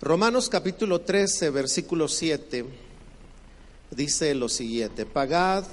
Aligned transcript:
Romanos 0.00 0.48
capítulo 0.48 1.02
13, 1.02 1.50
versículo 1.50 2.08
7, 2.08 2.64
dice 3.90 4.34
lo 4.34 4.48
siguiente, 4.48 5.06
pagad 5.06 5.64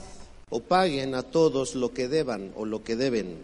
o 0.49 0.61
paguen 0.61 1.15
a 1.15 1.23
todos 1.23 1.75
lo 1.75 1.93
que 1.93 2.07
deban 2.07 2.51
o 2.55 2.65
lo 2.65 2.83
que 2.83 2.95
deben, 2.95 3.37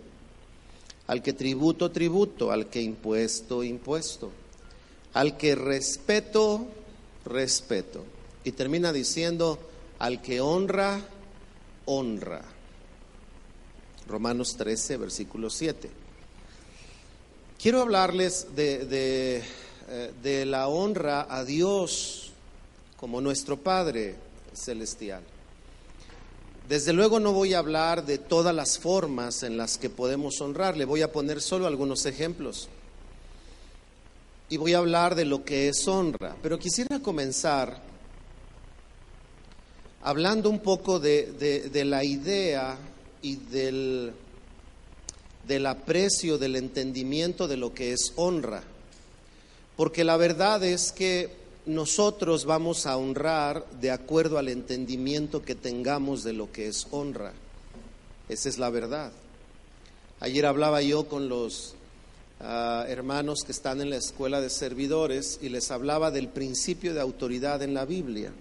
al 1.07 1.23
que 1.23 1.33
tributo, 1.33 1.91
tributo, 1.91 2.51
al 2.51 2.67
que 2.67 2.81
impuesto, 2.81 3.63
impuesto, 3.63 4.31
al 5.13 5.37
que 5.37 5.55
respeto, 5.55 6.67
respeto. 7.25 8.03
Y 8.43 8.51
termina 8.51 8.93
diciendo, 8.93 9.57
al 9.97 10.21
que 10.21 10.39
honra, 10.39 11.01
honra. 11.85 12.43
Romanos 14.07 14.55
13, 14.55 14.97
versículo 14.97 15.49
7. 15.49 16.04
Quiero 17.65 17.81
hablarles 17.81 18.49
de, 18.55 19.41
eh, 19.89 20.11
de, 20.21 20.45
la 20.45 20.67
honra 20.67 21.25
a 21.27 21.43
Dios 21.43 22.31
como 22.95 23.21
nuestro 23.21 23.57
Padre 23.57 24.13
celestial. 24.53 25.23
Desde 26.69 26.93
luego 26.93 27.19
no 27.19 27.33
voy 27.33 27.55
a 27.55 27.57
hablar 27.57 28.05
de 28.05 28.19
todas 28.19 28.53
las 28.53 28.77
formas 28.77 29.41
en 29.41 29.57
las 29.57 29.79
que 29.79 29.89
podemos 29.89 30.39
honrarle, 30.41 30.85
voy 30.85 31.01
a 31.01 31.11
poner 31.11 31.41
solo 31.41 31.65
algunos 31.65 32.05
ejemplos. 32.05 32.69
Y 34.47 34.57
voy 34.57 34.75
a 34.75 34.77
hablar 34.77 35.15
de 35.15 35.25
lo 35.25 35.43
que 35.43 35.67
es 35.67 35.87
honra, 35.87 36.35
pero 36.43 36.59
quisiera 36.59 36.99
comenzar 36.99 37.81
hablando 40.03 40.51
un 40.51 40.59
poco 40.59 40.99
de, 40.99 41.31
de 41.73 41.83
la 41.83 42.03
idea 42.03 42.77
y 43.23 43.37
del, 43.37 44.13
del 45.47 45.65
aprecio, 45.65 46.37
del 46.37 46.55
entendimiento 46.55 47.47
de 47.47 47.57
lo 47.57 47.73
que 47.73 47.93
es 47.93 48.13
honra. 48.15 48.63
Porque 49.75 50.03
la 50.03 50.17
verdad 50.17 50.63
es 50.63 50.91
que 50.91 51.29
nosotros 51.65 52.45
vamos 52.45 52.85
a 52.85 52.97
honrar 52.97 53.65
de 53.81 53.91
acuerdo 53.91 54.37
al 54.37 54.47
entendimiento 54.47 55.41
que 55.41 55.55
tengamos 55.55 56.23
de 56.23 56.33
lo 56.33 56.51
que 56.51 56.67
es 56.67 56.87
honra. 56.91 57.33
Esa 58.29 58.49
es 58.49 58.57
la 58.57 58.69
verdad. 58.69 59.11
Ayer 60.19 60.45
hablaba 60.45 60.81
yo 60.81 61.07
con 61.07 61.27
los 61.27 61.75
ah, 62.39 62.85
hermanos 62.87 63.43
que 63.45 63.51
están 63.51 63.81
en 63.81 63.89
la 63.89 63.97
escuela 63.97 64.41
de 64.41 64.49
servidores 64.49 65.39
y 65.41 65.49
les 65.49 65.71
hablaba 65.71 66.11
del 66.11 66.29
principio 66.29 66.93
de 66.93 67.01
autoridad 67.01 67.61
en 67.61 67.73
la 67.73 67.85
Biblia 67.85 68.31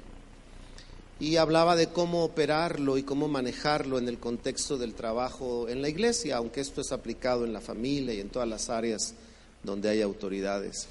y 1.25 1.39
hablaba 1.39 1.75
de 1.75 1.86
cómo 1.86 2.22
operarlo 2.22 2.98
y 2.98 3.03
cómo 3.03 3.28
manejarlo 3.28 3.97
en 3.97 4.08
el 4.08 4.19
contexto 4.19 4.77
del 4.77 4.92
trabajo 4.92 5.70
en 5.70 5.80
la 5.80 5.89
iglesia, 5.89 6.36
aunque 6.36 6.61
esto 6.61 6.83
es 6.83 6.92
aplicado 6.92 7.47
en 7.47 7.55
la 7.55 7.62
familia 7.62 8.12
y 8.12 8.20
en 8.20 8.28
todas 8.28 8.47
las 8.47 8.69
áreas 8.69 9.14
donde 9.62 9.89
hay 9.89 10.02
autoridades. 10.02 10.86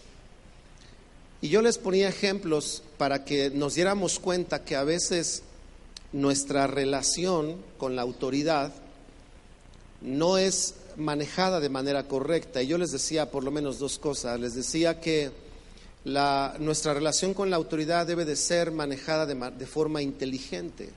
Y 1.39 1.49
yo 1.49 1.61
les 1.61 1.77
ponía 1.77 2.09
ejemplos 2.09 2.81
para 2.97 3.25
que 3.25 3.51
nos 3.51 3.75
diéramos 3.75 4.17
cuenta 4.17 4.65
que 4.65 4.75
a 4.75 4.83
veces 4.83 5.43
nuestra 6.13 6.65
relación 6.65 7.57
con 7.77 7.95
la 7.95 8.01
autoridad 8.01 8.73
no 10.01 10.39
es 10.39 10.73
manejada 10.97 11.59
de 11.59 11.69
manera 11.69 12.07
correcta. 12.07 12.63
Y 12.63 12.67
yo 12.67 12.79
les 12.79 12.91
decía 12.91 13.29
por 13.29 13.43
lo 13.43 13.51
menos 13.51 13.77
dos 13.77 13.99
cosas. 13.99 14.39
Les 14.39 14.55
decía 14.55 14.99
que 14.99 15.42
nuestra 16.05 16.93
relación 16.93 17.33
con 17.33 17.49
la 17.49 17.55
autoridad 17.55 18.05
debe 18.05 18.25
de 18.25 18.35
ser 18.35 18.71
manejada 18.71 19.25
de, 19.25 19.65
forma 19.65 20.01
inteligente. 20.01 20.89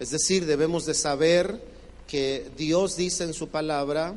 Es 0.00 0.10
decir, 0.10 0.46
debemos 0.46 0.84
de 0.86 0.94
saber 0.94 1.60
que 2.08 2.50
Dios 2.56 2.96
dice 2.96 3.24
en 3.24 3.34
su 3.34 3.48
palabra 3.48 4.14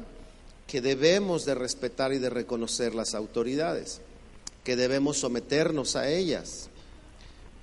que 0.65 0.81
debemos 0.81 1.45
de 1.45 1.55
respetar 1.55 2.11
y 2.11 2.19
de 2.19 2.29
reconocer 2.29 2.95
las 2.95 3.13
autoridades, 3.13 4.01
que 4.63 4.75
debemos 4.75 5.17
someternos 5.17 5.95
a 5.95 6.09
ellas. 6.09 6.69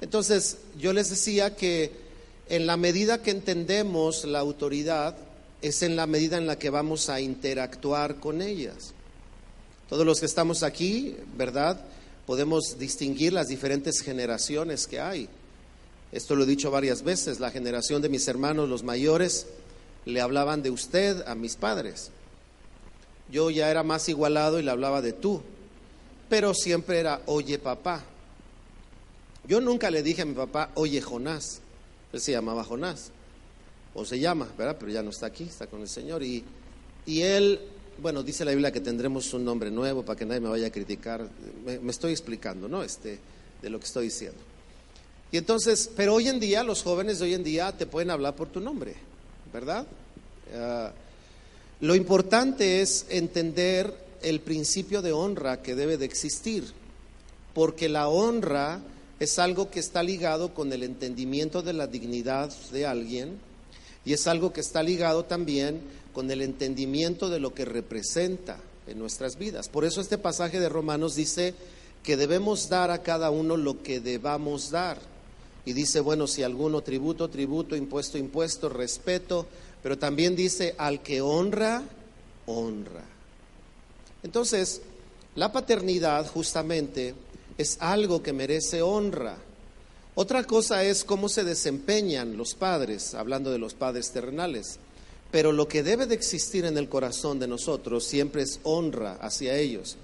Entonces, 0.00 0.58
yo 0.78 0.92
les 0.92 1.10
decía 1.10 1.56
que 1.56 1.92
en 2.48 2.66
la 2.66 2.76
medida 2.76 3.22
que 3.22 3.30
entendemos 3.30 4.24
la 4.24 4.38
autoridad, 4.38 5.16
es 5.64 5.82
en 5.82 5.96
la 5.96 6.06
medida 6.06 6.36
en 6.36 6.46
la 6.46 6.58
que 6.58 6.68
vamos 6.68 7.08
a 7.08 7.20
interactuar 7.20 8.16
con 8.16 8.42
ellas. 8.42 8.92
Todos 9.88 10.04
los 10.04 10.20
que 10.20 10.26
estamos 10.26 10.62
aquí, 10.62 11.16
¿verdad? 11.38 11.80
Podemos 12.26 12.78
distinguir 12.78 13.32
las 13.32 13.48
diferentes 13.48 14.00
generaciones 14.00 14.86
que 14.86 15.00
hay. 15.00 15.28
Esto 16.12 16.36
lo 16.36 16.44
he 16.44 16.46
dicho 16.46 16.70
varias 16.70 17.02
veces, 17.02 17.40
la 17.40 17.50
generación 17.50 18.00
de 18.00 18.08
mis 18.08 18.26
hermanos, 18.28 18.68
los 18.68 18.82
mayores, 18.82 19.46
le 20.04 20.20
hablaban 20.20 20.62
de 20.62 20.70
usted 20.70 21.22
a 21.26 21.34
mis 21.34 21.56
padres. 21.56 22.10
Yo 23.30 23.50
ya 23.50 23.70
era 23.70 23.82
más 23.82 24.08
igualado 24.08 24.60
y 24.60 24.62
le 24.62 24.70
hablaba 24.70 25.02
de 25.02 25.12
tú, 25.12 25.42
pero 26.28 26.54
siempre 26.54 26.98
era, 26.98 27.22
oye 27.26 27.58
papá. 27.58 28.04
Yo 29.46 29.60
nunca 29.60 29.90
le 29.90 30.02
dije 30.02 30.22
a 30.22 30.26
mi 30.26 30.34
papá, 30.34 30.70
oye 30.74 31.00
Jonás, 31.00 31.60
él 32.12 32.20
se 32.20 32.32
llamaba 32.32 32.64
Jonás, 32.64 33.10
o 33.94 34.04
se 34.04 34.18
llama, 34.18 34.48
¿verdad? 34.56 34.76
Pero 34.78 34.92
ya 34.92 35.02
no 35.02 35.10
está 35.10 35.26
aquí, 35.26 35.44
está 35.44 35.66
con 35.66 35.80
el 35.80 35.88
Señor. 35.88 36.22
Y, 36.22 36.44
y 37.06 37.22
él 37.22 37.60
bueno, 38.00 38.22
dice 38.22 38.44
la 38.44 38.50
Biblia 38.50 38.72
que 38.72 38.80
tendremos 38.80 39.32
un 39.34 39.44
nombre 39.44 39.70
nuevo 39.70 40.04
para 40.04 40.18
que 40.18 40.24
nadie 40.24 40.40
me 40.40 40.48
vaya 40.48 40.66
a 40.66 40.70
criticar. 40.70 41.28
Me, 41.64 41.90
estoy 41.90 42.12
explicando, 42.12 42.68
¿no? 42.68 42.82
Este, 42.82 43.18
de 43.62 43.70
lo 43.70 43.78
que 43.78 43.86
estoy 43.86 44.04
diciendo. 44.06 44.38
Y 45.32 45.38
entonces, 45.38 45.90
pero 45.96 46.14
hoy 46.14 46.28
en 46.28 46.38
día, 46.38 46.62
los 46.62 46.82
jóvenes 46.82 47.18
de 47.18 47.24
hoy 47.24 47.34
en 47.34 47.44
día 47.44 47.72
te 47.72 47.86
pueden 47.86 48.10
hablar 48.10 48.36
por 48.36 48.48
tu 48.48 48.60
nombre, 48.60 48.94
¿verdad? 49.52 49.86
Ah, 50.54 50.92
lo 51.80 51.94
importante 51.94 52.82
es 52.82 53.06
entender 53.08 53.92
el 54.22 54.40
principio 54.40 55.02
de 55.02 55.12
honra 55.12 55.60
que 55.60 55.74
debe 55.74 55.96
de 55.98 56.04
existir, 56.04 56.64
porque 57.52 57.88
la 57.88 58.08
honra 58.08 58.80
es 59.20 59.38
algo 59.38 59.70
que 59.70 59.80
está 59.80 60.02
ligado 60.02 60.54
con 60.54 60.72
el 60.72 60.82
entendimiento 60.82 61.62
de 61.62 61.72
la 61.72 61.86
dignidad 61.86 62.52
de 62.72 62.86
alguien 62.86 63.38
y 64.04 64.12
es 64.12 64.26
algo 64.26 64.52
que 64.52 64.60
está 64.60 64.82
ligado 64.82 65.24
también 65.24 65.80
con 66.12 66.30
el 66.30 66.42
entendimiento 66.42 67.28
de 67.28 67.40
lo 67.40 67.54
que 67.54 67.64
representa 67.64 68.58
en 68.86 68.98
nuestras 68.98 69.36
vidas. 69.36 69.68
Por 69.68 69.84
eso 69.84 70.00
este 70.00 70.18
pasaje 70.18 70.60
de 70.60 70.68
Romanos 70.68 71.14
dice 71.14 71.54
que 72.02 72.16
debemos 72.16 72.68
dar 72.68 72.90
a 72.90 73.02
cada 73.02 73.30
uno 73.30 73.56
lo 73.56 73.82
que 73.82 74.00
debamos 74.00 74.70
dar. 74.70 74.98
Y 75.64 75.72
dice, 75.72 76.00
bueno, 76.00 76.26
si 76.26 76.42
alguno 76.42 76.82
tributo, 76.82 77.30
tributo, 77.30 77.74
impuesto, 77.74 78.18
impuesto, 78.18 78.68
respeto, 78.68 79.46
pero 79.82 79.96
también 79.96 80.36
dice, 80.36 80.74
al 80.76 81.02
que 81.02 81.22
honra, 81.22 81.82
honra. 82.46 83.04
Entonces, 84.22 84.82
la 85.34 85.52
paternidad 85.52 86.26
justamente 86.28 87.14
es 87.56 87.78
algo 87.80 88.22
que 88.22 88.32
merece 88.32 88.82
honra. 88.82 89.38
Otra 90.16 90.44
cosa 90.44 90.84
es 90.84 91.02
cómo 91.02 91.28
se 91.28 91.42
desempeñan 91.42 92.36
los 92.36 92.54
padres, 92.54 93.14
hablando 93.14 93.50
de 93.50 93.58
los 93.58 93.74
padres 93.74 94.12
terrenales. 94.12 94.78
Pero 95.32 95.50
lo 95.50 95.66
que 95.66 95.82
debe 95.82 96.06
de 96.06 96.14
existir 96.14 96.64
en 96.64 96.78
el 96.78 96.88
corazón 96.88 97.40
de 97.40 97.48
nosotros 97.48 98.04
siempre 98.04 98.42
es 98.42 98.60
honra 98.62 99.14
hacia 99.20 99.56
ellos. 99.56 99.96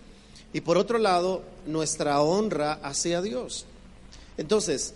Y 0.52 0.62
por 0.62 0.76
otro 0.78 0.98
lado, 0.98 1.42
nuestra 1.66 2.20
honra 2.20 2.80
hacia 2.82 3.22
Dios. 3.22 3.66
Entonces, 4.36 4.94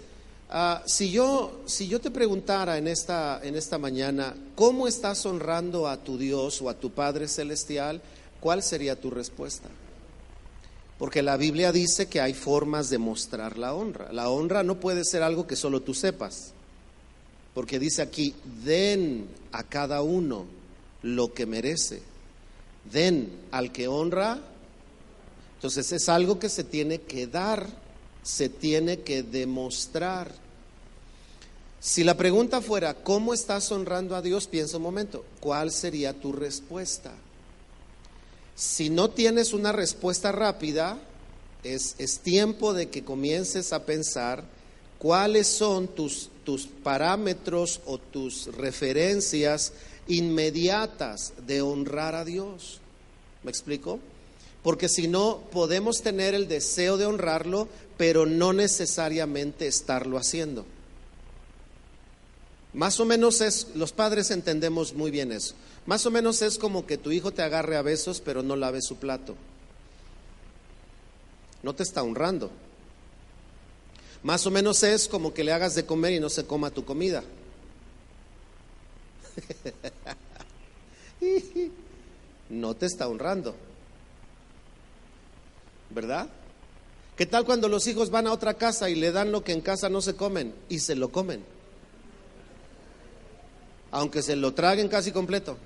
ah, 0.50 0.82
si, 0.84 1.12
yo, 1.12 1.60
si 1.66 1.86
yo 1.86 2.00
te 2.00 2.10
preguntara 2.10 2.76
en 2.76 2.88
esta, 2.88 3.40
en 3.44 3.54
esta 3.54 3.78
mañana, 3.78 4.34
¿cómo 4.56 4.88
estás 4.88 5.24
honrando 5.26 5.86
a 5.86 5.98
tu 5.98 6.18
Dios 6.18 6.60
o 6.60 6.68
a 6.68 6.74
tu 6.74 6.90
Padre 6.90 7.28
Celestial? 7.28 8.02
¿Cuál 8.40 8.64
sería 8.64 9.00
tu 9.00 9.10
respuesta? 9.10 9.68
Porque 10.98 11.22
la 11.22 11.36
Biblia 11.36 11.72
dice 11.72 12.06
que 12.06 12.20
hay 12.20 12.34
formas 12.34 12.88
de 12.90 12.98
mostrar 12.98 13.58
la 13.58 13.74
honra. 13.74 14.12
La 14.12 14.28
honra 14.30 14.62
no 14.62 14.78
puede 14.80 15.04
ser 15.04 15.22
algo 15.22 15.46
que 15.46 15.56
solo 15.56 15.82
tú 15.82 15.94
sepas 15.94 16.54
porque 17.54 17.78
dice 17.78 18.02
aquí, 18.02 18.34
den 18.64 19.28
a 19.52 19.62
cada 19.62 20.02
uno 20.02 20.44
lo 21.02 21.32
que 21.32 21.46
merece. 21.46 22.02
Den 22.92 23.30
al 23.52 23.70
que 23.70 23.86
honra. 23.86 24.40
Entonces 25.54 25.92
es 25.92 26.08
algo 26.08 26.38
que 26.40 26.48
se 26.48 26.64
tiene 26.64 27.00
que 27.02 27.28
dar, 27.28 27.66
se 28.24 28.48
tiene 28.48 29.00
que 29.00 29.22
demostrar. 29.22 30.32
Si 31.78 32.02
la 32.02 32.16
pregunta 32.16 32.60
fuera, 32.60 32.94
¿cómo 32.94 33.32
estás 33.32 33.70
honrando 33.70 34.16
a 34.16 34.22
Dios? 34.22 34.48
Piensa 34.48 34.78
un 34.78 34.82
momento, 34.82 35.24
¿cuál 35.38 35.70
sería 35.70 36.12
tu 36.12 36.32
respuesta? 36.32 37.12
Si 38.54 38.90
no 38.90 39.10
tienes 39.10 39.52
una 39.52 39.72
respuesta 39.72 40.32
rápida, 40.32 40.98
es, 41.64 41.96
es 41.98 42.20
tiempo 42.20 42.72
de 42.72 42.88
que 42.88 43.04
comiences 43.04 43.72
a 43.72 43.84
pensar 43.84 44.44
cuáles 44.98 45.48
son 45.48 45.88
tus, 45.88 46.30
tus 46.44 46.66
parámetros 46.66 47.80
o 47.86 47.98
tus 47.98 48.46
referencias 48.54 49.72
inmediatas 50.06 51.32
de 51.46 51.62
honrar 51.62 52.14
a 52.14 52.24
Dios. 52.24 52.80
¿Me 53.42 53.50
explico? 53.50 53.98
Porque 54.62 54.88
si 54.88 55.08
no, 55.08 55.42
podemos 55.52 56.00
tener 56.02 56.34
el 56.34 56.48
deseo 56.48 56.96
de 56.96 57.06
honrarlo, 57.06 57.68
pero 57.96 58.24
no 58.24 58.52
necesariamente 58.52 59.66
estarlo 59.66 60.16
haciendo. 60.16 60.64
Más 62.74 62.98
o 62.98 63.04
menos 63.04 63.40
es, 63.40 63.68
los 63.76 63.92
padres 63.92 64.32
entendemos 64.32 64.92
muy 64.94 65.12
bien 65.12 65.30
eso. 65.30 65.54
Más 65.86 66.04
o 66.06 66.10
menos 66.10 66.42
es 66.42 66.58
como 66.58 66.86
que 66.86 66.98
tu 66.98 67.12
hijo 67.12 67.32
te 67.32 67.42
agarre 67.42 67.76
a 67.76 67.82
besos, 67.82 68.20
pero 68.20 68.42
no 68.42 68.56
lave 68.56 68.82
su 68.82 68.96
plato. 68.96 69.36
no 71.62 71.74
te 71.74 71.84
está 71.84 72.02
honrando. 72.02 72.50
Más 74.22 74.46
o 74.46 74.50
menos 74.50 74.82
es 74.82 75.06
como 75.06 75.32
que 75.32 75.44
le 75.44 75.52
hagas 75.52 75.74
de 75.74 75.86
comer 75.86 76.14
y 76.14 76.20
no 76.20 76.28
se 76.28 76.44
coma 76.46 76.70
tu 76.70 76.84
comida. 76.84 77.22
no 82.50 82.74
te 82.74 82.86
está 82.86 83.06
honrando. 83.06 83.54
¿Verdad? 85.90 86.28
¿Qué 87.16 87.26
tal 87.26 87.44
cuando 87.44 87.68
los 87.68 87.86
hijos 87.86 88.10
van 88.10 88.26
a 88.26 88.32
otra 88.32 88.54
casa 88.54 88.90
y 88.90 88.96
le 88.96 89.12
dan 89.12 89.30
lo 89.30 89.44
que 89.44 89.52
en 89.52 89.60
casa 89.60 89.88
no 89.88 90.00
se 90.00 90.16
comen 90.16 90.52
y 90.68 90.80
se 90.80 90.96
lo 90.96 91.12
comen? 91.12 91.53
Aunque 93.94 94.22
se 94.22 94.34
lo 94.34 94.52
traguen 94.52 94.88
casi 94.88 95.12
completo. 95.12 95.56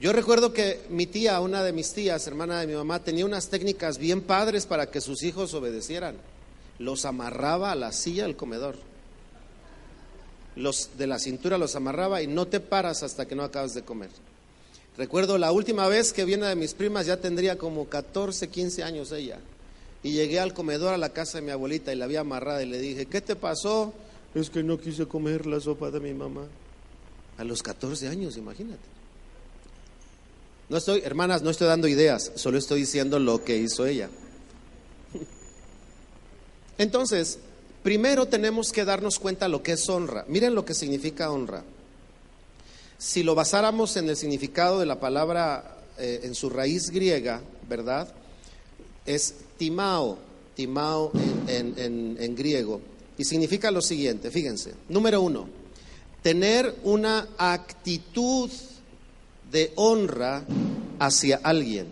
Yo 0.00 0.12
recuerdo 0.12 0.52
que 0.52 0.82
mi 0.88 1.06
tía, 1.06 1.40
una 1.40 1.64
de 1.64 1.72
mis 1.72 1.92
tías, 1.92 2.28
hermana 2.28 2.60
de 2.60 2.68
mi 2.68 2.74
mamá, 2.74 3.02
tenía 3.02 3.26
unas 3.26 3.48
técnicas 3.48 3.98
bien 3.98 4.20
padres 4.20 4.66
para 4.66 4.88
que 4.88 5.00
sus 5.00 5.24
hijos 5.24 5.52
obedecieran. 5.52 6.14
Los 6.78 7.04
amarraba 7.06 7.72
a 7.72 7.74
la 7.74 7.90
silla 7.90 8.22
del 8.22 8.36
comedor. 8.36 8.76
Los 10.54 10.90
de 10.96 11.08
la 11.08 11.18
cintura 11.18 11.58
los 11.58 11.74
amarraba 11.74 12.22
y 12.22 12.28
no 12.28 12.46
te 12.46 12.60
paras 12.60 13.02
hasta 13.02 13.26
que 13.26 13.34
no 13.34 13.42
acabas 13.42 13.74
de 13.74 13.82
comer. 13.82 14.10
Recuerdo 14.96 15.38
la 15.38 15.50
última 15.50 15.88
vez 15.88 16.12
que 16.12 16.24
viene 16.24 16.46
de 16.46 16.54
mis 16.54 16.72
primas, 16.72 17.06
ya 17.06 17.16
tendría 17.16 17.58
como 17.58 17.88
14, 17.88 18.48
15 18.48 18.84
años 18.84 19.10
ella. 19.10 19.40
Y 20.04 20.12
llegué 20.12 20.38
al 20.38 20.54
comedor 20.54 20.94
a 20.94 20.98
la 20.98 21.08
casa 21.08 21.38
de 21.38 21.46
mi 21.46 21.50
abuelita 21.50 21.92
y 21.92 21.96
la 21.96 22.04
había 22.04 22.20
amarrada 22.20 22.62
y 22.62 22.66
le 22.66 22.78
dije, 22.78 23.06
¿qué 23.06 23.20
te 23.20 23.34
pasó? 23.34 23.92
Es 24.34 24.50
que 24.50 24.62
no 24.62 24.78
quise 24.78 25.06
comer 25.06 25.46
la 25.46 25.60
sopa 25.60 25.90
de 25.90 26.00
mi 26.00 26.14
mamá. 26.14 26.46
A 27.38 27.44
los 27.44 27.62
14 27.62 28.08
años, 28.08 28.36
imagínate. 28.36 28.82
No 30.68 30.76
estoy, 30.76 31.00
hermanas, 31.04 31.42
no 31.42 31.50
estoy 31.50 31.66
dando 31.66 31.88
ideas, 31.88 32.30
solo 32.36 32.56
estoy 32.56 32.80
diciendo 32.80 33.18
lo 33.18 33.42
que 33.42 33.56
hizo 33.56 33.86
ella. 33.86 34.08
Entonces, 36.78 37.40
primero 37.82 38.26
tenemos 38.26 38.70
que 38.70 38.84
darnos 38.84 39.18
cuenta 39.18 39.48
lo 39.48 39.64
que 39.64 39.72
es 39.72 39.88
honra. 39.88 40.24
Miren 40.28 40.54
lo 40.54 40.64
que 40.64 40.74
significa 40.74 41.32
honra. 41.32 41.64
Si 42.98 43.24
lo 43.24 43.34
basáramos 43.34 43.96
en 43.96 44.08
el 44.08 44.16
significado 44.16 44.78
de 44.78 44.86
la 44.86 45.00
palabra 45.00 45.78
eh, 45.98 46.20
en 46.22 46.36
su 46.36 46.50
raíz 46.50 46.90
griega, 46.90 47.40
¿verdad? 47.68 48.14
Es 49.06 49.34
timao, 49.56 50.18
timao 50.54 51.10
en, 51.48 52.16
en 52.20 52.36
griego. 52.36 52.80
Y 53.20 53.24
significa 53.26 53.70
lo 53.70 53.82
siguiente, 53.82 54.30
fíjense. 54.30 54.72
Número 54.88 55.20
uno, 55.20 55.46
tener 56.22 56.74
una 56.84 57.28
actitud 57.36 58.50
de 59.52 59.74
honra 59.76 60.42
hacia 60.98 61.38
alguien. 61.42 61.88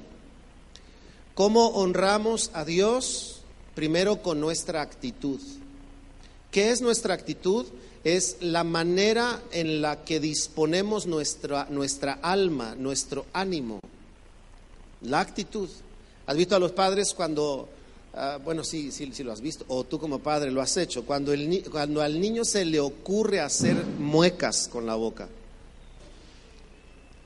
¿Cómo 1.34 1.66
honramos 1.66 2.50
a 2.54 2.64
Dios? 2.64 3.42
Primero 3.74 4.22
con 4.22 4.40
nuestra 4.40 4.80
actitud. 4.80 5.38
¿Qué 6.50 6.70
es 6.70 6.80
nuestra 6.80 7.12
actitud? 7.12 7.66
Es 8.04 8.38
la 8.40 8.64
manera 8.64 9.42
en 9.52 9.82
la 9.82 10.04
que 10.04 10.20
disponemos 10.20 11.06
nuestra, 11.06 11.66
nuestra 11.68 12.14
alma, 12.22 12.74
nuestro 12.74 13.26
ánimo. 13.34 13.80
La 15.02 15.20
actitud. 15.20 15.68
¿Has 16.26 16.36
visto 16.38 16.56
a 16.56 16.58
los 16.58 16.72
padres 16.72 17.12
cuando, 17.12 17.68
ah, 18.14 18.38
bueno, 18.42 18.64
sí, 18.64 18.90
sí, 18.92 19.10
sí 19.12 19.22
lo 19.22 19.32
has 19.32 19.40
visto, 19.40 19.64
o 19.68 19.84
tú 19.84 19.98
como 19.98 20.18
padre 20.18 20.50
lo 20.50 20.60
has 20.60 20.76
hecho, 20.76 21.04
cuando, 21.04 21.32
el, 21.32 21.64
cuando 21.70 22.02
al 22.02 22.20
niño 22.20 22.44
se 22.44 22.64
le 22.64 22.80
ocurre 22.80 23.40
hacer 23.40 23.76
muecas 23.98 24.68
con 24.68 24.86
la 24.86 24.94
boca? 24.94 25.28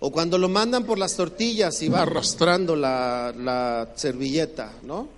O 0.00 0.10
cuando 0.10 0.36
lo 0.36 0.48
mandan 0.48 0.84
por 0.84 0.98
las 0.98 1.14
tortillas 1.14 1.80
y 1.82 1.88
va 1.88 2.02
arrastrando 2.02 2.74
la, 2.74 3.88
servilleta, 3.94 4.72
¿no? 4.82 5.08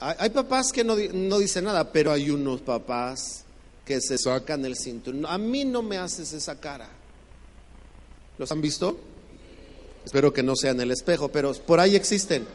Hay, 0.00 0.30
papás 0.30 0.72
que 0.72 0.84
no, 0.84 0.96
no, 1.14 1.38
dicen 1.38 1.64
nada, 1.64 1.90
pero 1.90 2.12
hay 2.12 2.28
unos 2.28 2.60
papás 2.60 3.44
que 3.84 4.00
se 4.00 4.18
sacan 4.18 4.64
el 4.64 4.76
cinturón. 4.76 5.24
A 5.24 5.38
mí 5.38 5.64
no 5.64 5.82
me 5.82 5.96
haces 5.96 6.32
esa 6.32 6.60
cara. 6.60 6.88
¿Los 8.38 8.50
han 8.52 8.60
visto? 8.60 8.98
Espero 10.04 10.32
que 10.32 10.42
no 10.42 10.54
sea 10.54 10.72
en 10.72 10.80
el 10.80 10.90
espejo, 10.90 11.28
pero 11.28 11.52
por 11.52 11.80
ahí 11.80 11.96
existen. 11.96 12.46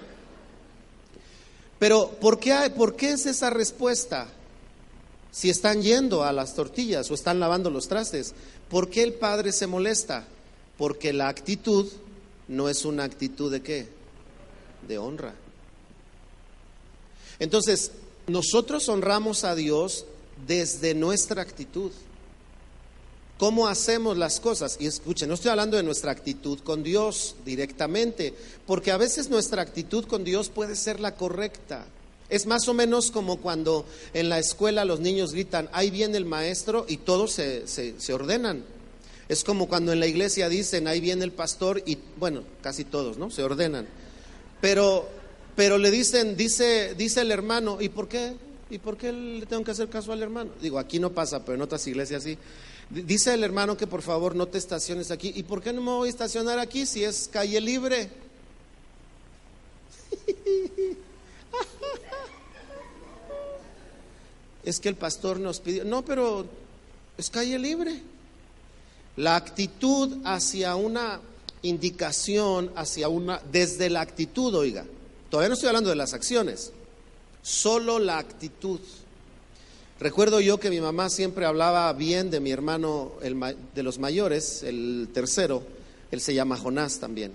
Pero 1.81 2.11
¿por 2.11 2.39
qué, 2.39 2.53
hay, 2.53 2.69
¿por 2.69 2.95
qué 2.95 3.13
es 3.13 3.25
esa 3.25 3.49
respuesta? 3.49 4.27
Si 5.31 5.49
están 5.49 5.81
yendo 5.81 6.23
a 6.23 6.31
las 6.31 6.53
tortillas 6.53 7.09
o 7.09 7.15
están 7.15 7.39
lavando 7.39 7.71
los 7.71 7.87
trastes, 7.87 8.35
¿por 8.69 8.91
qué 8.91 9.01
el 9.01 9.13
padre 9.13 9.51
se 9.51 9.65
molesta? 9.65 10.27
Porque 10.77 11.11
la 11.11 11.27
actitud 11.27 11.91
no 12.47 12.69
es 12.69 12.85
una 12.85 13.03
actitud 13.03 13.51
de 13.51 13.63
qué? 13.63 13.87
De 14.87 14.99
honra. 14.99 15.33
Entonces, 17.39 17.93
nosotros 18.27 18.87
honramos 18.87 19.43
a 19.43 19.55
Dios 19.55 20.05
desde 20.45 20.93
nuestra 20.93 21.41
actitud. 21.41 21.91
¿Cómo 23.41 23.67
hacemos 23.67 24.19
las 24.19 24.39
cosas? 24.39 24.77
Y 24.79 24.85
escuchen, 24.85 25.27
no 25.27 25.33
estoy 25.33 25.49
hablando 25.49 25.75
de 25.75 25.81
nuestra 25.81 26.11
actitud 26.11 26.59
con 26.59 26.83
Dios 26.83 27.35
directamente, 27.43 28.35
porque 28.67 28.91
a 28.91 28.97
veces 28.97 29.31
nuestra 29.31 29.63
actitud 29.63 30.05
con 30.05 30.23
Dios 30.23 30.49
puede 30.49 30.75
ser 30.75 30.99
la 30.99 31.15
correcta. 31.15 31.87
Es 32.29 32.45
más 32.45 32.67
o 32.67 32.75
menos 32.75 33.09
como 33.09 33.37
cuando 33.37 33.83
en 34.13 34.29
la 34.29 34.37
escuela 34.37 34.85
los 34.85 34.99
niños 34.99 35.33
gritan, 35.33 35.69
ahí 35.73 35.89
viene 35.89 36.17
el 36.17 36.25
maestro 36.25 36.85
y 36.87 36.97
todos 36.97 37.31
se, 37.31 37.67
se, 37.67 37.99
se 37.99 38.13
ordenan. 38.13 38.63
Es 39.27 39.43
como 39.43 39.67
cuando 39.67 39.91
en 39.91 39.99
la 40.01 40.05
iglesia 40.05 40.47
dicen, 40.47 40.87
ahí 40.87 41.01
viene 41.01 41.23
el 41.23 41.31
pastor 41.31 41.81
y, 41.83 41.97
bueno, 42.19 42.43
casi 42.61 42.85
todos, 42.85 43.17
¿no? 43.17 43.31
Se 43.31 43.41
ordenan. 43.41 43.87
Pero, 44.61 45.09
pero 45.55 45.79
le 45.79 45.89
dicen, 45.89 46.37
dice, 46.37 46.93
dice 46.93 47.21
el 47.21 47.31
hermano, 47.31 47.81
¿y 47.81 47.89
por 47.89 48.07
qué? 48.07 48.33
¿Y 48.69 48.77
por 48.77 48.97
qué 48.97 49.11
le 49.11 49.47
tengo 49.47 49.63
que 49.63 49.71
hacer 49.71 49.89
caso 49.89 50.13
al 50.13 50.21
hermano? 50.21 50.51
Digo, 50.61 50.77
aquí 50.77 50.99
no 50.99 51.11
pasa, 51.11 51.43
pero 51.43 51.55
en 51.55 51.63
otras 51.63 51.87
iglesias 51.87 52.21
sí. 52.21 52.37
Dice 52.91 53.33
el 53.33 53.43
hermano 53.45 53.77
que 53.77 53.87
por 53.87 54.01
favor 54.01 54.35
no 54.35 54.47
te 54.47 54.57
estaciones 54.57 55.11
aquí. 55.11 55.31
¿Y 55.33 55.43
por 55.43 55.61
qué 55.61 55.71
no 55.71 55.81
me 55.81 55.91
voy 55.91 56.07
a 56.07 56.11
estacionar 56.11 56.59
aquí 56.59 56.85
si 56.85 57.05
es 57.05 57.29
calle 57.31 57.61
libre? 57.61 58.09
es 64.65 64.79
que 64.81 64.89
el 64.89 64.95
pastor 64.95 65.39
nos 65.39 65.61
pidió, 65.61 65.85
no, 65.85 66.03
pero 66.03 66.45
es 67.17 67.29
calle 67.29 67.57
libre. 67.57 68.01
La 69.15 69.37
actitud 69.37 70.17
hacia 70.25 70.75
una 70.75 71.21
indicación, 71.61 72.73
hacia 72.75 73.07
una, 73.07 73.41
desde 73.51 73.89
la 73.89 74.01
actitud, 74.01 74.53
oiga, 74.53 74.85
todavía 75.29 75.47
no 75.47 75.53
estoy 75.53 75.67
hablando 75.69 75.89
de 75.89 75.95
las 75.95 76.13
acciones, 76.13 76.73
solo 77.41 77.99
la 77.99 78.17
actitud. 78.17 78.81
Recuerdo 80.01 80.39
yo 80.39 80.59
que 80.59 80.71
mi 80.71 80.81
mamá 80.81 81.11
siempre 81.11 81.45
hablaba 81.45 81.93
bien 81.93 82.31
de 82.31 82.39
mi 82.39 82.49
hermano, 82.49 83.11
el, 83.21 83.39
de 83.75 83.83
los 83.83 83.99
mayores, 83.99 84.63
el 84.63 85.09
tercero, 85.13 85.61
él 86.09 86.19
se 86.21 86.33
llama 86.33 86.57
Jonás 86.57 86.99
también. 86.99 87.33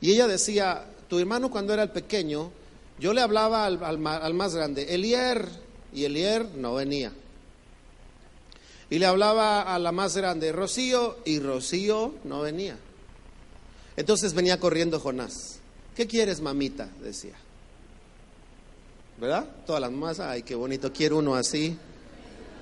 Y 0.00 0.10
ella 0.10 0.26
decía, 0.26 0.86
tu 1.10 1.18
hermano 1.18 1.50
cuando 1.50 1.74
era 1.74 1.82
el 1.82 1.90
pequeño, 1.90 2.52
yo 2.98 3.12
le 3.12 3.20
hablaba 3.20 3.66
al, 3.66 3.84
al 3.84 4.32
más 4.32 4.54
grande, 4.54 4.94
Elier, 4.94 5.46
y 5.92 6.06
Elier 6.06 6.46
no 6.56 6.72
venía. 6.72 7.12
Y 8.88 8.98
le 8.98 9.04
hablaba 9.04 9.60
a 9.60 9.78
la 9.78 9.92
más 9.92 10.16
grande, 10.16 10.52
Rocío, 10.52 11.18
y 11.26 11.38
Rocío 11.38 12.14
no 12.24 12.40
venía. 12.40 12.78
Entonces 13.98 14.32
venía 14.32 14.58
corriendo 14.58 15.00
Jonás. 15.00 15.58
¿Qué 15.94 16.06
quieres, 16.06 16.40
mamita? 16.40 16.88
decía. 17.02 17.34
¿Verdad? 19.20 19.46
Todas 19.66 19.82
las 19.82 19.90
mamás, 19.90 20.18
ay, 20.18 20.42
qué 20.42 20.54
bonito, 20.54 20.90
quiero 20.92 21.18
uno 21.18 21.34
así. 21.34 21.76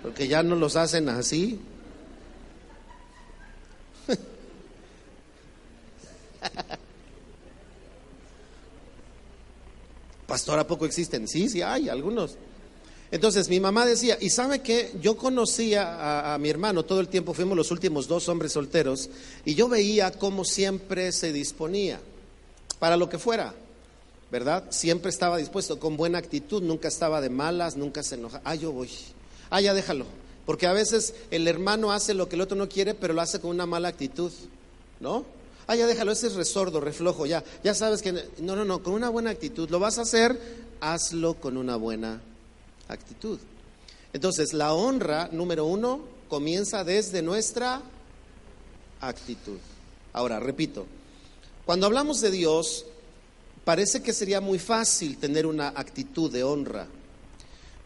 Porque 0.03 0.27
ya 0.27 0.43
no 0.43 0.57
los 0.57 0.75
hacen 0.75 1.09
así. 1.09 1.61
Pastor, 10.27 10.59
¿a 10.59 10.67
poco 10.67 10.85
existen? 10.85 11.29
Sí, 11.29 11.49
sí 11.49 11.63
hay, 11.63 11.89
algunos. 11.89 12.37
Entonces 13.13 13.49
mi 13.49 13.61
mamá 13.61 13.87
decía, 13.87 14.19
y 14.21 14.29
sabe 14.31 14.61
que 14.61 14.95
yo 15.01 15.17
conocía 15.17 16.35
a, 16.35 16.39
mi 16.39 16.51
hermano 16.51 16.85
todo 16.85 16.99
el 17.01 17.07
tiempo, 17.07 17.35
fuimos 17.35 17.57
los 17.57 17.71
últimos 17.71 18.09
dos 18.09 18.29
hombres 18.29 18.51
solteros, 18.53 19.09
y 19.45 19.55
yo 19.55 19.69
veía 19.69 20.11
cómo 20.11 20.45
siempre 20.45 21.13
se 21.13 21.33
disponía 21.33 22.01
para 22.79 22.97
lo 22.99 23.09
que 23.09 23.19
fuera, 23.19 23.55
¿verdad? 24.31 24.65
Siempre 24.71 25.11
estaba 25.11 25.39
dispuesto, 25.39 25.79
con 25.79 25.97
buena 25.97 26.19
actitud, 26.19 26.63
nunca 26.63 26.89
estaba 26.89 27.21
de 27.21 27.31
malas, 27.31 27.77
nunca 27.77 28.03
se 28.03 28.17
enoja. 28.17 28.41
Ah, 28.45 28.55
yo 28.55 28.73
voy. 28.73 28.91
Ah, 29.51 29.61
ya 29.61 29.75
déjalo. 29.75 30.05
Porque 30.45 30.67
a 30.67 30.73
veces 30.73 31.15
el 31.31 31.47
hermano 31.47 31.93
hace 31.93 32.15
lo 32.15 32.29
que 32.29 32.37
el 32.37 32.43
otro 32.43 32.57
no 32.57 32.69
quiere, 32.69 32.95
pero 32.95 33.15
lo 33.15 33.21
hace 33.21 33.41
con 33.41 33.51
una 33.51 33.67
mala 33.67 33.89
actitud, 33.89 34.33
¿no? 35.01 35.25
Ah, 35.67 35.77
ya 35.77 35.87
déjalo, 35.87 36.13
ese 36.13 36.29
es 36.29 36.35
resordo, 36.35 36.81
reflojo, 36.81 37.27
ya. 37.27 37.45
Ya 37.63 37.75
sabes 37.75 38.01
que... 38.01 38.13
No, 38.39 38.57
no, 38.57 38.65
no, 38.65 38.83
con 38.83 38.95
una 38.95 39.11
buena 39.11 39.31
actitud. 39.31 39.69
Lo 39.69 39.79
vas 39.79 39.99
a 39.99 40.03
hacer, 40.03 40.39
hazlo 40.81 41.35
con 41.35 41.59
una 41.59 41.77
buena 41.77 42.23
actitud. 42.89 43.39
Entonces, 44.15 44.55
la 44.55 44.73
honra, 44.73 45.29
número 45.31 45.67
uno, 45.67 46.01
comienza 46.29 46.85
desde 46.85 47.21
nuestra 47.21 47.83
actitud. 49.01 49.59
Ahora, 50.15 50.41
repito, 50.41 50.87
cuando 51.67 51.87
hablamos 51.87 52.23
de 52.23 52.31
Dios, 52.31 52.87
parece 53.69 54.01
que 54.01 54.15
sería 54.15 54.41
muy 54.41 54.59
fácil 54.59 55.19
tener 55.19 55.45
una 55.45 55.69
actitud 55.69 56.33
de 56.33 56.43
honra. 56.43 56.87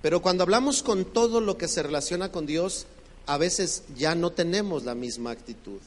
Pero 0.01 0.23
cuando 0.23 0.45
hablamos 0.45 0.81
con 0.81 1.07
todo 1.07 1.41
lo 1.41 1.59
que 1.59 1.67
se 1.67 1.83
relaciona 1.83 2.31
con 2.31 2.47
Dios, 2.47 2.87
a 3.27 3.37
veces 3.37 3.83
ya 3.97 4.15
no 4.15 4.31
tenemos 4.31 4.85
la 4.85 4.95
misma 4.95 5.33
actitud. 5.33 5.81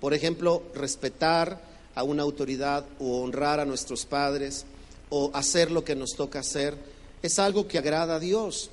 Por 0.00 0.14
ejemplo, 0.14 0.62
respetar 0.74 1.60
a 1.94 2.02
una 2.02 2.22
autoridad 2.22 2.86
o 2.98 3.20
honrar 3.20 3.60
a 3.60 3.66
nuestros 3.66 4.06
padres 4.06 4.64
o 5.10 5.30
hacer 5.34 5.70
lo 5.70 5.84
que 5.84 5.96
nos 5.96 6.14
toca 6.16 6.38
hacer 6.38 6.74
es 7.20 7.38
algo 7.38 7.68
que 7.68 7.76
agrada 7.76 8.14
a 8.14 8.20
Dios. 8.20 8.70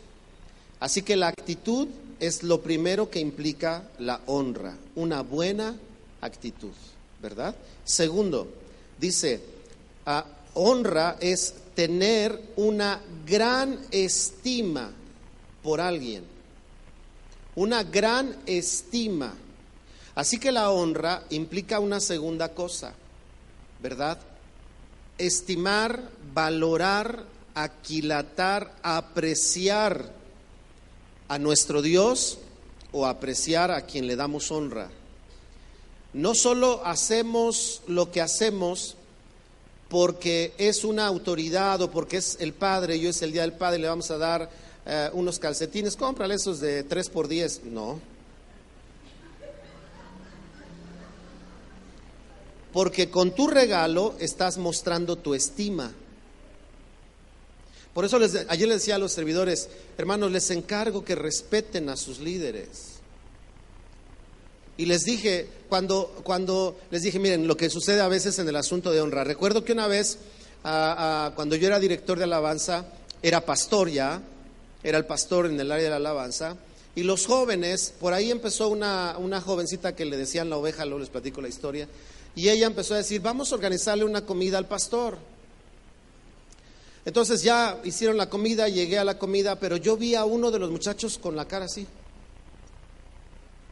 Así 0.79 1.01
que 1.01 1.17
la 1.17 1.27
actitud 1.27 1.89
es 2.21 2.41
lo 2.41 2.61
primero 2.61 3.09
que 3.09 3.19
implica 3.19 3.83
la 3.97 4.21
honra, 4.27 4.77
una 4.95 5.23
buena 5.23 5.75
actitud, 6.21 6.71
¿verdad? 7.21 7.53
Segundo, 7.83 8.47
dice, 8.97 9.41
a 10.05 10.38
honra 10.59 11.15
es 11.21 11.53
tener 11.73 12.39
una 12.57 13.01
gran 13.25 13.79
estima 13.91 14.91
por 15.63 15.79
alguien, 15.79 16.25
una 17.55 17.83
gran 17.83 18.35
estima. 18.45 19.33
Así 20.15 20.37
que 20.37 20.51
la 20.51 20.69
honra 20.71 21.23
implica 21.29 21.79
una 21.79 22.01
segunda 22.01 22.53
cosa, 22.53 22.93
¿verdad? 23.81 24.19
Estimar, 25.17 26.09
valorar, 26.33 27.23
aquilatar, 27.55 28.75
apreciar 28.83 30.11
a 31.29 31.39
nuestro 31.39 31.81
Dios 31.81 32.37
o 32.91 33.07
apreciar 33.07 33.71
a 33.71 33.83
quien 33.83 34.07
le 34.07 34.17
damos 34.17 34.51
honra. 34.51 34.89
No 36.11 36.35
solo 36.35 36.85
hacemos 36.85 37.81
lo 37.87 38.11
que 38.11 38.19
hacemos 38.19 38.97
porque 39.89 40.53
es 40.57 40.83
una 40.83 41.07
autoridad 41.07 41.81
o 41.81 41.89
porque 41.91 42.17
es 42.17 42.37
el 42.39 42.53
Padre, 42.53 42.95
y 42.95 43.01
hoy 43.01 43.07
es 43.07 43.21
el 43.23 43.31
Día 43.31 43.41
del 43.41 43.53
Padre, 43.53 43.79
le 43.79 43.87
vamos 43.87 44.09
a 44.11 44.17
dar 44.17 44.49
eh, 44.85 45.09
unos 45.13 45.39
calcetines, 45.39 45.95
cómprale 45.95 46.35
esos 46.35 46.59
de 46.59 46.83
3 46.83 47.09
por 47.09 47.27
10. 47.27 47.65
No. 47.65 47.99
Porque 52.71 53.09
con 53.09 53.31
tu 53.31 53.47
regalo 53.47 54.15
estás 54.19 54.59
mostrando 54.59 55.15
tu 55.15 55.33
estima. 55.33 55.91
Por 57.93 58.05
eso 58.05 58.17
ayer 58.47 58.67
les 58.67 58.77
decía 58.77 58.95
a 58.95 58.99
los 58.99 59.11
servidores, 59.11 59.69
hermanos, 59.97 60.31
les 60.31 60.51
encargo 60.51 61.03
que 61.03 61.15
respeten 61.15 61.89
a 61.89 61.97
sus 61.97 62.19
líderes. 62.19 62.98
Y 64.79 64.85
les 64.85 65.03
dije, 65.03 65.45
cuando, 65.67 66.21
cuando 66.23 66.79
les 66.89 67.01
dije, 67.01 67.19
miren, 67.19 67.49
lo 67.49 67.57
que 67.57 67.69
sucede 67.69 67.99
a 67.99 68.07
veces 68.07 68.39
en 68.39 68.47
el 68.47 68.55
asunto 68.55 68.91
de 68.91 69.01
honra. 69.01 69.25
Recuerdo 69.25 69.65
que 69.65 69.73
una 69.73 69.87
vez, 69.87 70.19
cuando 70.63 71.57
yo 71.57 71.67
era 71.67 71.81
director 71.81 72.17
de 72.17 72.23
alabanza, 72.23 72.85
era 73.21 73.45
pastor 73.45 73.89
ya, 73.89 74.21
era 74.81 74.97
el 74.97 75.05
pastor 75.05 75.47
en 75.47 75.59
el 75.59 75.69
área 75.69 75.83
de 75.83 75.89
la 75.89 75.97
alabanza, 75.97 76.55
y 76.95 77.03
los 77.03 77.27
jóvenes, 77.27 77.93
por 77.99 78.13
ahí 78.13 78.31
empezó 78.31 78.69
una, 78.69 79.17
una 79.17 79.41
jovencita 79.41 79.97
que 79.97 80.05
le 80.05 80.15
decían 80.15 80.49
la 80.49 80.55
oveja, 80.55 80.85
luego 80.85 80.99
les 80.99 81.09
platico 81.09 81.41
la 81.41 81.49
historia, 81.49 81.89
y 82.33 82.47
ella 82.47 82.67
empezó 82.67 82.93
a 82.93 82.99
decir, 82.99 83.19
vamos 83.19 83.51
a 83.51 83.55
organizarle 83.55 84.05
una 84.05 84.25
comida 84.25 84.57
al 84.57 84.69
pastor. 84.69 85.17
Entonces 87.03 87.43
ya 87.43 87.81
hicieron 87.83 88.15
la 88.15 88.29
comida, 88.29 88.69
llegué 88.69 88.97
a 88.97 89.03
la 89.03 89.17
comida, 89.17 89.59
pero 89.59 89.75
yo 89.75 89.97
vi 89.97 90.15
a 90.15 90.23
uno 90.23 90.51
de 90.51 90.59
los 90.59 90.71
muchachos 90.71 91.17
con 91.17 91.35
la 91.35 91.43
cara 91.43 91.65
así. 91.65 91.85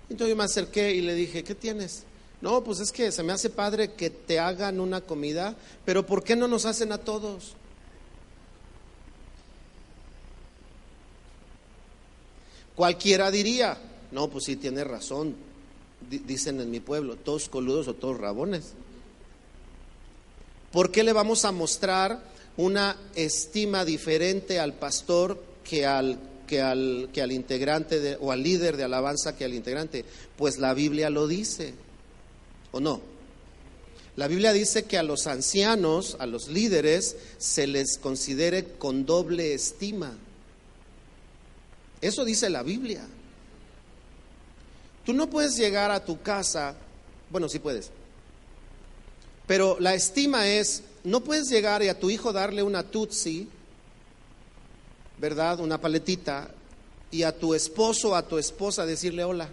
Entonces 0.09 0.29
yo 0.29 0.35
me 0.35 0.43
acerqué 0.43 0.93
y 0.93 1.01
le 1.01 1.13
dije, 1.13 1.43
¿qué 1.43 1.55
tienes? 1.55 2.03
No, 2.41 2.63
pues 2.63 2.79
es 2.79 2.91
que 2.91 3.11
se 3.11 3.23
me 3.23 3.33
hace 3.33 3.49
padre 3.49 3.93
que 3.93 4.09
te 4.09 4.39
hagan 4.39 4.79
una 4.79 5.01
comida, 5.01 5.55
pero 5.85 6.05
¿por 6.05 6.23
qué 6.23 6.35
no 6.35 6.47
nos 6.47 6.65
hacen 6.65 6.91
a 6.91 6.99
todos? 6.99 7.55
Cualquiera 12.75 13.31
diría, 13.31 13.77
no, 14.11 14.29
pues 14.29 14.45
sí, 14.45 14.55
tiene 14.55 14.83
razón, 14.83 15.35
dicen 16.09 16.61
en 16.61 16.69
mi 16.69 16.79
pueblo, 16.79 17.15
todos 17.15 17.49
coludos 17.49 17.87
o 17.87 17.95
todos 17.95 18.19
rabones. 18.19 18.73
¿Por 20.71 20.91
qué 20.91 21.03
le 21.03 21.11
vamos 21.11 21.43
a 21.43 21.51
mostrar 21.51 22.21
una 22.55 22.95
estima 23.15 23.83
diferente 23.83 24.59
al 24.59 24.73
pastor 24.73 25.43
que 25.63 25.87
al, 25.87 26.19
que 26.47 26.61
al, 26.61 27.09
que 27.13 27.21
al 27.21 27.31
integrante 27.31 28.17
o 28.19 28.31
al 28.31 28.41
líder 28.41 28.77
de 28.77 28.83
alabanza 28.83 29.35
que 29.35 29.45
al 29.45 29.53
integrante? 29.53 30.03
Pues 30.35 30.57
la 30.57 30.73
Biblia 30.73 31.09
lo 31.09 31.27
dice, 31.27 31.73
¿o 32.71 32.79
no? 32.79 33.01
La 34.15 34.27
Biblia 34.27 34.51
dice 34.51 34.85
que 34.85 34.97
a 34.97 35.03
los 35.03 35.27
ancianos, 35.27 36.17
a 36.19 36.25
los 36.25 36.47
líderes, 36.47 37.17
se 37.37 37.67
les 37.67 37.99
considere 37.99 38.63
con 38.63 39.05
doble 39.05 39.53
estima. 39.53 40.17
Eso 42.01 42.25
dice 42.25 42.49
la 42.49 42.63
Biblia. 42.63 43.05
Tú 45.05 45.13
no 45.13 45.29
puedes 45.29 45.55
llegar 45.55 45.91
a 45.91 46.03
tu 46.03 46.19
casa, 46.21 46.75
bueno, 47.29 47.47
sí 47.47 47.59
puedes, 47.59 47.91
pero 49.45 49.77
la 49.79 49.93
estima 49.93 50.47
es 50.47 50.83
no 51.03 51.23
puedes 51.23 51.47
llegar 51.47 51.81
y 51.81 51.87
a 51.87 51.97
tu 51.97 52.09
hijo 52.09 52.33
darle 52.33 52.63
una 52.63 52.83
tutsi, 52.83 53.47
¿verdad? 55.17 55.59
Una 55.59 55.79
paletita, 55.79 56.49
y 57.11 57.23
a 57.23 57.37
tu 57.37 57.53
esposo 57.53 58.09
o 58.09 58.15
a 58.15 58.27
tu 58.27 58.37
esposa 58.37 58.85
decirle 58.85 59.23
hola. 59.23 59.49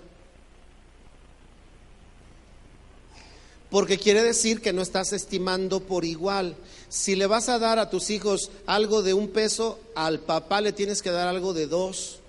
Porque 3.71 3.99
quiere 3.99 4.23
decir 4.23 4.61
que 4.61 4.73
no 4.73 4.83
estás 4.83 5.12
estimando 5.12 5.80
por 5.80 6.04
igual. 6.04 6.54
Si 6.88 7.16
le 7.16 7.26
vas 7.26 7.49
a 7.49 7.59
dar 7.59 7.78
a 7.78 7.90
tus 7.90 8.11
hijos 8.11 8.50
algo 8.66 9.02
de 9.02 9.14
un 9.14 9.28
peso, 9.28 9.80
al 9.97 10.21
papá 10.21 10.61
le 10.61 10.73
tienes 10.73 11.02
que 11.02 11.11
dar 11.11 11.26
algo 11.26 11.52
de 11.54 11.66
dos. 11.66 12.21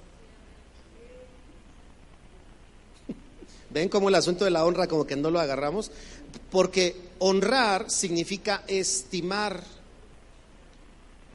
¿Ven 3.70 3.89
cómo 3.89 4.10
el 4.10 4.15
asunto 4.15 4.46
de 4.46 4.51
la 4.51 4.65
honra 4.65 4.88
como 4.88 5.06
que 5.06 5.15
no 5.15 5.30
lo 5.30 5.39
agarramos? 5.39 5.92
Porque 6.50 6.96
honrar 7.20 7.92
significa 7.92 8.63
estimar. 8.68 9.63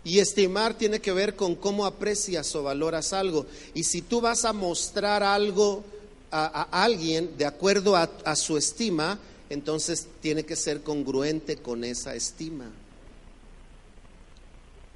Y 0.04 0.18
estimar 0.18 0.74
tiene 0.74 1.00
que 1.00 1.12
ver 1.12 1.36
con 1.36 1.54
cómo 1.54 1.84
aprecias 1.84 2.54
o 2.54 2.62
valoras 2.62 3.12
algo. 3.12 3.46
Y 3.74 3.84
si 3.84 4.02
tú 4.02 4.20
vas 4.20 4.44
a 4.44 4.52
mostrar 4.52 5.22
algo 5.22 5.84
a, 6.30 6.82
alguien 6.82 7.36
de 7.36 7.44
acuerdo 7.44 7.96
a, 7.96 8.10
a 8.24 8.36
su 8.36 8.56
estima, 8.56 9.18
entonces 9.50 10.06
tiene 10.20 10.44
que 10.44 10.56
ser 10.56 10.82
congruente 10.82 11.56
con 11.56 11.84
esa 11.84 12.14
estima. 12.14 12.70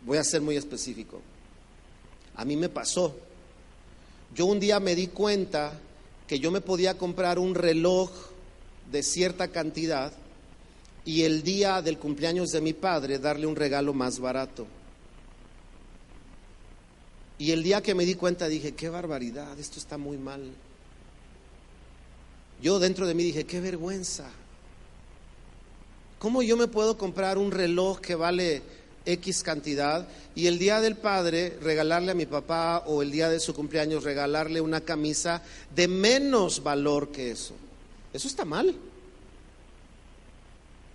Voy 0.02 0.18
a 0.18 0.24
ser 0.24 0.40
muy 0.40 0.56
específico. 0.56 1.20
A 2.36 2.44
mí 2.44 2.56
me 2.56 2.68
pasó. 2.68 3.14
Yo 4.34 4.46
un 4.46 4.58
día 4.58 4.80
me 4.80 4.94
di 4.94 5.08
cuenta 5.08 5.78
que 6.26 6.38
yo 6.38 6.50
me 6.50 6.60
podía 6.60 6.96
comprar 6.96 7.38
un 7.38 7.54
reloj 7.54 8.10
de 8.90 9.02
cierta 9.02 9.48
cantidad 9.48 10.12
y 11.04 11.22
el 11.22 11.42
día 11.42 11.82
del 11.82 11.98
cumpleaños 11.98 12.50
de 12.50 12.60
mi 12.60 12.72
padre 12.72 13.18
darle 13.18 13.46
un 13.46 13.56
regalo 13.56 13.92
más 13.92 14.18
barato. 14.18 14.66
Y 17.38 17.50
el 17.50 17.62
día 17.62 17.82
que 17.82 17.94
me 17.94 18.04
di 18.04 18.14
cuenta 18.14 18.48
dije, 18.48 18.74
qué 18.74 18.88
barbaridad, 18.88 19.58
esto 19.58 19.78
está 19.78 19.98
muy 19.98 20.18
mal. 20.18 20.42
Yo 22.62 22.78
dentro 22.78 23.06
de 23.06 23.14
mí 23.14 23.24
dije, 23.24 23.44
qué 23.44 23.60
vergüenza. 23.60 24.30
¿Cómo 26.18 26.42
yo 26.42 26.56
me 26.56 26.68
puedo 26.68 26.96
comprar 26.96 27.36
un 27.36 27.50
reloj 27.50 28.00
que 28.00 28.14
vale 28.14 28.62
X 29.04 29.42
cantidad 29.42 30.08
y 30.34 30.46
el 30.46 30.58
día 30.58 30.80
del 30.80 30.96
padre 30.96 31.58
regalarle 31.60 32.12
a 32.12 32.14
mi 32.14 32.24
papá 32.24 32.84
o 32.86 33.02
el 33.02 33.10
día 33.10 33.28
de 33.28 33.40
su 33.40 33.52
cumpleaños 33.54 34.04
regalarle 34.04 34.60
una 34.60 34.80
camisa 34.80 35.42
de 35.74 35.88
menos 35.88 36.62
valor 36.62 37.10
que 37.10 37.32
eso? 37.32 37.54
Eso 38.12 38.28
está 38.28 38.44
mal. 38.44 38.74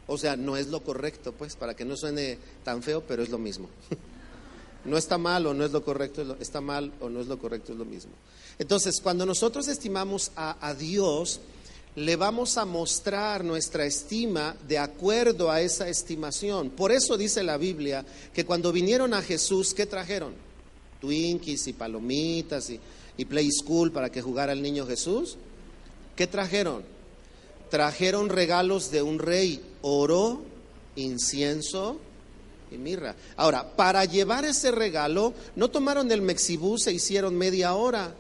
O 0.08 0.18
sea, 0.18 0.36
no 0.36 0.58
es 0.58 0.68
lo 0.68 0.82
correcto, 0.82 1.34
pues, 1.34 1.56
para 1.56 1.76
que 1.76 1.86
no 1.86 1.96
suene 1.96 2.40
tan 2.64 2.82
feo, 2.82 3.04
pero 3.08 3.22
es 3.22 3.30
lo 3.30 3.38
mismo. 3.38 3.70
No 4.86 4.98
está 4.98 5.18
mal 5.18 5.46
o 5.46 5.54
no 5.54 5.66
es 5.66 5.72
lo 5.72 5.84
correcto, 5.84 6.38
está 6.40 6.62
mal 6.62 6.92
o 7.02 7.10
no 7.10 7.20
es 7.20 7.28
lo 7.28 7.38
correcto, 7.38 7.74
es 7.74 7.78
lo 7.78 7.86
mismo. 7.86 8.12
Entonces, 8.58 9.00
cuando 9.02 9.26
nosotros 9.26 9.68
estimamos 9.68 10.32
a, 10.36 10.58
a 10.66 10.74
Dios, 10.74 11.42
le 11.96 12.16
vamos 12.16 12.58
a 12.58 12.66
mostrar 12.66 13.44
nuestra 13.44 13.86
estima 13.86 14.56
de 14.68 14.78
acuerdo 14.78 15.52
a 15.52 15.62
esa 15.62 15.90
estimación. 15.90 16.70
Por 16.70 16.92
eso 16.92 17.18
dice 17.18 17.44
la 17.44 17.58
Biblia 17.58 18.06
que 18.34 18.46
cuando 18.46 18.72
vinieron 18.72 19.14
a 19.14 19.22
Jesús, 19.22 19.74
¿qué 19.74 19.86
trajeron? 19.86 20.34
Twinkies 21.02 21.68
y 21.68 21.74
palomitas 21.74 22.70
y, 22.70 22.80
y 23.18 23.26
Play 23.26 23.50
School 23.52 23.92
para 23.92 24.10
que 24.10 24.22
jugara 24.22 24.54
el 24.54 24.62
niño 24.62 24.86
Jesús. 24.86 25.38
¿Qué 26.16 26.28
trajeron? 26.28 26.84
trajeron 27.70 28.30
regalos 28.30 28.92
de 28.92 29.02
un 29.02 29.20
rey, 29.20 29.62
oro, 29.82 30.42
incienso 30.96 32.00
y 32.72 32.78
mirra. 32.78 33.16
Ahora, 33.36 33.76
para 33.76 34.06
llevar 34.06 34.46
ese 34.46 34.72
regalo, 34.72 35.34
no 35.56 35.70
tomaron 35.70 36.12
el 36.12 36.22
Mexibú, 36.22 36.78
se 36.78 36.94
hicieron 36.94 37.38
media 37.38 37.74
hora. 37.74 38.14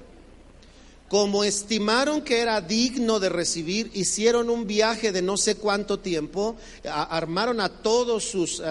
Como 1.10 1.44
estimaron 1.44 2.22
que 2.22 2.38
era 2.38 2.62
digno 2.62 3.20
de 3.20 3.30
recibir, 3.30 3.90
hicieron 3.96 4.48
un 4.48 4.68
viaje 4.68 5.12
de 5.12 5.24
no 5.24 5.38
sé 5.38 5.56
cuánto 5.56 5.98
tiempo, 5.98 6.56
armaron 6.84 7.60
a 7.62 7.70
todos 7.70 8.24
sus, 8.24 8.62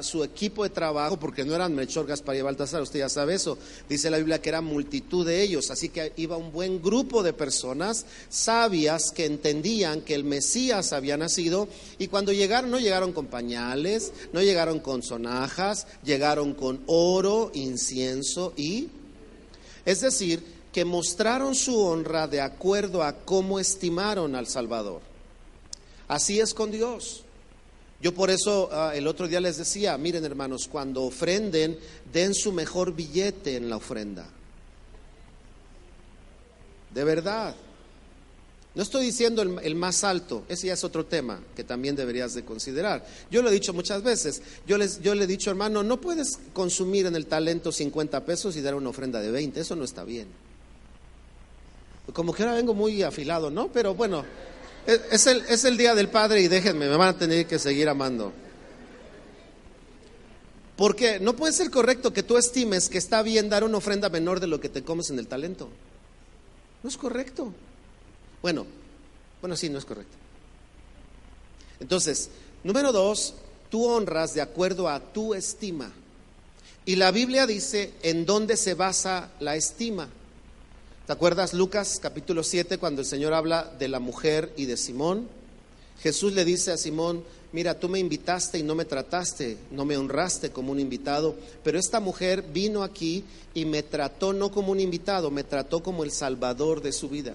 su 0.00 0.24
equipo 0.24 0.64
de 0.64 0.70
trabajo, 0.70 1.18
porque 1.18 1.44
no 1.44 1.54
eran 1.54 1.74
Melchor, 1.74 2.06
Gaspar 2.06 2.36
y 2.36 2.40
Baltasar, 2.40 2.80
usted 2.80 3.00
ya 3.00 3.10
sabe 3.10 3.34
eso. 3.34 3.58
Dice 3.86 4.08
la 4.08 4.16
Biblia 4.16 4.40
que 4.40 4.48
era 4.48 4.62
multitud 4.62 5.26
de 5.26 5.42
ellos, 5.42 5.70
así 5.70 5.90
que 5.90 6.14
iba 6.16 6.38
un 6.38 6.52
buen 6.52 6.80
grupo 6.80 7.22
de 7.22 7.34
personas 7.34 8.06
sabias 8.30 9.10
que 9.10 9.26
entendían 9.26 10.00
que 10.00 10.14
el 10.14 10.24
Mesías 10.24 10.94
había 10.94 11.18
nacido 11.18 11.68
y 11.98 12.08
cuando 12.08 12.32
llegaron 12.32 12.70
no 12.70 12.80
llegaron 12.80 13.12
con 13.12 13.26
pañales, 13.26 14.12
no 14.32 14.40
llegaron 14.40 14.80
con 14.80 15.02
sonajas, 15.02 15.86
llegaron 16.02 16.54
con 16.54 16.80
oro, 16.86 17.50
incienso 17.52 18.54
y... 18.56 18.88
Es 19.84 20.00
decir, 20.00 20.42
que 20.74 20.84
mostraron 20.84 21.54
su 21.54 21.80
honra 21.80 22.26
de 22.26 22.40
acuerdo 22.40 23.04
a 23.04 23.12
cómo 23.12 23.60
estimaron 23.60 24.34
al 24.34 24.48
Salvador. 24.48 25.02
Así 26.08 26.40
es 26.40 26.52
con 26.52 26.72
Dios. 26.72 27.22
Yo 28.02 28.12
por 28.12 28.28
eso 28.28 28.68
ah, 28.72 28.90
el 28.92 29.06
otro 29.06 29.28
día 29.28 29.40
les 29.40 29.56
decía, 29.56 29.96
miren 29.96 30.24
hermanos, 30.24 30.66
cuando 30.66 31.04
ofrenden, 31.04 31.78
den 32.12 32.34
su 32.34 32.50
mejor 32.50 32.92
billete 32.92 33.54
en 33.54 33.70
la 33.70 33.76
ofrenda. 33.76 34.28
De 36.92 37.04
verdad. 37.04 37.54
No 38.74 38.82
estoy 38.82 39.06
diciendo 39.06 39.42
el, 39.42 39.74
más 39.76 40.02
alto, 40.02 40.42
ese 40.48 40.66
ya 40.66 40.72
es 40.72 40.82
otro 40.82 41.06
tema 41.06 41.40
que 41.54 41.62
también 41.62 41.94
deberías 41.94 42.34
de 42.34 42.44
considerar. 42.44 43.06
Yo 43.30 43.42
lo 43.42 43.48
he 43.48 43.52
dicho 43.52 43.72
muchas 43.72 44.02
veces, 44.02 44.42
yo, 44.66 44.76
les, 44.76 45.00
yo 45.00 45.14
le 45.14 45.22
he 45.22 45.28
dicho, 45.28 45.50
hermano, 45.50 45.84
no 45.84 46.00
puedes 46.00 46.40
consumir 46.52 47.06
en 47.06 47.14
el 47.14 47.26
talento 47.26 47.70
50 47.70 48.24
pesos 48.24 48.56
y 48.56 48.60
dar 48.60 48.74
una 48.74 48.88
ofrenda 48.88 49.20
de 49.20 49.30
20, 49.30 49.60
eso 49.60 49.76
no 49.76 49.84
está 49.84 50.02
bien. 50.02 50.26
Como 52.12 52.34
que 52.34 52.42
ahora 52.42 52.54
vengo 52.54 52.74
muy 52.74 53.02
afilado, 53.02 53.50
¿no? 53.50 53.68
Pero 53.68 53.94
bueno, 53.94 54.24
es 54.86 55.26
el, 55.26 55.38
es 55.48 55.64
el 55.64 55.76
Día 55.76 55.94
del 55.94 56.08
Padre 56.08 56.42
y 56.42 56.48
déjenme, 56.48 56.88
me 56.88 56.96
van 56.96 57.08
a 57.08 57.18
tener 57.18 57.46
que 57.46 57.58
seguir 57.58 57.88
amando. 57.88 58.32
Porque 60.76 61.20
no 61.20 61.36
puede 61.36 61.52
ser 61.52 61.70
correcto 61.70 62.12
que 62.12 62.22
tú 62.22 62.36
estimes 62.36 62.88
que 62.88 62.98
está 62.98 63.22
bien 63.22 63.48
dar 63.48 63.64
una 63.64 63.78
ofrenda 63.78 64.08
menor 64.08 64.40
de 64.40 64.48
lo 64.48 64.60
que 64.60 64.68
te 64.68 64.82
comes 64.82 65.08
en 65.10 65.18
el 65.18 65.28
talento. 65.28 65.68
No 66.82 66.88
es 66.88 66.96
correcto. 66.96 67.52
Bueno, 68.42 68.66
bueno, 69.40 69.56
sí, 69.56 69.70
no 69.70 69.78
es 69.78 69.84
correcto. 69.84 70.16
Entonces, 71.80 72.28
número 72.64 72.92
dos, 72.92 73.34
tú 73.70 73.86
honras 73.86 74.34
de 74.34 74.42
acuerdo 74.42 74.88
a 74.88 75.00
tu 75.00 75.34
estima. 75.34 75.92
Y 76.84 76.96
la 76.96 77.10
Biblia 77.10 77.46
dice 77.46 77.94
en 78.02 78.26
dónde 78.26 78.56
se 78.56 78.74
basa 78.74 79.30
la 79.40 79.56
estima. 79.56 80.08
¿Te 81.06 81.12
acuerdas 81.12 81.52
Lucas 81.52 81.98
capítulo 82.00 82.42
7 82.42 82.78
cuando 82.78 83.02
el 83.02 83.06
Señor 83.06 83.34
habla 83.34 83.70
de 83.78 83.88
la 83.88 84.00
mujer 84.00 84.54
y 84.56 84.64
de 84.64 84.78
Simón? 84.78 85.28
Jesús 86.00 86.32
le 86.32 86.46
dice 86.46 86.72
a 86.72 86.78
Simón, 86.78 87.22
mira, 87.52 87.78
tú 87.78 87.90
me 87.90 87.98
invitaste 87.98 88.56
y 88.56 88.62
no 88.62 88.74
me 88.74 88.86
trataste, 88.86 89.58
no 89.70 89.84
me 89.84 89.98
honraste 89.98 90.48
como 90.48 90.72
un 90.72 90.80
invitado, 90.80 91.34
pero 91.62 91.78
esta 91.78 92.00
mujer 92.00 92.42
vino 92.54 92.82
aquí 92.82 93.22
y 93.52 93.66
me 93.66 93.82
trató 93.82 94.32
no 94.32 94.50
como 94.50 94.72
un 94.72 94.80
invitado, 94.80 95.30
me 95.30 95.44
trató 95.44 95.82
como 95.82 96.04
el 96.04 96.10
salvador 96.10 96.80
de 96.80 96.92
su 96.92 97.10
vida, 97.10 97.34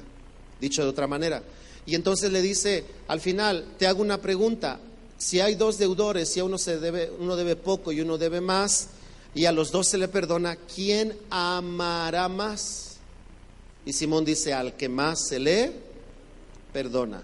dicho 0.60 0.82
de 0.82 0.90
otra 0.90 1.06
manera. 1.06 1.44
Y 1.86 1.94
entonces 1.94 2.32
le 2.32 2.42
dice, 2.42 2.86
al 3.08 3.22
final, 3.22 3.66
te 3.78 3.86
hago 3.86 4.02
una 4.02 4.20
pregunta, 4.20 4.80
si 5.20 5.42
hay 5.42 5.54
dos 5.54 5.78
deudores, 5.78 6.30
si 6.30 6.42
uno 6.42 6.58
se 6.58 6.80
debe, 6.80 7.12
uno 7.20 7.36
debe 7.36 7.56
poco 7.56 7.92
y 7.92 8.02
uno 8.02 8.18
debe 8.18 8.42
más, 8.42 8.88
y 9.36 9.46
a 9.46 9.52
los 9.52 9.72
dos 9.72 9.88
se 9.88 10.00
le 10.00 10.08
perdona, 10.08 10.56
¿quién 10.56 11.16
amará 11.30 12.28
más? 12.30 12.89
Y 13.90 13.94
Simón 13.94 14.24
dice, 14.24 14.54
al 14.54 14.78
que 14.78 14.88
más 14.88 15.30
se 15.30 15.40
le 15.40 15.72
perdona. 16.72 17.24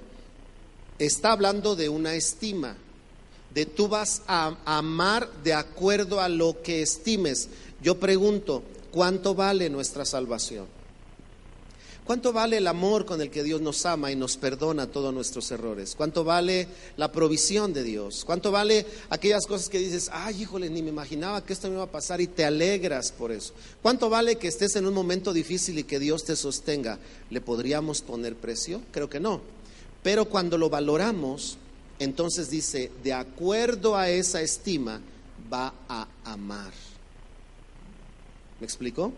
Está 0.97 1.31
hablando 1.31 1.75
de 1.75 1.89
una 1.89 2.15
estima, 2.15 2.75
de 3.53 3.67
tú 3.67 3.87
vas 3.87 4.23
a 4.25 4.57
amar 4.65 5.31
de 5.43 5.53
acuerdo 5.53 6.19
a 6.19 6.27
lo 6.27 6.63
que 6.63 6.81
estimes. 6.81 7.49
Yo 7.83 7.99
pregunto, 7.99 8.63
¿cuánto 8.89 9.35
vale 9.35 9.69
nuestra 9.69 10.05
salvación? 10.05 10.65
¿Cuánto 12.05 12.31
vale 12.31 12.57
el 12.57 12.67
amor 12.67 13.03
con 13.03 13.19
el 13.19 13.31
que 13.31 13.41
Dios 13.41 13.61
nos 13.61 13.83
ama 13.87 14.11
y 14.11 14.15
nos 14.15 14.37
perdona 14.37 14.85
todos 14.85 15.11
nuestros 15.11 15.49
errores? 15.49 15.95
¿Cuánto 15.95 16.23
vale 16.23 16.67
la 16.97 17.11
provisión 17.11 17.73
de 17.73 17.81
Dios? 17.81 18.23
¿Cuánto 18.23 18.51
vale 18.51 18.85
aquellas 19.09 19.47
cosas 19.47 19.69
que 19.69 19.79
dices, 19.79 20.11
ay, 20.13 20.43
híjole, 20.43 20.69
ni 20.69 20.83
me 20.83 20.89
imaginaba 20.89 21.43
que 21.43 21.53
esto 21.53 21.67
me 21.67 21.73
iba 21.73 21.83
a 21.83 21.91
pasar 21.91 22.21
y 22.21 22.27
te 22.27 22.45
alegras 22.45 23.11
por 23.11 23.31
eso? 23.31 23.53
¿Cuánto 23.81 24.07
vale 24.07 24.35
que 24.35 24.47
estés 24.47 24.75
en 24.75 24.85
un 24.85 24.93
momento 24.93 25.33
difícil 25.33 25.79
y 25.79 25.83
que 25.83 25.97
Dios 25.97 26.23
te 26.23 26.35
sostenga? 26.35 26.99
¿Le 27.31 27.41
podríamos 27.41 28.01
poner 28.01 28.35
precio? 28.35 28.83
Creo 28.91 29.09
que 29.09 29.19
no. 29.19 29.41
Pero 30.03 30.25
cuando 30.25 30.59
lo 30.59 30.69
valoramos, 30.69 31.57
entonces 31.97 32.51
dice, 32.51 32.91
de 33.03 33.13
acuerdo 33.13 33.97
a 33.97 34.11
esa 34.11 34.41
estima, 34.41 35.01
va 35.51 35.73
a 35.89 36.07
amar. 36.23 36.71
¿Me 38.59 38.65
explico? 38.65 39.11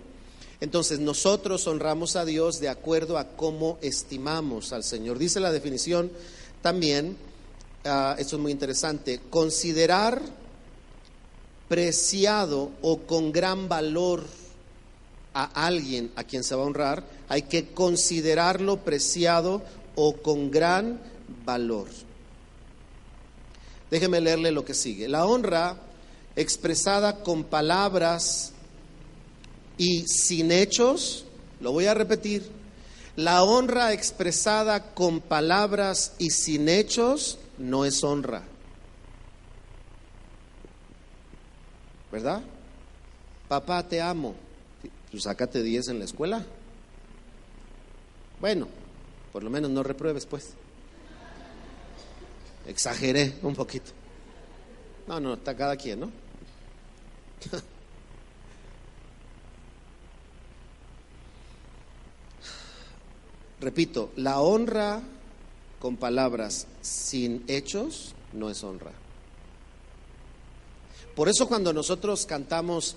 Entonces 0.60 1.00
nosotros 1.00 1.68
honramos 1.68 2.16
a 2.16 2.26
Dios 2.26 2.60
de 2.60 2.70
acuerdo 2.70 3.18
a 3.18 3.28
cómo 3.36 3.78
estimamos 3.82 4.74
al 4.74 4.84
Señor. 4.84 5.20
Dice 5.20 5.40
la 5.40 5.52
definición 5.52 6.12
también, 6.62 7.16
uh, 7.86 8.20
esto 8.20 8.38
es 8.38 8.42
muy 8.42 8.52
interesante, 8.52 9.22
considerar 9.30 10.22
preciado 11.68 12.72
o 12.82 13.00
con 13.00 13.32
gran 13.32 13.70
valor 13.70 14.24
a 15.34 15.44
alguien 15.68 16.12
a 16.16 16.24
quien 16.24 16.44
se 16.44 16.56
va 16.56 16.64
a 16.64 16.66
honrar, 16.66 17.04
hay 17.30 17.44
que 17.44 17.68
considerarlo 17.68 18.78
preciado 18.78 19.62
o 19.96 20.14
con 20.18 20.50
gran 20.50 21.00
valor. 21.46 21.88
Déjeme 23.92 24.20
leerle 24.20 24.52
lo 24.52 24.66
que 24.66 24.74
sigue. 24.74 25.08
La 25.08 25.26
honra 25.26 25.78
expresada 26.36 27.24
con 27.24 27.44
palabras 27.44 28.54
y 29.78 30.08
sin 30.08 30.52
hechos, 30.52 31.26
lo 31.60 31.72
voy 31.72 31.86
a 31.86 31.94
repetir, 31.94 32.50
la 33.16 33.44
honra 33.44 33.94
expresada 33.94 34.94
con 34.94 35.22
palabras 35.22 36.14
y 36.20 36.30
sin 36.30 36.70
hechos 36.70 37.40
no 37.58 37.86
es 37.86 38.04
honra. 38.04 38.44
¿Verdad? 42.12 42.42
Papá, 43.48 43.88
te 43.88 44.02
amo. 44.02 44.36
Pues 45.12 45.24
sácate 45.24 45.64
10 45.64 45.90
en 45.90 46.00
la 46.00 46.06
escuela. 46.06 46.46
Bueno, 48.40 48.68
por 49.34 49.44
lo 49.44 49.50
menos 49.50 49.72
no 49.72 49.84
repruebes, 49.84 50.26
pues. 50.26 50.54
Exageré 52.68 53.34
un 53.42 53.56
poquito. 53.56 53.92
No, 55.08 55.20
no, 55.20 55.34
está 55.36 55.56
cada 55.56 55.76
quien, 55.76 56.02
¿no? 56.02 56.12
Repito, 63.60 64.12
la 64.16 64.40
honra 64.40 65.02
con 65.80 65.98
palabras 65.98 66.68
sin 66.82 67.44
hechos 67.48 68.14
no 68.34 68.50
es 68.50 68.64
honra. 68.64 68.92
Por 71.16 71.30
eso 71.30 71.48
cuando 71.48 71.74
nosotros 71.74 72.26
cantamos 72.28 72.96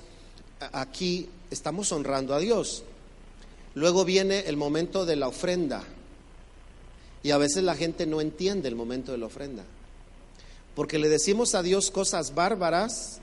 aquí, 0.72 1.28
estamos 1.50 1.90
honrando 1.92 2.34
a 2.34 2.38
Dios. 2.38 2.84
Luego 3.74 4.04
viene 4.04 4.40
el 4.40 4.56
momento 4.56 5.06
de 5.06 5.16
la 5.16 5.28
ofrenda. 5.28 5.82
Y 7.22 7.30
a 7.30 7.38
veces 7.38 7.62
la 7.62 7.76
gente 7.76 8.06
no 8.06 8.20
entiende 8.20 8.68
el 8.68 8.76
momento 8.76 9.12
de 9.12 9.18
la 9.18 9.26
ofrenda. 9.26 9.64
Porque 10.74 10.98
le 10.98 11.08
decimos 11.08 11.54
a 11.54 11.62
Dios 11.62 11.90
cosas 11.90 12.34
bárbaras, 12.34 13.20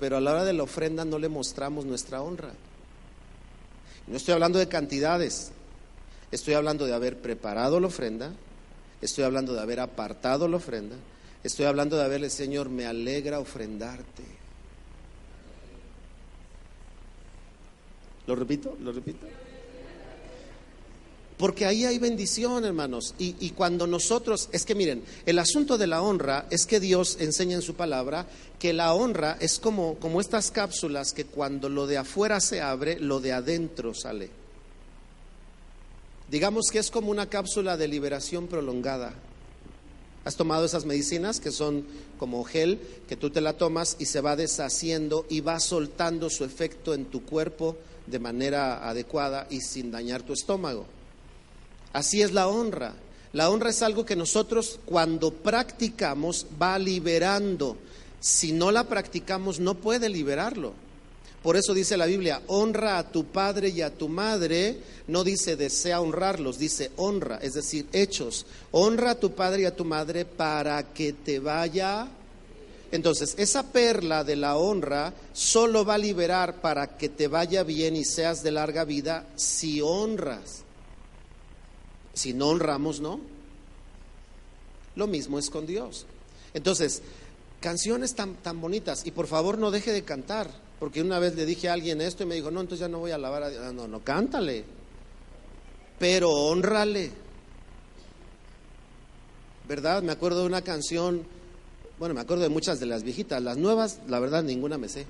pero 0.00 0.16
a 0.16 0.20
la 0.20 0.32
hora 0.32 0.44
de 0.44 0.52
la 0.52 0.62
ofrenda 0.62 1.04
no 1.04 1.18
le 1.18 1.28
mostramos 1.28 1.84
nuestra 1.84 2.22
honra. 2.22 2.52
No 4.06 4.16
estoy 4.16 4.34
hablando 4.34 4.58
de 4.58 4.68
cantidades, 4.68 5.52
Estoy 6.34 6.54
hablando 6.54 6.84
de 6.84 6.92
haber 6.92 7.18
preparado 7.18 7.78
la 7.78 7.86
ofrenda, 7.86 8.32
estoy 9.00 9.22
hablando 9.22 9.54
de 9.54 9.60
haber 9.60 9.78
apartado 9.78 10.48
la 10.48 10.56
ofrenda, 10.56 10.96
estoy 11.44 11.64
hablando 11.64 11.96
de 11.96 12.02
haberle, 12.02 12.28
Señor, 12.28 12.70
me 12.70 12.86
alegra 12.86 13.38
ofrendarte. 13.38 14.24
¿Lo 18.26 18.34
repito? 18.34 18.76
¿Lo 18.80 18.90
repito? 18.90 19.24
Porque 21.36 21.66
ahí 21.66 21.84
hay 21.84 22.00
bendición, 22.00 22.64
hermanos. 22.64 23.14
Y, 23.16 23.36
y, 23.38 23.50
cuando 23.50 23.86
nosotros, 23.86 24.48
es 24.50 24.64
que 24.64 24.74
miren, 24.74 25.04
el 25.26 25.38
asunto 25.38 25.78
de 25.78 25.86
la 25.86 26.02
honra 26.02 26.46
es 26.50 26.66
que 26.66 26.80
Dios 26.80 27.16
enseña 27.20 27.54
en 27.54 27.62
su 27.62 27.76
palabra 27.76 28.26
que 28.58 28.72
la 28.72 28.92
honra 28.92 29.36
es 29.38 29.60
como, 29.60 30.00
como 30.00 30.20
estas 30.20 30.50
cápsulas 30.50 31.12
que 31.12 31.26
cuando 31.26 31.68
lo 31.68 31.86
de 31.86 31.98
afuera 31.98 32.40
se 32.40 32.60
abre, 32.60 32.98
lo 32.98 33.20
de 33.20 33.32
adentro 33.32 33.94
sale. 33.94 34.43
Digamos 36.30 36.66
que 36.72 36.78
es 36.78 36.90
como 36.90 37.10
una 37.10 37.28
cápsula 37.28 37.76
de 37.76 37.88
liberación 37.88 38.46
prolongada. 38.46 39.14
Has 40.24 40.36
tomado 40.36 40.64
esas 40.64 40.86
medicinas 40.86 41.38
que 41.38 41.50
son 41.50 41.84
como 42.18 42.44
gel, 42.44 42.80
que 43.08 43.16
tú 43.16 43.28
te 43.28 43.42
la 43.42 43.54
tomas 43.54 43.96
y 43.98 44.06
se 44.06 44.22
va 44.22 44.36
deshaciendo 44.36 45.26
y 45.28 45.40
va 45.40 45.60
soltando 45.60 46.30
su 46.30 46.44
efecto 46.44 46.94
en 46.94 47.04
tu 47.04 47.24
cuerpo 47.24 47.76
de 48.06 48.18
manera 48.18 48.88
adecuada 48.88 49.46
y 49.50 49.60
sin 49.60 49.90
dañar 49.90 50.22
tu 50.22 50.32
estómago. 50.32 50.86
Así 51.92 52.22
es 52.22 52.32
la 52.32 52.48
honra. 52.48 52.94
La 53.34 53.50
honra 53.50 53.70
es 53.70 53.82
algo 53.82 54.06
que 54.06 54.16
nosotros 54.16 54.80
cuando 54.86 55.32
practicamos 55.32 56.46
va 56.60 56.78
liberando. 56.78 57.76
Si 58.20 58.52
no 58.52 58.70
la 58.70 58.84
practicamos 58.84 59.60
no 59.60 59.74
puede 59.74 60.08
liberarlo. 60.08 60.72
Por 61.44 61.58
eso 61.58 61.74
dice 61.74 61.98
la 61.98 62.06
Biblia, 62.06 62.40
honra 62.46 62.96
a 62.96 63.12
tu 63.12 63.26
padre 63.26 63.68
y 63.68 63.82
a 63.82 63.90
tu 63.90 64.08
madre. 64.08 64.78
No 65.08 65.24
dice 65.24 65.56
desea 65.56 66.00
honrarlos, 66.00 66.58
dice 66.58 66.90
honra, 66.96 67.36
es 67.36 67.52
decir, 67.52 67.86
hechos. 67.92 68.46
Honra 68.70 69.10
a 69.10 69.14
tu 69.20 69.32
padre 69.32 69.60
y 69.60 69.64
a 69.66 69.76
tu 69.76 69.84
madre 69.84 70.24
para 70.24 70.94
que 70.94 71.12
te 71.12 71.40
vaya. 71.40 72.08
Entonces, 72.92 73.34
esa 73.36 73.62
perla 73.62 74.24
de 74.24 74.36
la 74.36 74.56
honra 74.56 75.12
solo 75.34 75.84
va 75.84 75.96
a 75.96 75.98
liberar 75.98 76.62
para 76.62 76.96
que 76.96 77.10
te 77.10 77.28
vaya 77.28 77.62
bien 77.62 77.94
y 77.94 78.06
seas 78.06 78.42
de 78.42 78.50
larga 78.50 78.84
vida 78.84 79.26
si 79.36 79.82
honras. 79.82 80.62
Si 82.14 82.32
no 82.32 82.48
honramos, 82.48 83.00
no. 83.00 83.20
Lo 84.96 85.06
mismo 85.06 85.38
es 85.38 85.50
con 85.50 85.66
Dios. 85.66 86.06
Entonces, 86.54 87.02
canciones 87.60 88.14
tan, 88.14 88.34
tan 88.36 88.62
bonitas, 88.62 89.04
y 89.04 89.10
por 89.10 89.26
favor 89.26 89.58
no 89.58 89.70
deje 89.70 89.92
de 89.92 90.04
cantar, 90.04 90.63
porque 90.78 91.00
una 91.00 91.18
vez 91.18 91.34
le 91.34 91.46
dije 91.46 91.68
a 91.68 91.72
alguien 91.72 92.00
esto 92.00 92.22
y 92.22 92.26
me 92.26 92.34
dijo, 92.34 92.50
no, 92.50 92.60
entonces 92.60 92.80
ya 92.80 92.88
no 92.88 92.98
voy 92.98 93.12
a 93.12 93.14
alabar 93.14 93.44
a 93.44 93.50
Dios. 93.50 93.62
Ah, 93.64 93.72
no, 93.72 93.86
no, 93.86 94.02
cántale, 94.02 94.64
pero 95.98 96.30
honrale. 96.30 97.10
¿Verdad? 99.66 100.02
Me 100.02 100.12
acuerdo 100.12 100.40
de 100.40 100.46
una 100.46 100.62
canción, 100.62 101.24
bueno, 101.98 102.14
me 102.14 102.20
acuerdo 102.20 102.42
de 102.42 102.50
muchas 102.50 102.80
de 102.80 102.86
las 102.86 103.02
viejitas, 103.02 103.42
las 103.42 103.56
nuevas, 103.56 104.00
la 104.08 104.18
verdad, 104.18 104.42
ninguna 104.42 104.76
me 104.76 104.88
sé. 104.88 105.06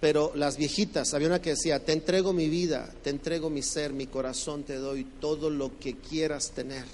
Pero 0.00 0.32
las 0.34 0.56
viejitas, 0.56 1.14
había 1.14 1.28
una 1.28 1.40
que 1.40 1.50
decía, 1.50 1.84
te 1.84 1.92
entrego 1.92 2.32
mi 2.32 2.48
vida, 2.48 2.92
te 3.04 3.10
entrego 3.10 3.48
mi 3.48 3.62
ser, 3.62 3.92
mi 3.92 4.08
corazón, 4.08 4.64
te 4.64 4.74
doy 4.74 5.04
todo 5.04 5.50
lo 5.50 5.78
que 5.78 5.94
quieras 5.94 6.50
tener. 6.50 6.84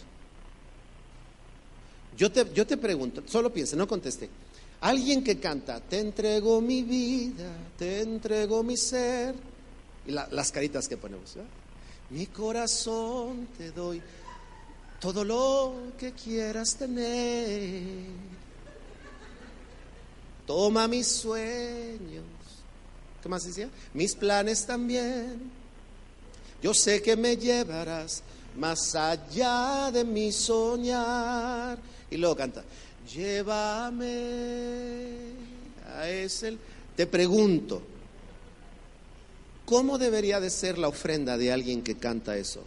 Yo 2.18 2.30
te, 2.30 2.44
yo 2.52 2.66
te 2.66 2.76
pregunto, 2.76 3.22
solo 3.26 3.50
piense, 3.50 3.76
no 3.76 3.88
conteste. 3.88 4.28
Alguien 4.80 5.24
que 5.24 5.38
canta, 5.40 5.80
te 5.80 5.98
entrego 5.98 6.60
mi 6.60 6.82
vida, 6.82 7.50
te 7.76 8.00
entrego 8.00 8.62
mi 8.62 8.76
ser, 8.76 9.34
y 10.06 10.12
las 10.12 10.52
caritas 10.52 10.88
que 10.88 10.96
ponemos, 10.96 11.34
mi 12.10 12.26
corazón 12.26 13.48
te 13.58 13.72
doy 13.72 14.00
todo 15.00 15.24
lo 15.24 15.74
que 15.98 16.12
quieras 16.12 16.76
tener. 16.76 18.06
Toma 20.46 20.88
mis 20.88 21.06
sueños, 21.08 22.24
¿Qué 23.22 23.28
más 23.28 23.44
decía? 23.44 23.68
Mis 23.94 24.14
planes 24.14 24.64
también. 24.64 25.50
Yo 26.62 26.72
sé 26.72 27.02
que 27.02 27.16
me 27.16 27.36
llevarás 27.36 28.22
más 28.56 28.94
allá 28.94 29.90
de 29.92 30.04
mi 30.04 30.32
soñar. 30.32 31.78
Y 32.10 32.16
luego 32.16 32.36
canta, 32.36 32.64
llévame 33.14 34.14
a 35.96 36.08
ese... 36.08 36.56
Te 36.96 37.06
pregunto, 37.06 37.82
¿cómo 39.64 39.98
debería 39.98 40.40
de 40.40 40.50
ser 40.50 40.78
la 40.78 40.88
ofrenda 40.88 41.38
de 41.38 41.52
alguien 41.52 41.82
que 41.82 41.96
canta 41.96 42.36
eso? 42.36 42.62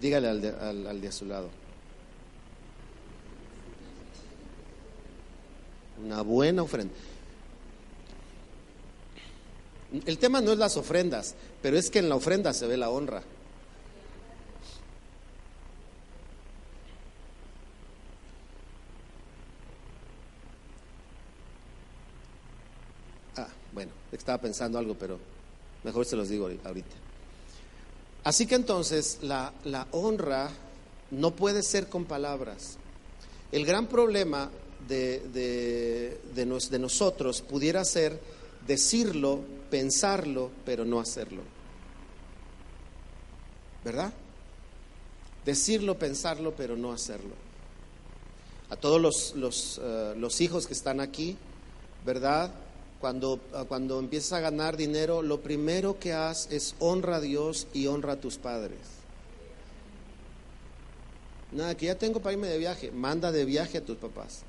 Dígale 0.00 0.28
al 0.28 0.86
al 0.86 1.00
de 1.00 1.08
a 1.08 1.12
su 1.12 1.26
lado. 1.26 1.50
Una 6.04 6.22
buena 6.22 6.62
ofrenda. 6.62 6.94
El 10.06 10.18
tema 10.18 10.40
no 10.40 10.52
es 10.52 10.58
las 10.58 10.76
ofrendas, 10.76 11.34
pero 11.60 11.76
es 11.76 11.90
que 11.90 11.98
en 11.98 12.08
la 12.08 12.16
ofrenda 12.16 12.52
se 12.54 12.66
ve 12.66 12.76
la 12.78 12.88
honra. 12.88 13.22
Ah, 23.36 23.48
bueno, 23.72 23.92
estaba 24.22 24.40
pensando 24.40 24.78
algo, 24.78 24.94
pero 24.94 25.18
mejor 25.82 26.06
se 26.06 26.14
los 26.14 26.28
digo 26.28 26.48
ahorita. 26.64 26.96
Así 28.24 28.46
que 28.46 28.54
entonces 28.54 29.18
la, 29.22 29.52
la 29.64 29.88
honra 29.90 30.48
no 31.10 31.32
puede 31.32 31.62
ser 31.62 31.88
con 31.88 32.04
palabras. 32.04 32.78
El 33.50 33.66
gran 33.66 33.88
problema 33.88 34.48
de, 34.88 36.18
de, 36.34 36.78
nosotros 36.78 37.42
pudiera 37.42 37.84
ser 37.84 38.20
decirlo, 38.66 39.40
pensarlo, 39.70 40.50
pero 40.64 40.84
no 40.84 41.00
hacerlo. 41.00 41.42
¿Verdad? 43.84 44.12
Decirlo, 45.44 45.98
pensarlo, 45.98 46.54
pero 46.56 46.76
no 46.76 46.92
hacerlo. 46.92 47.34
A 48.70 48.76
todos 48.76 49.00
los, 49.00 49.34
los, 49.34 49.80
eh, 49.82 50.14
los 50.16 50.40
hijos 50.40 50.68
que 50.68 50.72
están 50.72 51.00
aquí, 51.00 51.36
¿verdad? 52.06 52.54
Cuando, 53.02 53.38
cuando 53.66 53.98
empiezas 53.98 54.32
a 54.34 54.40
ganar 54.40 54.76
dinero, 54.76 55.22
lo 55.22 55.40
primero 55.40 55.98
que 55.98 56.12
haces 56.12 56.52
es 56.52 56.76
honra 56.78 57.16
a 57.16 57.20
Dios 57.20 57.66
y 57.74 57.88
honra 57.88 58.12
a 58.12 58.20
tus 58.20 58.38
padres. 58.38 58.78
Nada, 61.50 61.76
que 61.76 61.86
ya 61.86 61.98
tengo 61.98 62.20
para 62.20 62.34
irme 62.34 62.46
de 62.46 62.58
viaje, 62.58 62.92
manda 62.92 63.32
de 63.32 63.44
viaje 63.44 63.78
a 63.78 63.84
tus 63.84 63.96
papás. 63.96 64.42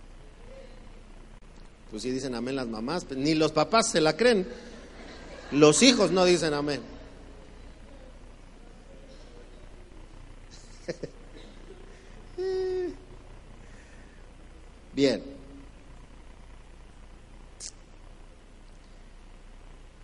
Pues 1.90 2.04
sí 2.04 2.12
dicen 2.12 2.36
amén 2.36 2.56
las 2.56 2.68
mamás, 2.68 3.10
ni 3.10 3.34
los 3.34 3.52
papás 3.52 3.90
se 3.90 4.00
la 4.00 4.16
creen. 4.16 4.46
Los 5.50 5.82
hijos 5.82 6.12
no 6.12 6.24
dicen 6.24 6.54
amén. 6.54 6.82
Bien. 14.94 15.33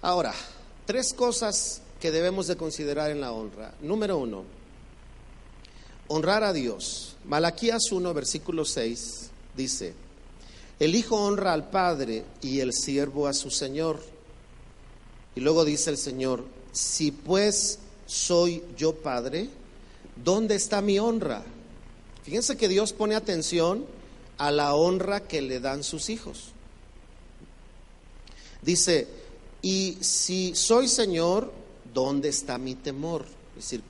Ahora, 0.01 0.33
tres 0.85 1.13
cosas 1.13 1.81
que 1.99 2.11
debemos 2.11 2.47
de 2.47 2.55
considerar 2.55 3.11
en 3.11 3.21
la 3.21 3.31
honra. 3.31 3.73
Número 3.81 4.17
uno, 4.17 4.45
honrar 6.07 6.43
a 6.43 6.53
Dios. 6.53 7.17
Malaquías 7.25 7.91
1, 7.91 8.13
versículo 8.13 8.65
6 8.65 9.29
dice, 9.55 9.93
el 10.79 10.95
hijo 10.95 11.17
honra 11.17 11.53
al 11.53 11.69
padre 11.69 12.23
y 12.41 12.61
el 12.61 12.73
siervo 12.73 13.27
a 13.27 13.33
su 13.33 13.51
señor. 13.51 13.99
Y 15.35 15.41
luego 15.41 15.65
dice 15.65 15.89
el 15.89 15.97
Señor, 15.97 16.45
si 16.71 17.11
pues 17.11 17.79
soy 18.05 18.63
yo 18.77 18.95
padre, 18.95 19.49
¿dónde 20.15 20.55
está 20.55 20.81
mi 20.81 20.99
honra? 20.99 21.43
Fíjense 22.23 22.57
que 22.57 22.67
Dios 22.67 22.93
pone 22.93 23.15
atención 23.15 23.85
a 24.37 24.51
la 24.51 24.73
honra 24.73 25.21
que 25.21 25.41
le 25.41 25.59
dan 25.59 25.83
sus 25.83 26.09
hijos. 26.09 26.51
Dice, 28.61 29.07
y 29.61 29.97
si 30.01 30.55
soy 30.55 30.87
Señor, 30.87 31.51
¿dónde 31.93 32.29
está 32.29 32.57
mi 32.57 32.75
temor? 32.75 33.25
Es 33.57 33.65
decir, 33.65 33.83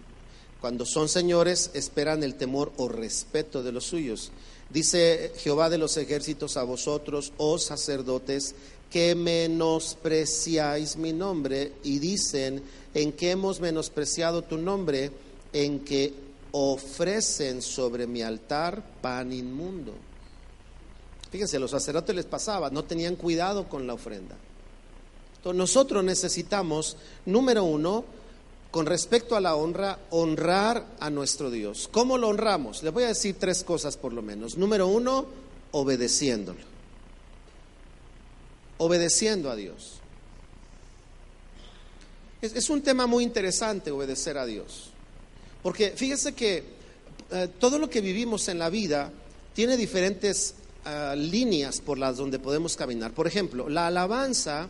cuando 0.62 0.86
son 0.86 1.08
señores 1.08 1.72
esperan 1.74 2.24
el 2.24 2.36
temor 2.36 2.74
o 2.78 2.90
respeto 2.90 3.64
de 3.64 3.72
los 3.72 3.86
suyos. 3.86 4.32
Dice 4.70 5.34
Jehová 5.38 5.70
de 5.70 5.78
los 5.78 5.96
ejércitos 5.98 6.58
a 6.58 6.64
vosotros, 6.64 7.34
oh 7.38 7.58
sacerdotes, 7.58 8.56
que 8.92 9.16
menospreciáis 9.16 10.98
mi 10.98 11.14
nombre 11.14 11.74
y 11.84 12.00
dicen, 12.00 12.62
¿en 12.94 13.14
que 13.14 13.32
hemos 13.32 13.60
menospreciado 13.60 14.44
tu 14.44 14.58
nombre? 14.58 15.12
En 15.54 15.80
que 15.80 16.14
ofrecen 16.52 17.62
sobre 17.62 18.08
mi 18.08 18.22
altar 18.22 18.84
pan 19.02 19.32
inmundo. 19.32 19.94
Fíjense, 21.32 21.58
a 21.58 21.60
los 21.60 21.72
sacerdotes 21.72 22.16
les 22.16 22.26
pasaba, 22.26 22.70
no 22.70 22.84
tenían 22.84 23.16
cuidado 23.16 23.70
con 23.70 23.86
la 23.86 23.94
ofrenda. 23.94 24.36
Entonces 25.40 25.58
nosotros 25.58 26.04
necesitamos, 26.04 26.98
número 27.26 27.64
uno, 27.64 28.04
con 28.72 28.86
respecto 28.86 29.38
a 29.38 29.42
la 29.42 29.56
honra, 29.56 30.00
honrar 30.10 30.86
a 31.00 31.10
nuestro 31.10 31.50
Dios. 31.50 31.88
¿Cómo 31.92 32.18
lo 32.18 32.28
honramos? 32.28 32.84
Le 32.84 32.90
voy 32.90 33.06
a 33.06 33.08
decir 33.08 33.38
tres 33.40 33.64
cosas 33.64 33.96
por 33.96 34.12
lo 34.12 34.22
menos. 34.22 34.58
Número 34.58 34.88
uno, 34.88 35.26
obedeciéndolo. 35.72 36.60
Obedeciendo 38.80 39.50
a 39.50 39.56
Dios. 39.56 40.00
Es, 42.42 42.70
un 42.70 42.82
tema 42.82 43.08
muy 43.08 43.24
interesante 43.24 43.92
obedecer 43.92 44.38
a 44.38 44.46
Dios. 44.46 44.92
Porque 45.64 45.92
fíjese 45.92 46.34
que 46.34 46.64
eh, 47.32 47.48
todo 47.60 47.80
lo 47.80 47.90
que 47.90 48.02
vivimos 48.02 48.50
en 48.50 48.60
la 48.60 48.70
vida 48.70 49.10
tiene 49.54 49.78
diferentes 49.78 50.56
ah, 50.84 51.16
líneas 51.18 51.80
por 51.80 51.98
las 51.98 52.18
donde 52.18 52.40
podemos 52.40 52.76
caminar. 52.76 53.14
Por 53.14 53.26
ejemplo, 53.26 53.70
la 53.70 53.88
alabanza 53.88 54.70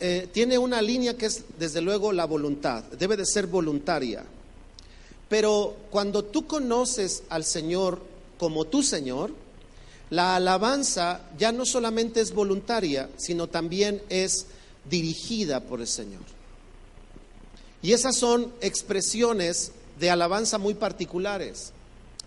eh, 0.00 0.28
tiene 0.32 0.56
una 0.56 0.80
línea 0.80 1.16
que 1.16 1.26
es 1.26 1.44
desde 1.58 1.80
luego 1.80 2.12
la 2.12 2.24
voluntad, 2.24 2.84
debe 2.84 3.16
de 3.16 3.26
ser 3.26 3.46
voluntaria. 3.46 4.24
Pero 5.28 5.76
cuando 5.90 6.24
tú 6.24 6.46
conoces 6.46 7.22
al 7.28 7.44
Señor 7.44 8.00
como 8.38 8.64
tu 8.64 8.82
Señor, 8.82 9.32
la 10.08 10.36
alabanza 10.36 11.20
ya 11.38 11.52
no 11.52 11.64
solamente 11.64 12.20
es 12.20 12.32
voluntaria, 12.32 13.10
sino 13.16 13.46
también 13.46 14.02
es 14.08 14.46
dirigida 14.88 15.60
por 15.60 15.80
el 15.80 15.86
Señor. 15.86 16.22
Y 17.82 17.92
esas 17.92 18.16
son 18.16 18.52
expresiones 18.60 19.72
de 19.98 20.10
alabanza 20.10 20.58
muy 20.58 20.74
particulares. 20.74 21.72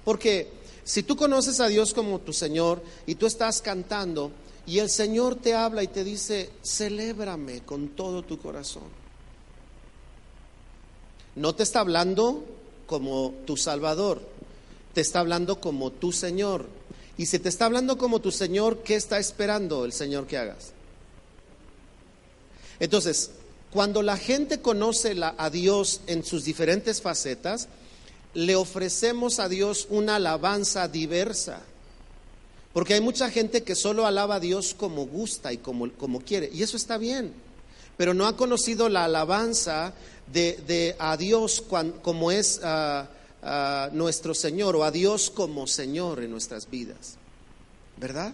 Porque 0.06 0.48
si 0.84 1.04
tú 1.04 1.16
conoces 1.16 1.60
a 1.60 1.68
Dios 1.68 1.94
como 1.94 2.20
tu 2.20 2.34
Señor 2.34 2.82
y 3.06 3.16
tú 3.16 3.26
estás 3.26 3.62
cantando 3.62 4.32
y 4.65 4.80
el 4.80 4.89
Señor 4.89 5.36
te 5.36 5.54
habla 5.54 5.84
y 5.84 5.88
te 5.88 6.04
dice, 6.04 6.49
celébrame 6.63 7.62
con 7.62 7.89
todo 7.89 8.23
tu 8.23 8.39
corazón. 8.39 8.84
No 11.36 11.54
te 11.56 11.63
está 11.63 11.82
hablando 11.82 12.45
como 12.86 13.34
tu 13.45 13.58
Salvador, 13.58 14.21
te 14.93 15.02
está 15.02 15.19
hablando 15.19 15.60
como 15.60 15.91
tu 15.91 16.12
Señor. 16.12 16.67
Y 17.17 17.26
si 17.26 17.39
te 17.39 17.49
está 17.49 17.65
hablando 17.65 17.97
como 17.97 18.19
tu 18.19 18.32
Señor, 18.32 18.84
¿qué 18.84 18.95
está 18.95 19.19
esperando 19.19 19.86
el 19.86 19.93
Señor 19.93 20.28
que 20.28 20.38
hagas? 20.38 20.71
Entonces, 22.80 23.32
cuando 23.71 24.02
la 24.02 24.17
gente 24.17 24.62
conoce 24.62 25.15
a 25.38 25.49
Dios 25.49 26.02
en 26.08 26.23
sus 26.23 26.45
diferentes 26.45 27.02
facetas, 27.02 27.67
le 28.34 28.56
ofrecemos 28.56 29.39
a 29.39 29.49
Dios 29.49 29.88
una 29.89 30.15
alabanza 30.17 30.88
diversa. 30.88 31.62
Porque 32.74 32.96
hay 32.96 33.02
mucha 33.02 33.30
gente 33.30 33.64
que 33.64 33.76
solo 33.76 34.06
alaba 34.06 34.36
a 34.36 34.40
Dios 34.40 34.74
como 34.74 35.06
gusta 35.06 35.54
y 35.54 35.58
como, 35.58 35.90
quiere. 36.26 36.50
Y 36.52 36.64
eso 36.64 36.76
está 36.76 36.98
bien. 36.98 37.34
Pero 37.98 38.16
no 38.16 38.26
ha 38.26 38.36
conocido 38.36 38.90
la 38.90 39.06
alabanza 39.06 39.94
de, 40.32 40.96
a 40.98 41.16
Dios 41.16 41.64
como 42.02 42.32
es 42.32 42.60
nuestro 43.92 44.34
Señor 44.34 44.76
o 44.76 44.84
a 44.84 44.92
Dios 44.92 45.30
como 45.30 45.68
Señor 45.68 46.24
en 46.24 46.32
nuestras 46.32 46.70
vidas. 46.70 47.18
¿Verdad? 47.98 48.34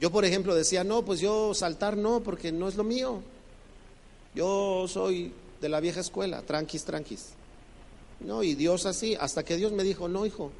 Yo, 0.00 0.10
por 0.10 0.24
ejemplo, 0.24 0.54
decía, 0.54 0.82
no, 0.82 1.04
pues 1.04 1.20
yo 1.20 1.52
saltar 1.52 1.96
no, 1.96 2.20
porque 2.20 2.52
no 2.52 2.68
es 2.68 2.76
lo 2.76 2.84
mío. 2.84 3.20
Yo 4.34 4.86
soy 4.88 5.32
de 5.60 5.68
la 5.68 5.80
vieja 5.80 6.00
escuela, 6.00 6.42
tranquis, 6.42 6.84
tranquis. 6.84 7.26
No, 8.20 8.42
y 8.42 8.54
Dios 8.54 8.86
así, 8.86 9.14
hasta 9.14 9.44
que 9.44 9.56
Dios 9.56 9.72
me 9.72 9.82
dijo, 9.82 10.08
no, 10.08 10.24
hijo, 10.24 10.52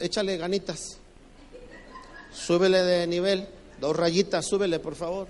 échale 0.00 0.36
ganitas, 0.36 0.98
súbele 2.46 2.82
de 2.82 3.06
nivel, 3.06 3.46
dos 3.80 3.96
rayitas, 3.96 4.46
súbele, 4.46 4.78
por 4.78 4.94
favor. 4.94 5.28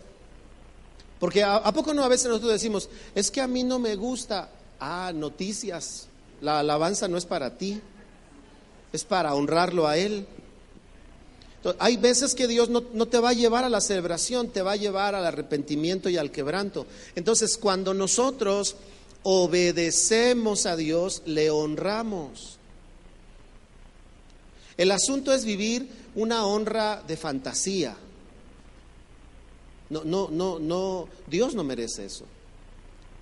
Porque 1.18 1.42
¿a, 1.42 1.56
¿a, 1.56 1.72
poco 1.72 1.94
no 1.94 2.04
a 2.04 2.08
veces 2.08 2.28
nosotros 2.28 2.52
decimos, 2.52 2.88
es 3.14 3.30
que 3.30 3.40
a 3.40 3.48
mí 3.48 3.64
no 3.64 3.78
me 3.78 3.96
gusta, 3.96 4.50
ah, 4.80 5.12
noticias, 5.14 6.08
la 6.40 6.60
alabanza 6.60 7.08
no 7.08 7.16
es 7.16 7.26
para 7.26 7.56
ti, 7.56 7.80
es 8.92 9.04
para 9.04 9.34
honrarlo 9.34 9.88
a 9.88 9.96
Él 9.96 10.26
hay 11.78 11.96
veces 11.96 12.34
que 12.34 12.46
Dios 12.46 12.68
no, 12.68 12.84
no, 12.92 13.06
te 13.06 13.18
va 13.18 13.30
a 13.30 13.34
llevar 13.34 13.64
a 13.64 13.68
la 13.68 13.80
celebración, 13.80 14.48
te 14.48 14.62
va 14.62 14.72
a 14.72 14.76
llevar 14.76 15.14
al 15.14 15.26
arrepentimiento 15.26 16.08
y 16.08 16.16
al 16.16 16.30
quebranto. 16.30 16.86
Entonces, 17.16 17.58
cuando 17.58 17.94
nosotros 17.94 18.76
obedecemos 19.24 20.66
a 20.66 20.76
Dios, 20.76 21.22
le 21.26 21.50
honramos. 21.50 22.58
El 24.76 24.92
asunto 24.92 25.32
es 25.32 25.44
vivir 25.44 25.88
una 26.14 26.46
honra 26.46 27.02
de 27.06 27.16
fantasía. 27.16 27.96
No, 29.90 30.04
no, 30.04 30.28
no, 30.30 30.58
no, 30.58 31.08
Dios 31.26 31.54
no 31.54 31.64
merece 31.64 32.04
eso. 32.04 32.24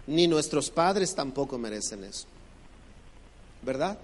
Ni 0.09 0.27
nuestros 0.27 0.71
padres 0.71 1.15
tampoco 1.15 1.59
merecen 1.59 2.05
eso. 2.05 2.27
¿Verdad? 3.63 3.99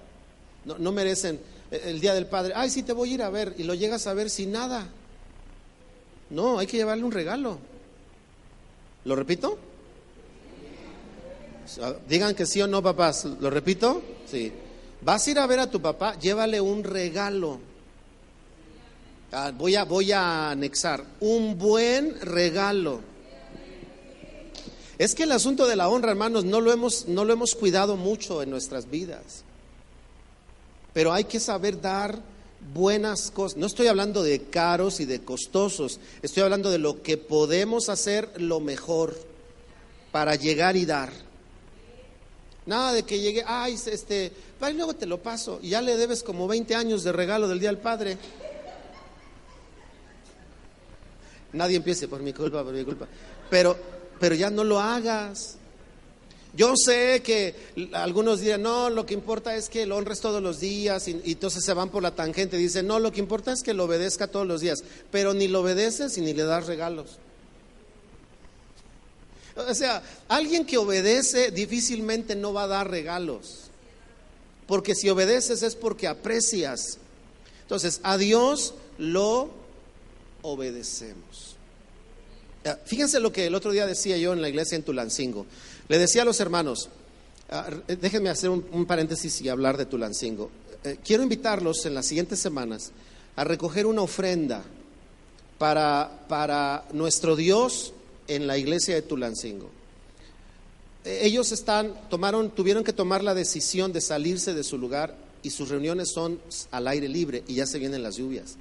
No, 0.65 0.79
no 0.79 0.93
merecen 0.93 1.41
el 1.73 2.01
día 2.01 2.15
del 2.15 2.27
padre, 2.27 2.53
ay, 2.55 2.69
sí 2.69 2.83
te 2.83 2.93
voy 2.93 3.11
a 3.11 3.15
ir 3.15 3.23
a 3.23 3.31
ver, 3.31 3.55
y 3.57 3.63
lo 3.63 3.75
llegas 3.75 4.07
a 4.07 4.15
ver 4.15 4.29
sin 4.29 4.53
nada. 4.53 4.87
No, 6.31 6.59
hay 6.59 6.67
que 6.67 6.77
llevarle 6.77 7.05
un 7.05 7.13
regalo. 7.13 7.59
¿Lo 9.05 9.17
repito? 9.17 9.59
Digan 12.09 12.35
que 12.35 12.47
sí 12.47 12.61
o 12.61 12.67
no, 12.67 12.83
papás. 12.83 13.25
¿Lo 13.25 13.51
repito? 13.51 14.03
Sí. 14.27 14.53
Vas 15.01 15.27
a 15.27 15.31
ir 15.31 15.39
a 15.39 15.47
ver 15.47 15.61
a 15.61 15.71
tu 15.71 15.81
papá, 15.81 16.19
llévale 16.19 16.61
un 16.61 16.85
regalo. 16.85 17.59
Ah, 19.35 19.51
voy, 19.57 19.77
a, 19.77 19.85
voy 19.85 20.13
a 20.13 20.51
anexar 20.51 21.03
un 21.21 21.57
buen 21.59 22.21
regalo. 22.21 23.01
Es 24.99 25.15
que 25.15 25.23
el 25.23 25.33
asunto 25.33 25.67
de 25.67 25.75
la 25.75 25.89
honra, 25.89 26.11
hermanos, 26.11 26.45
no 26.45 26.61
lo 26.61 26.71
hemos, 26.71 27.09
no 27.09 27.25
lo 27.25 27.33
hemos 27.33 27.55
cuidado 27.55 27.97
mucho 27.97 28.43
en 28.43 28.51
nuestras 28.51 28.91
vidas. 28.91 29.43
Pero 30.93 31.15
hay 31.15 31.25
que 31.25 31.41
saber 31.41 31.81
dar 31.81 32.21
buenas 32.75 33.31
cosas. 33.31 33.57
No 33.57 33.67
estoy 33.67 33.87
hablando 33.87 34.23
de 34.23 34.43
caros 34.43 35.01
y 35.01 35.07
de 35.07 35.23
costosos, 35.23 35.99
estoy 36.21 36.43
hablando 36.43 36.71
de 36.71 36.79
lo 36.79 37.03
que 37.03 37.17
podemos 37.17 37.89
hacer 37.89 38.31
lo 38.37 38.61
mejor 38.61 39.17
para 40.13 40.35
llegar 40.35 40.77
y 40.77 40.85
dar. 40.85 41.11
Nada 42.67 42.93
de 42.93 43.03
que 43.03 43.19
llegue, 43.19 43.43
ay, 43.47 43.75
este, 43.87 44.31
y 44.71 44.73
luego 44.75 44.95
te 44.95 45.07
lo 45.07 45.21
paso, 45.21 45.59
y 45.63 45.71
ya 45.71 45.81
le 45.81 45.97
debes 45.97 46.23
como 46.23 46.47
20 46.47 46.75
años 46.77 47.03
de 47.03 47.13
regalo 47.13 47.49
del 47.49 47.59
Día 47.59 47.71
del 47.71 47.79
Padre. 47.79 48.19
Nadie 51.53 51.77
empiece 51.77 52.09
por 52.09 52.23
mi 52.23 52.33
culpa, 52.33 52.63
por 52.63 52.73
mi 52.73 52.85
culpa. 52.85 53.07
Pero, 53.51 53.77
pero 54.19 54.35
ya 54.35 54.51
no 54.51 54.65
lo 54.65 54.81
hagas. 54.81 55.57
Yo 56.55 56.75
sé 56.77 57.23
que 57.23 57.55
algunos 57.95 58.41
dirán, 58.41 58.63
no, 58.63 58.91
lo 58.91 59.07
que 59.07 59.15
importa 59.15 59.57
es 59.57 59.71
que 59.71 59.87
lo 59.87 59.97
honres 59.97 60.21
todos 60.21 60.43
los 60.43 60.61
días 60.61 61.09
y, 61.09 61.21
entonces 61.25 61.65
se 61.65 61.73
van 61.73 61.89
por 61.89 62.03
la 62.03 62.15
tangente 62.15 62.59
y 62.59 62.63
dicen, 62.63 62.87
no, 62.87 62.99
lo 62.99 63.11
que 63.11 63.21
importa 63.21 63.53
es 63.53 63.63
que 63.63 63.73
lo 63.73 63.85
obedezca 63.85 64.27
todos 64.27 64.47
los 64.47 64.61
días, 64.61 64.85
pero 65.11 65.33
ni 65.33 65.49
lo 65.49 65.61
obedeces 65.61 66.19
y 66.19 66.21
ni 66.21 66.35
le 66.35 66.45
das 66.45 66.67
regalos. 66.67 67.19
O 69.57 69.75
sea, 69.75 70.03
alguien 70.29 70.67
que 70.67 70.77
obedece 70.77 71.51
difícilmente 71.51 72.37
no 72.37 72.53
va 72.53 72.65
a 72.65 72.69
dar 72.69 72.91
regalos, 72.91 73.71
porque 74.67 74.95
si 74.95 75.09
obedeces 75.09 75.63
es 75.63 75.75
porque 75.75 76.07
aprecias. 76.07 76.99
Entonces, 77.63 78.01
a 78.03 78.19
Dios 78.19 78.75
lo 78.99 79.51
obedecemos. 80.43 81.32
Fíjense 82.85 83.19
lo 83.19 83.33
que 83.33 83.47
el 83.47 83.55
otro 83.55 83.73
día 83.73 83.87
decía 83.87 84.17
yo 84.17 84.33
en 84.33 84.41
la 84.41 84.49
iglesia 84.49 84.77
en 84.77 84.83
Tulancingo. 84.83 85.47
Le 85.89 85.99
decía 85.99 86.23
a 86.23 86.25
los 86.25 86.39
hermanos, 86.41 86.89
ah, 87.51 87.69
déjenme 87.87 88.31
hacer 88.31 88.51
un, 88.51 88.87
paréntesis 88.87 89.41
y 89.41 89.49
hablar 89.49 89.77
de 89.77 89.87
Tulancingo. 89.87 90.51
Eh, 90.85 90.99
quiero 91.05 91.23
invitarlos 91.23 91.85
en 91.87 91.95
las 91.95 92.07
siguientes 92.07 92.39
semanas 92.39 92.93
a 93.37 93.45
recoger 93.45 93.87
una 93.87 94.03
ofrenda 94.03 94.63
para, 95.59 96.25
para 96.29 96.85
nuestro 96.93 97.35
Dios 97.35 97.93
en 98.29 98.47
la 98.47 98.59
iglesia 98.59 98.95
de 98.95 99.03
Tulancingo. 99.03 99.71
Eh, 101.05 101.21
ellos 101.23 101.51
están, 101.53 101.95
tomaron, 102.09 102.51
tuvieron 102.51 102.85
que 102.85 102.93
tomar 102.93 103.25
la 103.25 103.35
decisión 103.35 103.93
de 103.93 104.01
salirse 104.01 104.55
de 104.55 104.63
su 104.63 104.79
lugar 104.79 105.17
y 105.43 105.51
sus 105.51 105.69
reuniones 105.69 106.13
son 106.13 106.41
al 106.71 106.87
aire 106.87 107.09
libre 107.09 107.43
y 107.49 107.55
ya 107.55 107.67
se 107.67 107.79
vienen 107.79 108.03
las 108.03 108.17
lluvias. 108.17 108.57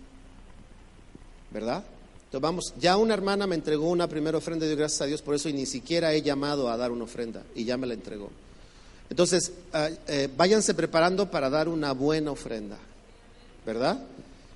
¿Verdad? 1.52 1.84
Entonces 2.32 2.44
vamos, 2.44 2.74
ya 2.80 2.96
una 2.96 3.14
hermana 3.14 3.46
me 3.46 3.56
entregó 3.56 3.90
una 3.90 4.08
primera 4.08 4.38
ofrenda 4.38 4.66
de 4.66 4.74
gracias 4.74 5.02
a 5.02 5.06
Dios 5.06 5.22
por 5.22 5.36
eso 5.36 5.50
y 5.50 5.54
ni 5.54 5.66
siquiera 5.66 6.14
he 6.14 6.22
llamado 6.22 6.70
a 6.70 6.78
dar 6.78 6.90
una 6.90 7.04
ofrenda 7.04 7.44
y 7.56 7.66
ya 7.66 7.76
me 7.76 7.86
la 7.86 7.94
entregó. 7.94 8.30
Entonces, 9.10 9.52
ah, 9.74 9.90
eh, 10.08 10.30
váyanse 10.38 10.74
preparando 10.74 11.30
para 11.30 11.50
dar 11.50 11.68
una 11.68 11.92
buena 11.92 12.32
ofrenda, 12.32 12.78
¿verdad? 13.66 14.02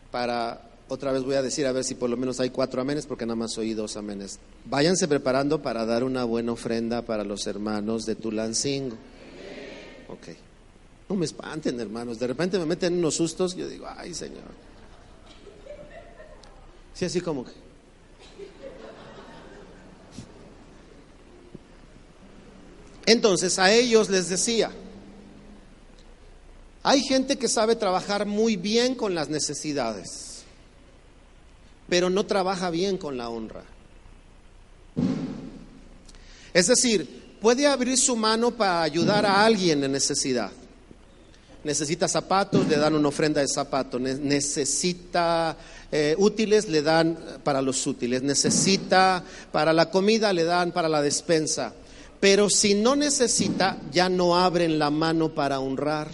Para, 0.09 0.61
otra 0.87 1.11
vez 1.11 1.23
voy 1.23 1.35
a 1.35 1.41
decir 1.41 1.67
a 1.67 1.73
ver 1.73 1.83
si 1.83 1.95
por 1.95 2.09
lo 2.09 2.15
menos 2.15 2.39
hay 2.39 2.49
cuatro 2.49 2.79
amenes 2.79 3.05
porque 3.07 3.25
nada 3.25 3.35
más 3.35 3.57
oí 3.57 3.73
dos 3.73 3.97
amenes. 3.97 4.39
Váyanse 4.63 5.09
preparando 5.09 5.61
para 5.61 5.85
dar 5.85 6.05
una 6.05 6.23
buena 6.23 6.53
ofrenda 6.53 7.01
para 7.01 7.25
los 7.25 7.45
hermanos 7.45 8.05
de 8.05 8.15
Tulancingo. 8.15 8.95
Ok. 10.07 10.29
No 11.09 11.17
me 11.17 11.25
espanten, 11.25 11.77
hermanos. 11.77 12.19
De 12.19 12.27
repente 12.27 12.57
me 12.57 12.65
meten 12.65 12.93
unos 12.93 13.15
sustos. 13.15 13.53
Yo 13.53 13.67
digo, 13.67 13.85
ay, 13.97 14.13
Señor. 14.13 14.43
Sí, 16.93 17.03
así 17.03 17.19
como 17.19 17.43
que. 17.43 17.64
Entonces 23.05 23.59
a 23.59 23.71
ellos 23.71 24.09
les 24.09 24.29
decía, 24.29 24.71
hay 26.83 27.01
gente 27.01 27.37
que 27.37 27.47
sabe 27.47 27.75
trabajar 27.75 28.25
muy 28.25 28.57
bien 28.57 28.95
con 28.95 29.15
las 29.15 29.29
necesidades, 29.29 30.43
pero 31.89 32.09
no 32.09 32.25
trabaja 32.25 32.69
bien 32.69 32.97
con 32.97 33.17
la 33.17 33.29
honra. 33.29 33.63
Es 36.53 36.67
decir, 36.67 37.37
puede 37.41 37.67
abrir 37.67 37.97
su 37.97 38.15
mano 38.15 38.51
para 38.51 38.81
ayudar 38.81 39.25
a 39.25 39.45
alguien 39.45 39.83
en 39.83 39.91
necesidad. 39.91 40.51
Necesita 41.65 42.07
zapatos, 42.07 42.67
le 42.67 42.77
dan 42.77 42.93
una 42.93 43.07
ofrenda 43.07 43.41
de 43.41 43.47
zapatos. 43.47 43.99
Necesita 43.99 45.57
eh, 45.91 46.15
útiles, 46.19 46.69
le 46.69 46.83
dan 46.83 47.17
para 47.43 47.61
los 47.61 47.85
útiles. 47.87 48.21
Necesita 48.21 49.23
para 49.51 49.73
la 49.73 49.89
comida, 49.89 50.31
le 50.31 50.43
dan 50.43 50.71
para 50.71 50.87
la 50.87 51.01
despensa. 51.01 51.73
Pero 52.19 52.49
si 52.49 52.73
no 52.73 52.95
necesita, 52.95 53.77
ya 53.91 54.09
no 54.09 54.37
abren 54.37 54.79
la 54.79 54.89
mano 54.89 55.33
para 55.33 55.59
honrar. 55.59 56.09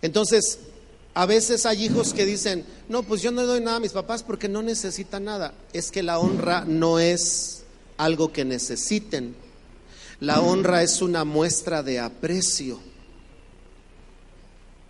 Entonces, 0.00 0.58
a 1.14 1.26
veces 1.26 1.66
hay 1.66 1.84
hijos 1.84 2.14
que 2.14 2.24
dicen, 2.24 2.64
no, 2.88 3.02
pues 3.02 3.22
yo 3.22 3.30
no 3.30 3.44
doy 3.44 3.60
nada 3.60 3.76
a 3.76 3.80
mis 3.80 3.92
papás 3.92 4.22
porque 4.22 4.48
no 4.48 4.62
necesitan 4.62 5.24
nada. 5.24 5.54
Es 5.72 5.90
que 5.90 6.02
la 6.02 6.18
honra 6.18 6.64
no 6.66 6.98
es 6.98 7.62
algo 7.98 8.32
que 8.32 8.44
necesiten. 8.44 9.36
La 10.20 10.40
honra 10.40 10.82
es 10.82 11.02
una 11.02 11.24
muestra 11.24 11.82
de 11.82 12.00
aprecio. 12.00 12.80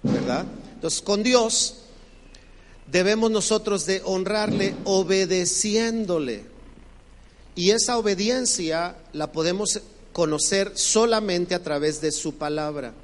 ¿Verdad? 0.03 0.47
Entonces, 0.75 1.03
con 1.03 1.23
Dios 1.23 1.79
debemos 2.91 3.31
nosotros 3.31 3.87
de 3.87 4.03
honrarle 4.05 4.75
obedeciéndole. 4.85 6.52
Y 7.55 7.71
esa 7.71 7.99
obediencia 7.99 8.97
la 9.13 9.33
podemos 9.33 9.81
conocer 10.13 10.73
solamente 10.75 11.55
a 11.55 11.63
través 11.63 12.01
de 12.01 12.13
su 12.13 12.35
palabra. 12.35 12.95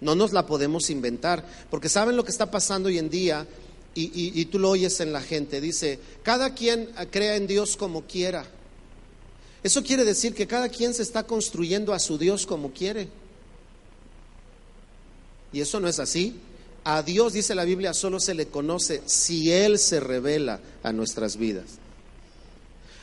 No 0.00 0.14
nos 0.14 0.32
la 0.32 0.46
podemos 0.46 0.90
inventar, 0.90 1.44
porque 1.70 1.88
saben 1.88 2.16
lo 2.16 2.24
que 2.24 2.30
está 2.30 2.50
pasando 2.50 2.88
hoy 2.88 2.98
en 2.98 3.10
día 3.10 3.46
y, 3.94 4.44
tú 4.46 4.60
lo 4.60 4.70
oyes 4.70 5.00
en 5.00 5.12
la 5.12 5.20
gente. 5.20 5.60
Dice, 5.60 5.98
cada 6.22 6.54
quien 6.54 6.90
crea 7.10 7.36
en 7.36 7.48
Dios 7.48 7.76
como 7.76 8.02
quiera. 8.02 8.46
Eso 9.62 9.82
quiere 9.82 10.04
decir 10.04 10.34
que 10.34 10.46
cada 10.46 10.68
quien 10.68 10.94
se 10.94 11.02
está 11.02 11.24
construyendo 11.24 11.92
a 11.92 11.98
su 11.98 12.16
Dios 12.16 12.46
como 12.46 12.70
quiere. 12.72 13.08
Y 15.52 15.60
eso 15.60 15.80
no 15.80 15.88
es 15.88 15.98
así. 15.98 16.36
A 16.84 17.02
Dios, 17.02 17.32
dice 17.32 17.56
la 17.56 17.64
Biblia, 17.64 17.92
solo 17.92 18.20
se 18.20 18.34
le 18.34 18.46
conoce 18.46 19.02
si 19.06 19.50
Él 19.50 19.80
se 19.80 19.98
revela 19.98 20.60
a 20.84 20.92
nuestras 20.92 21.36
vidas. 21.36 21.64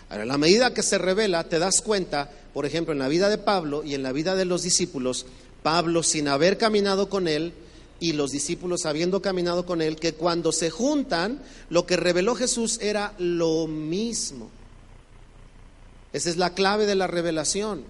Ahora, 0.10 0.24
a 0.24 0.28
la 0.28 0.38
medida 0.38 0.74
que 0.74 0.84
se 0.84 0.98
revela, 0.98 1.44
te 1.46 1.60
das 1.60 1.82
cuenta, 1.82 2.30
por 2.54 2.65
ejemplo, 2.65 2.94
en 2.94 3.00
la 3.00 3.08
vida 3.08 3.30
de 3.30 3.38
Pablo 3.38 3.84
y 3.84 3.96
en 3.96 4.04
la 4.04 4.12
vida 4.12 4.36
de 4.36 4.46
los 4.46 4.62
discípulos, 4.63 5.26
Pablo 5.63 6.04
sin 6.04 6.28
haber 6.28 6.58
caminado 6.58 7.10
con 7.10 7.28
Él 7.28 7.54
y 8.00 8.13
los 8.13 8.32
discípulos 8.32 8.86
habiendo 8.86 9.22
caminado 9.22 9.65
con 9.65 9.82
Él, 9.82 9.96
que 9.96 10.13
cuando 10.13 10.52
se 10.52 10.70
juntan, 10.70 11.41
lo 11.70 11.86
que 11.86 11.98
reveló 11.98 12.36
Jesús 12.36 12.78
era 12.82 13.13
lo 13.18 13.68
mismo. 13.68 14.50
Esa 16.13 16.30
es 16.30 16.38
la 16.38 16.54
clave 16.54 16.86
de 16.86 16.96
la 16.96 17.08
revelación. 17.08 17.84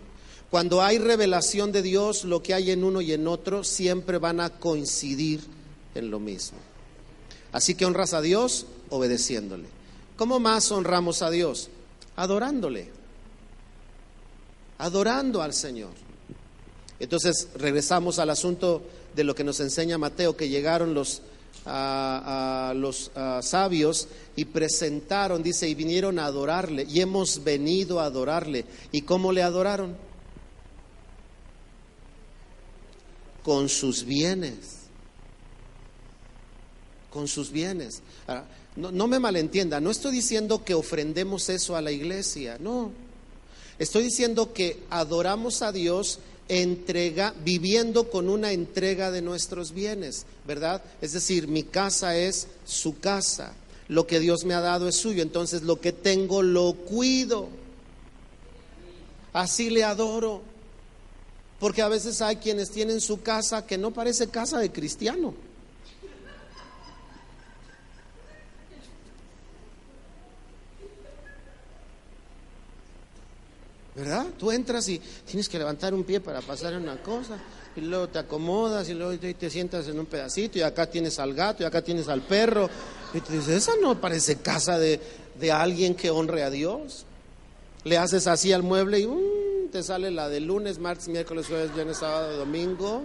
Cuando 0.49 0.81
hay 0.81 0.99
revelación 0.99 1.71
de 1.71 1.81
Dios, 1.81 2.23
lo 2.23 2.41
que 2.41 2.53
hay 2.53 2.71
en 2.71 2.83
uno 2.83 3.01
y 3.01 3.11
en 3.11 3.27
otro 3.27 3.63
siempre 3.63 4.19
van 4.19 4.39
a 4.39 4.51
coincidir 4.51 5.41
en 5.95 6.09
lo 6.09 6.19
mismo. 6.19 6.57
Así 7.51 7.75
que 7.75 7.85
honras 7.85 8.13
a 8.13 8.21
Dios 8.21 8.67
obedeciéndole. 8.89 9.67
¿Cómo 10.15 10.39
más 10.39 10.71
honramos 10.71 11.21
a 11.21 11.29
Dios? 11.29 11.69
Adorándole. 12.15 12.89
Adorando 14.77 15.41
al 15.41 15.53
Señor. 15.53 15.91
Entonces 16.99 17.49
regresamos 17.55 18.19
al 18.19 18.29
asunto 18.29 18.81
de 19.15 19.23
lo 19.23 19.35
que 19.35 19.43
nos 19.43 19.59
enseña 19.59 19.97
Mateo, 19.97 20.35
que 20.35 20.49
llegaron 20.49 20.93
los 20.93 21.21
los 21.65 23.11
sabios 23.41 24.07
y 24.35 24.45
presentaron, 24.45 25.41
dice, 25.41 25.67
y 25.67 25.73
vinieron 25.73 26.19
a 26.19 26.25
adorarle, 26.25 26.85
y 26.87 27.01
hemos 27.01 27.43
venido 27.43 27.99
a 27.99 28.05
adorarle. 28.05 28.65
¿Y 28.91 29.01
cómo 29.01 29.31
le 29.31 29.41
adoraron? 29.41 29.95
Con 33.43 33.67
sus 33.67 34.05
bienes. 34.05 34.81
Con 37.09 37.27
sus 37.27 37.49
bienes. 37.51 38.03
No, 38.75 38.91
no 38.91 39.07
me 39.07 39.19
malentienda, 39.19 39.79
no 39.79 39.91
estoy 39.91 40.11
diciendo 40.11 40.63
que 40.63 40.73
ofrendemos 40.73 41.49
eso 41.49 41.75
a 41.75 41.81
la 41.81 41.91
iglesia, 41.91 42.57
no. 42.59 42.91
Estoy 43.79 44.03
diciendo 44.03 44.53
que 44.53 44.83
adoramos 44.89 45.61
a 45.61 45.71
Dios 45.71 46.19
entrega, 46.47 47.33
viviendo 47.43 48.09
con 48.09 48.29
una 48.29 48.51
entrega 48.51 49.11
de 49.11 49.21
nuestros 49.21 49.73
bienes, 49.73 50.25
¿verdad? 50.45 50.81
Es 51.01 51.13
decir, 51.13 51.47
mi 51.47 51.63
casa 51.63 52.17
es 52.17 52.47
su 52.65 52.99
casa, 52.99 53.53
lo 53.87 54.07
que 54.07 54.19
Dios 54.19 54.45
me 54.45 54.53
ha 54.53 54.61
dado 54.61 54.87
es 54.87 54.95
suyo, 54.95 55.21
entonces 55.21 55.63
lo 55.63 55.79
que 55.79 55.91
tengo 55.91 56.41
lo 56.43 56.73
cuido, 56.73 57.49
así 59.33 59.69
le 59.69 59.83
adoro, 59.83 60.41
porque 61.59 61.81
a 61.81 61.87
veces 61.87 62.21
hay 62.21 62.37
quienes 62.37 62.69
tienen 62.71 63.01
su 63.01 63.21
casa 63.21 63.65
que 63.65 63.77
no 63.77 63.91
parece 63.91 64.27
casa 64.27 64.59
de 64.59 64.71
cristiano. 64.71 65.33
¿Verdad? 73.95 74.25
Tú 74.37 74.51
entras 74.51 74.89
y 74.89 74.99
tienes 75.25 75.47
que 75.47 75.57
levantar 75.57 75.93
un 75.93 76.03
pie 76.03 76.19
para 76.19 76.41
pasar 76.41 76.75
una 76.75 77.01
cosa, 77.01 77.37
y 77.77 77.81
luego 77.81 78.09
te 78.09 78.19
acomodas, 78.19 78.89
y 78.89 78.93
luego 78.93 79.17
te 79.17 79.49
sientas 79.49 79.87
en 79.87 79.97
un 79.97 80.05
pedacito, 80.05 80.59
y 80.59 80.61
acá 80.61 80.89
tienes 80.89 81.17
al 81.17 81.33
gato, 81.33 81.63
y 81.63 81.65
acá 81.65 81.81
tienes 81.81 82.09
al 82.09 82.21
perro, 82.21 82.69
y 83.13 83.21
te 83.21 83.31
dices, 83.31 83.49
esa 83.49 83.71
no 83.81 83.99
parece 84.01 84.37
casa 84.37 84.77
de, 84.77 84.99
alguien 85.51 85.95
que 85.95 86.09
honre 86.09 86.43
a 86.43 86.49
Dios. 86.49 87.05
Le 87.85 87.97
haces 87.97 88.27
así 88.27 88.51
al 88.51 88.63
mueble 88.63 88.99
y 88.99 89.05
um, 89.05 89.69
te 89.71 89.83
sale 89.83 90.09
la 90.11 90.27
de 90.27 90.39
lunes, 90.39 90.79
martes, 90.79 91.07
miércoles, 91.07 91.45
jueves, 91.47 91.73
viernes, 91.73 91.97
sábado, 91.97 92.35
domingo. 92.35 93.03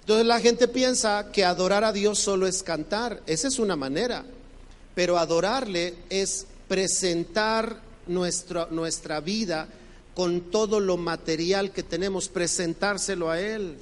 Entonces 0.00 0.26
la 0.26 0.40
gente 0.40 0.66
piensa 0.66 1.30
que 1.30 1.44
adorar 1.44 1.84
a 1.84 1.92
Dios 1.92 2.18
solo 2.18 2.46
es 2.46 2.62
cantar, 2.62 3.22
esa 3.26 3.48
es 3.48 3.58
una 3.58 3.76
manera, 3.76 4.24
pero 4.94 5.18
adorarle 5.18 5.94
es 6.08 6.46
presentar 6.66 7.85
nuestra, 8.06 8.68
nuestra 8.70 9.20
vida 9.20 9.68
con 10.14 10.50
todo 10.50 10.80
lo 10.80 10.96
material 10.96 11.72
que 11.72 11.82
tenemos, 11.82 12.28
presentárselo 12.28 13.30
a 13.30 13.40
Él. 13.40 13.76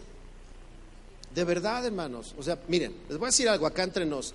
De 1.34 1.44
verdad, 1.44 1.86
hermanos. 1.86 2.34
O 2.38 2.42
sea, 2.42 2.58
miren, 2.68 2.92
les 3.08 3.18
voy 3.18 3.26
a 3.26 3.30
decir 3.30 3.48
algo 3.48 3.66
acá 3.66 3.84
entre 3.84 4.04
nos. 4.04 4.34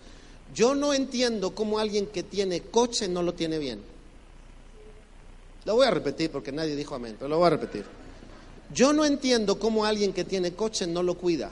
Yo 0.55 0.75
no 0.75 0.93
entiendo 0.93 1.53
cómo 1.53 1.79
alguien 1.79 2.07
que 2.07 2.23
tiene 2.23 2.61
coche 2.61 3.07
no 3.07 3.21
lo 3.21 3.33
tiene 3.33 3.59
bien. 3.59 3.81
Lo 5.65 5.75
voy 5.75 5.87
a 5.87 5.91
repetir 5.91 6.31
porque 6.31 6.51
nadie 6.51 6.75
dijo 6.75 6.95
amén, 6.95 7.15
pero 7.17 7.29
lo 7.29 7.37
voy 7.37 7.47
a 7.47 7.51
repetir. 7.51 7.85
Yo 8.73 8.93
no 8.93 9.05
entiendo 9.05 9.59
cómo 9.59 9.85
alguien 9.85 10.13
que 10.13 10.23
tiene 10.23 10.53
coche 10.53 10.87
no 10.87 11.03
lo 11.03 11.15
cuida. 11.15 11.51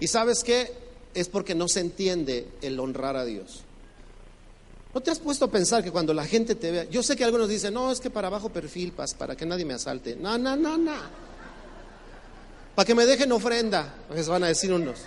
¿Y 0.00 0.06
sabes 0.08 0.42
qué? 0.44 0.72
Es 1.14 1.28
porque 1.28 1.54
no 1.54 1.68
se 1.68 1.80
entiende 1.80 2.46
el 2.60 2.78
honrar 2.78 3.16
a 3.16 3.24
Dios. 3.24 3.62
¿No 4.96 5.02
te 5.02 5.10
has 5.10 5.18
puesto 5.18 5.44
a 5.44 5.50
pensar 5.50 5.84
que 5.84 5.92
cuando 5.92 6.14
la 6.14 6.24
gente 6.24 6.54
te 6.54 6.70
vea, 6.70 6.84
yo 6.84 7.02
sé 7.02 7.16
que 7.16 7.22
algunos 7.22 7.50
dicen, 7.50 7.74
no, 7.74 7.92
es 7.92 8.00
que 8.00 8.08
para 8.08 8.30
bajo 8.30 8.48
perfil, 8.48 8.94
para 9.18 9.36
que 9.36 9.44
nadie 9.44 9.66
me 9.66 9.74
asalte. 9.74 10.16
No, 10.16 10.38
no, 10.38 10.56
no, 10.56 10.78
no. 10.78 10.94
Para 12.74 12.86
que 12.86 12.94
me 12.94 13.04
dejen 13.04 13.30
ofrenda, 13.30 13.94
se 14.14 14.22
van 14.22 14.44
a 14.44 14.46
decir 14.46 14.72
unos. 14.72 15.00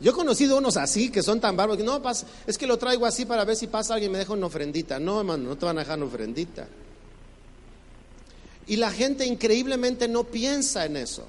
Yo 0.00 0.12
he 0.12 0.14
conocido 0.14 0.56
unos 0.56 0.78
así, 0.78 1.10
que 1.10 1.22
son 1.22 1.40
tan 1.42 1.58
bárbaros, 1.58 1.76
que 1.76 1.84
no, 1.84 2.02
es 2.46 2.56
que 2.56 2.66
lo 2.66 2.78
traigo 2.78 3.04
así 3.04 3.26
para 3.26 3.44
ver 3.44 3.54
si 3.54 3.66
pasa 3.66 3.92
alguien 3.92 4.10
y 4.10 4.12
me 4.12 4.18
deja 4.20 4.32
una 4.32 4.46
ofrendita. 4.46 4.98
No, 4.98 5.18
hermano, 5.18 5.50
no 5.50 5.58
te 5.58 5.66
van 5.66 5.76
a 5.76 5.82
dejar 5.82 5.98
una 5.98 6.06
ofrendita. 6.06 6.66
Y 8.66 8.76
la 8.76 8.90
gente 8.92 9.26
increíblemente 9.26 10.08
no 10.08 10.24
piensa 10.24 10.86
en 10.86 10.96
eso, 10.96 11.26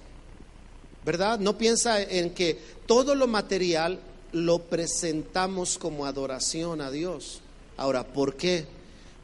¿verdad? 1.04 1.38
No 1.38 1.58
piensa 1.58 2.02
en 2.02 2.34
que 2.34 2.58
todo 2.86 3.14
lo 3.14 3.28
material 3.28 4.00
lo 4.36 4.60
presentamos 4.60 5.78
como 5.78 6.06
adoración 6.06 6.82
a 6.82 6.92
Dios. 6.92 7.40
Ahora, 7.78 8.06
¿por 8.06 8.36
qué? 8.36 8.66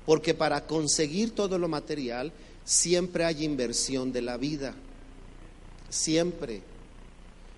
Porque 0.05 0.33
para 0.33 0.65
conseguir 0.65 1.35
todo 1.35 1.59
lo 1.59 1.67
material 1.67 2.31
siempre 2.63 3.25
hay 3.25 3.43
inversión 3.43 4.13
de 4.13 4.21
la 4.21 4.37
vida. 4.37 4.73
Siempre. 5.89 6.61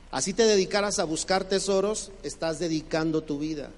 Así 0.10 0.34
te 0.34 0.48
dedicaras 0.48 0.98
a 0.98 1.04
buscar 1.04 1.44
tesoros, 1.44 2.12
estás 2.24 2.58
dedicando 2.58 3.22
tu 3.22 3.38
vida. 3.38 3.70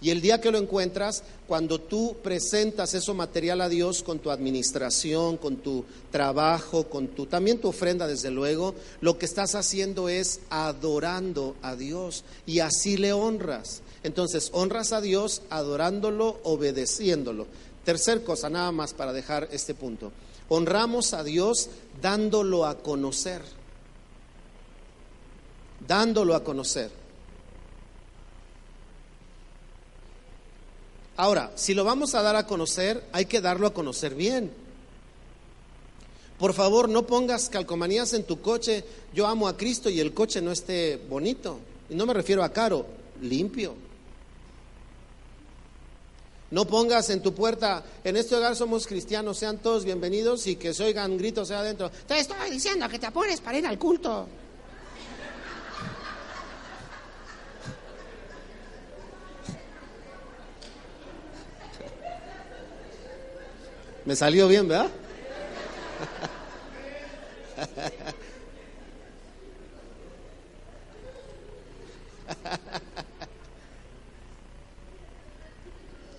Y 0.00 0.10
el 0.10 0.20
día 0.20 0.40
que 0.40 0.52
lo 0.52 0.58
encuentras, 0.58 1.24
cuando 1.48 1.80
tú 1.80 2.16
presentas 2.22 2.94
eso 2.94 3.14
material 3.14 3.60
a 3.60 3.68
Dios 3.68 4.04
con 4.04 4.20
tu 4.20 4.30
administración, 4.30 5.36
con 5.36 5.56
tu 5.56 5.84
trabajo, 6.12 6.84
con 6.84 7.08
tu 7.08 7.26
también 7.26 7.58
tu 7.58 7.68
ofrenda 7.68 8.06
desde 8.06 8.30
luego, 8.30 8.76
lo 9.00 9.18
que 9.18 9.26
estás 9.26 9.56
haciendo 9.56 10.08
es 10.08 10.40
adorando 10.50 11.56
a 11.62 11.74
Dios 11.74 12.22
y 12.46 12.60
así 12.60 12.96
le 12.96 13.12
honras. 13.12 13.82
Entonces, 14.04 14.50
honras 14.52 14.92
a 14.92 15.00
Dios 15.00 15.42
adorándolo, 15.50 16.38
obedeciéndolo. 16.44 17.46
Tercer 17.84 18.22
cosa, 18.22 18.48
nada 18.48 18.70
más 18.70 18.94
para 18.94 19.12
dejar 19.12 19.48
este 19.50 19.74
punto. 19.74 20.12
Honramos 20.48 21.12
a 21.12 21.24
Dios 21.24 21.70
dándolo 22.00 22.66
a 22.66 22.78
conocer. 22.78 23.42
Dándolo 25.86 26.36
a 26.36 26.44
conocer. 26.44 26.97
Ahora, 31.18 31.50
si 31.56 31.74
lo 31.74 31.82
vamos 31.82 32.14
a 32.14 32.22
dar 32.22 32.36
a 32.36 32.46
conocer, 32.46 33.02
hay 33.10 33.26
que 33.26 33.40
darlo 33.40 33.66
a 33.66 33.74
conocer 33.74 34.14
bien. 34.14 34.52
Por 36.38 36.54
favor, 36.54 36.88
no 36.88 37.08
pongas 37.08 37.48
calcomanías 37.48 38.12
en 38.12 38.22
tu 38.22 38.40
coche, 38.40 38.84
yo 39.12 39.26
amo 39.26 39.48
a 39.48 39.56
Cristo 39.56 39.90
y 39.90 39.98
el 39.98 40.14
coche 40.14 40.40
no 40.40 40.52
esté 40.52 40.96
bonito. 40.96 41.58
Y 41.90 41.96
no 41.96 42.06
me 42.06 42.14
refiero 42.14 42.44
a 42.44 42.52
caro, 42.52 42.86
limpio. 43.20 43.74
No 46.52 46.66
pongas 46.66 47.10
en 47.10 47.20
tu 47.20 47.34
puerta, 47.34 47.84
en 48.04 48.16
este 48.16 48.36
hogar 48.36 48.54
somos 48.54 48.86
cristianos, 48.86 49.38
sean 49.38 49.58
todos 49.58 49.84
bienvenidos 49.84 50.46
y 50.46 50.54
que 50.54 50.72
se 50.72 50.84
oigan 50.84 51.18
gritos 51.18 51.48
sea 51.48 51.58
adentro. 51.58 51.90
Te 52.06 52.20
estoy 52.20 52.48
diciendo 52.48 52.88
que 52.88 53.00
te 53.00 53.10
pones 53.10 53.40
para 53.40 53.58
ir 53.58 53.66
al 53.66 53.76
culto. 53.76 54.28
Me 64.08 64.16
salió 64.16 64.48
bien, 64.48 64.66
¿verdad? 64.66 64.88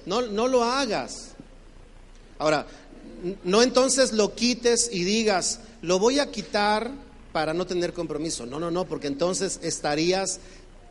No, 0.05 0.21
no 0.21 0.47
lo 0.47 0.63
hagas. 0.63 1.31
Ahora, 2.37 2.67
no 3.43 3.63
entonces 3.63 4.13
lo 4.13 4.35
quites 4.35 4.91
y 4.93 5.03
digas, 5.03 5.59
lo 5.81 5.97
voy 5.97 6.19
a 6.19 6.29
quitar 6.29 6.91
para 7.31 7.55
no 7.55 7.65
tener 7.65 7.93
compromiso. 7.93 8.45
No, 8.45 8.59
no, 8.59 8.69
no, 8.69 8.85
porque 8.85 9.07
entonces 9.07 9.59
estarías 9.63 10.39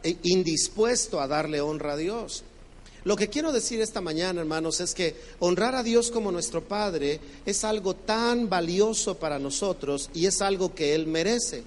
eh, 0.03 0.17
indispuesto 0.25 1.21
a 1.21 1.29
darle 1.29 1.61
honra 1.61 1.93
a 1.93 1.97
Dios. 1.97 2.43
Lo 3.05 3.17
que 3.17 3.29
quiero 3.29 3.53
decir 3.53 3.81
esta 3.81 4.01
mañana, 4.01 4.41
hermanos, 4.41 4.81
es 4.81 4.95
que 4.95 5.17
honrar 5.39 5.75
a 5.75 5.83
Dios 5.83 6.11
como 6.11 6.33
nuestro 6.33 6.63
Padre 6.63 7.21
es 7.47 7.65
algo 7.65 7.95
tan 7.95 8.49
valioso 8.49 9.17
para 9.17 9.39
nosotros 9.39 10.11
y 10.15 10.27
es 10.27 10.43
algo 10.43 10.75
que 10.75 10.95
Él 10.95 11.07
merece. 11.07 11.63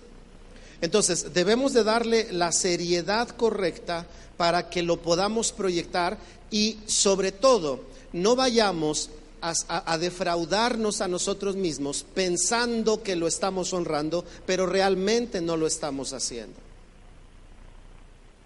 Entonces, 0.82 1.34
debemos 1.34 1.74
de 1.74 1.84
darle 1.84 2.32
la 2.32 2.52
seriedad 2.52 3.30
correcta 3.30 4.08
para 4.38 4.70
que 4.70 4.82
lo 4.82 5.02
podamos 5.02 5.52
proyectar 5.52 6.18
y 6.50 6.80
sobre 6.88 7.32
todo 7.32 7.82
no 8.14 8.36
vayamos 8.36 9.10
a, 9.42 9.98
defraudarnos 9.98 11.02
a 11.02 11.08
nosotros 11.08 11.56
mismos 11.56 12.06
pensando 12.14 13.02
que 13.02 13.16
lo 13.16 13.28
estamos 13.28 13.74
honrando, 13.74 14.24
pero 14.46 14.66
realmente 14.66 15.42
no 15.42 15.58
lo 15.58 15.66
estamos 15.66 16.14
haciendo. 16.14 16.56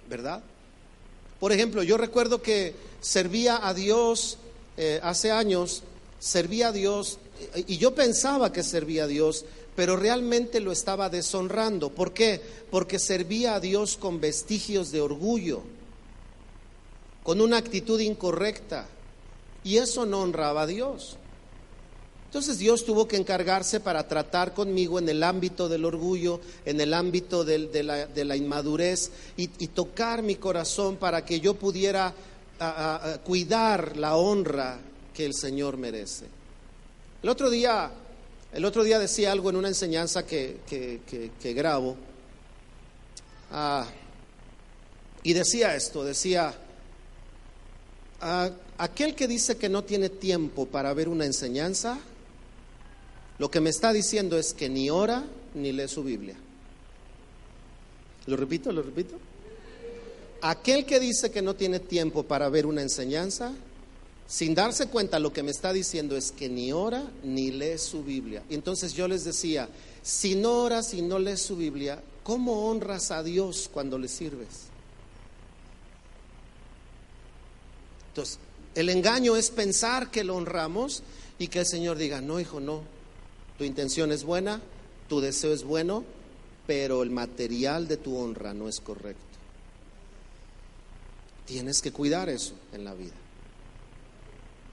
¿Verdad? 0.09 0.41
Por 1.45 1.53
ejemplo, 1.53 1.83
yo 1.83 1.95
recuerdo 1.97 2.41
que 2.41 2.73
servía 3.01 3.67
a 3.67 3.75
Dios 3.75 4.39
eh, 4.77 4.99
hace 5.03 5.29
años, 5.29 5.83
servía 6.17 6.69
a 6.69 6.71
Dios 6.71 7.19
y 7.67 7.77
yo 7.77 7.93
pensaba 7.93 8.51
que 8.51 8.63
servía 8.63 9.03
a 9.03 9.07
Dios, 9.07 9.45
pero 9.75 9.95
realmente 9.95 10.59
lo 10.59 10.71
estaba 10.71 11.07
deshonrando. 11.11 11.91
¿Por 11.91 12.13
qué? 12.13 12.41
Porque 12.71 12.97
servía 12.97 13.53
a 13.53 13.59
Dios 13.59 13.95
con 13.95 14.19
vestigios 14.19 14.91
de 14.91 15.01
orgullo, 15.01 15.61
con 17.21 17.39
una 17.39 17.57
actitud 17.57 17.99
incorrecta. 17.99 18.87
Y 19.63 19.77
eso 19.77 20.07
no 20.07 20.21
honraba 20.21 20.63
a 20.63 20.65
Dios. 20.65 21.15
Entonces 22.25 22.57
Dios 22.57 22.83
tuvo 22.83 23.07
que 23.07 23.15
encargarse 23.15 23.79
para 23.79 24.07
tratar 24.07 24.53
conmigo 24.53 24.99
en 24.99 25.07
el 25.07 25.23
ámbito 25.23 25.69
del 25.69 25.85
orgullo, 25.85 26.41
en 26.65 26.81
el 26.81 26.93
ámbito 26.93 27.45
de, 27.45 27.83
la, 27.83 28.35
inmadurez 28.35 29.11
y, 29.37 29.47
tocar 29.67 30.21
mi 30.21 30.35
corazón 30.35 30.97
para 30.97 31.23
que 31.23 31.39
yo 31.39 31.53
pudiera 31.53 32.13
cuidar 33.23 33.95
la 33.97 34.15
honra 34.15 34.79
que 35.13 35.25
el 35.25 35.33
Señor 35.33 35.77
merece. 35.77 36.25
El 37.23 37.29
otro 37.29 37.49
día, 37.49 37.89
el 38.53 38.65
otro 38.65 38.83
día 38.83 38.99
decía 38.99 39.31
algo 39.31 39.49
en 39.49 39.55
una 39.55 39.69
enseñanza 39.69 40.25
que, 40.25 40.59
grabo 41.55 41.95
ah, 43.51 43.87
y 45.23 45.33
decía 45.33 45.75
esto, 45.75 46.03
decía, 46.03 46.53
ah, 48.21 48.49
aquel 48.77 49.15
que 49.15 49.27
dice 49.27 49.57
que 49.57 49.69
no 49.69 49.83
tiene 49.83 50.09
tiempo 50.09 50.65
para 50.65 50.93
ver 50.93 51.09
una 51.09 51.25
enseñanza, 51.25 51.97
lo 53.37 53.51
que 53.51 53.59
me 53.59 53.69
está 53.69 53.91
diciendo 53.91 54.37
es 54.37 54.53
que 54.53 54.69
ni 54.69 54.89
ora 54.89 55.25
ni 55.53 55.71
lee 55.71 55.87
su 55.87 56.03
Biblia. 56.03 56.35
¿Lo 58.27 58.37
repito? 58.37 58.71
¿Lo 58.71 58.81
repito? 58.81 59.15
Aquel 60.41 60.85
que 60.85 60.99
dice 60.99 61.31
que 61.31 61.41
no 61.41 61.55
tiene 61.55 61.79
tiempo 61.79 62.23
para 62.23 62.49
ver 62.49 62.65
una 62.65 62.81
enseñanza, 62.81 63.53
sin 64.27 64.55
darse 64.55 64.87
cuenta, 64.87 65.19
lo 65.19 65.33
que 65.33 65.43
me 65.43 65.51
está 65.51 65.73
diciendo 65.73 66.15
es 66.15 66.31
que 66.31 66.49
ni 66.49 66.71
ora 66.71 67.03
ni 67.23 67.51
lee 67.51 67.77
su 67.77 68.03
Biblia. 68.03 68.43
Y 68.49 68.55
entonces 68.55 68.93
yo 68.93 69.07
les 69.07 69.23
decía, 69.23 69.69
si 70.01 70.35
no 70.35 70.63
oras 70.63 70.93
y 70.93 71.01
no 71.01 71.19
lees 71.19 71.41
su 71.41 71.55
Biblia, 71.55 72.01
¿cómo 72.23 72.69
honras 72.69 73.11
a 73.11 73.21
Dios 73.21 73.69
cuando 73.71 73.97
le 73.97 74.07
sirves? 74.07 74.65
Entonces, 78.09 78.39
el 78.75 78.89
engaño 78.89 79.35
es 79.35 79.51
pensar 79.51 80.09
que 80.09 80.23
lo 80.23 80.35
honramos 80.35 81.03
y 81.37 81.47
que 81.47 81.59
el 81.59 81.65
Señor 81.65 81.97
diga, 81.97 82.21
no, 82.21 82.39
hijo, 82.39 82.59
no, 82.59 82.81
tu 83.57 83.63
intención 83.63 84.11
es 84.11 84.23
buena, 84.23 84.61
tu 85.07 85.21
deseo 85.21 85.53
es 85.53 85.63
bueno, 85.63 86.03
pero 86.67 87.03
el 87.03 87.11
material 87.11 87.87
de 87.87 87.97
tu 87.97 88.17
honra 88.17 88.53
no 88.53 88.67
es 88.67 88.79
correcto. 88.79 89.21
Tienes 91.45 91.81
que 91.81 91.91
cuidar 91.91 92.29
eso 92.29 92.53
en 92.73 92.83
la 92.83 92.93
vida. 92.93 93.13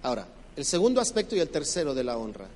Ahora, 0.02 0.26
el 0.56 0.64
segundo 0.64 1.00
aspecto 1.00 1.36
y 1.36 1.40
el 1.40 1.48
tercero 1.48 1.94
de 1.94 2.04
la 2.04 2.16
honra. 2.16 2.48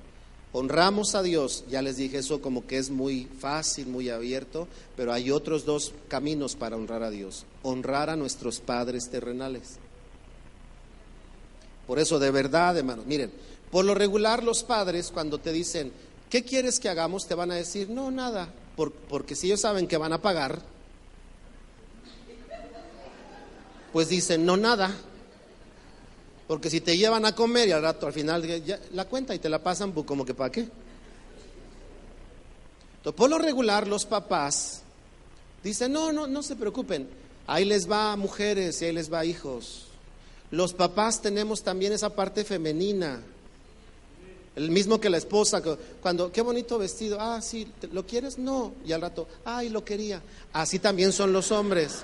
Honramos 0.53 1.13
a 1.13 1.21
Dios, 1.21 1.65
ya 1.69 1.81
les 1.81 1.97
dije 1.97 2.19
eso 2.19 2.41
como 2.41 2.65
que 2.65 2.77
es 2.77 2.89
muy 2.89 3.27
fácil, 3.39 3.87
muy 3.87 4.09
abierto, 4.09 4.67
pero 4.95 5.13
hay 5.13 5.29
otros 5.29 5.65
dos 5.65 5.93
caminos 6.07 6.55
para 6.55 6.77
honrar 6.77 7.03
a 7.03 7.11
Dios. 7.11 7.45
Honrar 7.63 8.09
a 8.09 8.15
nuestros 8.15 8.59
padres 8.59 9.09
terrenales. 9.09 9.77
Por 11.85 11.99
eso, 11.99 12.17
de 12.17 12.31
verdad, 12.31 12.77
hermanos, 12.77 13.05
miren, 13.05 13.31
por 13.71 13.85
lo 13.85 13.93
regular 13.93 14.43
los 14.43 14.63
padres 14.63 15.11
cuando 15.11 15.37
te 15.37 15.51
dicen, 15.51 15.91
¿qué 16.29 16.43
quieres 16.43 16.79
que 16.79 16.89
hagamos? 16.89 17.27
Te 17.27 17.35
van 17.35 17.51
a 17.51 17.55
decir, 17.55 17.89
no, 17.89 18.11
nada, 18.11 18.49
porque 19.09 19.35
si 19.35 19.47
ellos 19.47 19.61
saben 19.61 19.87
que 19.87 19.97
van 19.97 20.13
a 20.13 20.21
pagar, 20.21 20.61
pues 23.93 24.09
dicen, 24.09 24.45
no, 24.45 24.57
nada. 24.57 24.95
Porque 26.47 26.69
si 26.69 26.79
te 26.79 26.97
llevan 26.97 27.25
a 27.25 27.35
comer 27.35 27.67
y 27.67 27.71
al 27.71 27.81
rato, 27.81 28.07
al 28.07 28.13
final, 28.13 28.45
la 28.93 29.05
cuenta 29.05 29.35
y 29.35 29.39
te 29.39 29.49
la 29.49 29.61
pasan, 29.61 29.91
pues 29.91 30.05
como 30.05 30.23
que 30.25 30.33
para 30.33 30.51
qué. 30.51 30.69
Por 33.15 33.29
lo 33.29 33.37
regular, 33.37 33.87
los 33.87 34.05
papás 34.05 34.81
dicen, 35.63 35.91
no, 35.91 36.11
no, 36.11 36.27
no 36.27 36.43
se 36.43 36.55
preocupen, 36.55 37.07
ahí 37.47 37.65
les 37.65 37.89
va 37.89 38.15
mujeres 38.15 38.81
y 38.81 38.85
ahí 38.85 38.91
les 38.91 39.11
va 39.11 39.25
hijos. 39.25 39.87
Los 40.51 40.73
papás 40.73 41.21
tenemos 41.21 41.63
también 41.63 41.91
esa 41.91 42.15
parte 42.15 42.43
femenina. 42.43 43.21
El 44.57 44.71
mismo 44.71 44.99
que 44.99 45.11
la 45.11 45.17
esposa, 45.17 45.61
cuando, 46.01 46.31
qué 46.31 46.41
bonito 46.41 46.79
vestido, 46.79 47.21
ah, 47.21 47.39
sí, 47.43 47.71
¿lo 47.91 48.07
quieres? 48.07 48.39
No. 48.39 48.73
Y 48.83 48.91
al 48.91 49.01
rato, 49.01 49.27
ay, 49.45 49.69
lo 49.69 49.85
quería. 49.85 50.19
Así 50.51 50.79
también 50.79 51.13
son 51.13 51.31
los 51.31 51.51
hombres. 51.51 51.99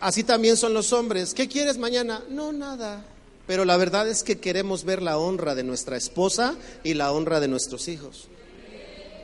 Así 0.00 0.22
también 0.22 0.58
son 0.58 0.74
los 0.74 0.92
hombres. 0.92 1.32
¿Qué 1.32 1.48
quieres 1.48 1.78
mañana? 1.78 2.22
No, 2.28 2.52
nada. 2.52 3.02
Pero 3.46 3.64
la 3.64 3.78
verdad 3.78 4.06
es 4.06 4.22
que 4.22 4.38
queremos 4.38 4.84
ver 4.84 5.00
la 5.00 5.16
honra 5.16 5.54
de 5.54 5.62
nuestra 5.62 5.96
esposa 5.96 6.54
y 6.84 6.92
la 6.92 7.10
honra 7.10 7.40
de 7.40 7.48
nuestros 7.48 7.88
hijos. 7.88 8.28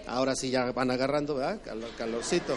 Ahora 0.07 0.37
sí 0.37 0.49
ya 0.49 0.73
van 0.73 0.91
agarrando, 0.91 1.35
¿verdad? 1.35 1.61
Calorcito. 1.99 2.57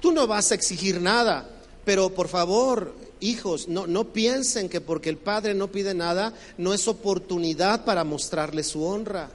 Tú 0.00 0.12
no 0.12 0.26
vas 0.26 0.50
a 0.50 0.54
exigir 0.54 0.98
nada. 0.98 1.46
Pero 1.84 2.08
por 2.08 2.28
favor, 2.28 2.94
hijos, 3.20 3.68
no, 3.68 3.86
no 3.86 4.12
piensen 4.12 4.68
que 4.68 4.80
porque 4.80 5.08
el 5.08 5.16
padre 5.16 5.54
no 5.54 5.68
pide 5.68 5.94
nada, 5.94 6.32
no 6.58 6.74
es 6.74 6.88
oportunidad 6.88 7.84
para 7.84 8.04
mostrarle 8.04 8.62
su 8.62 8.84
honra. 8.84 9.30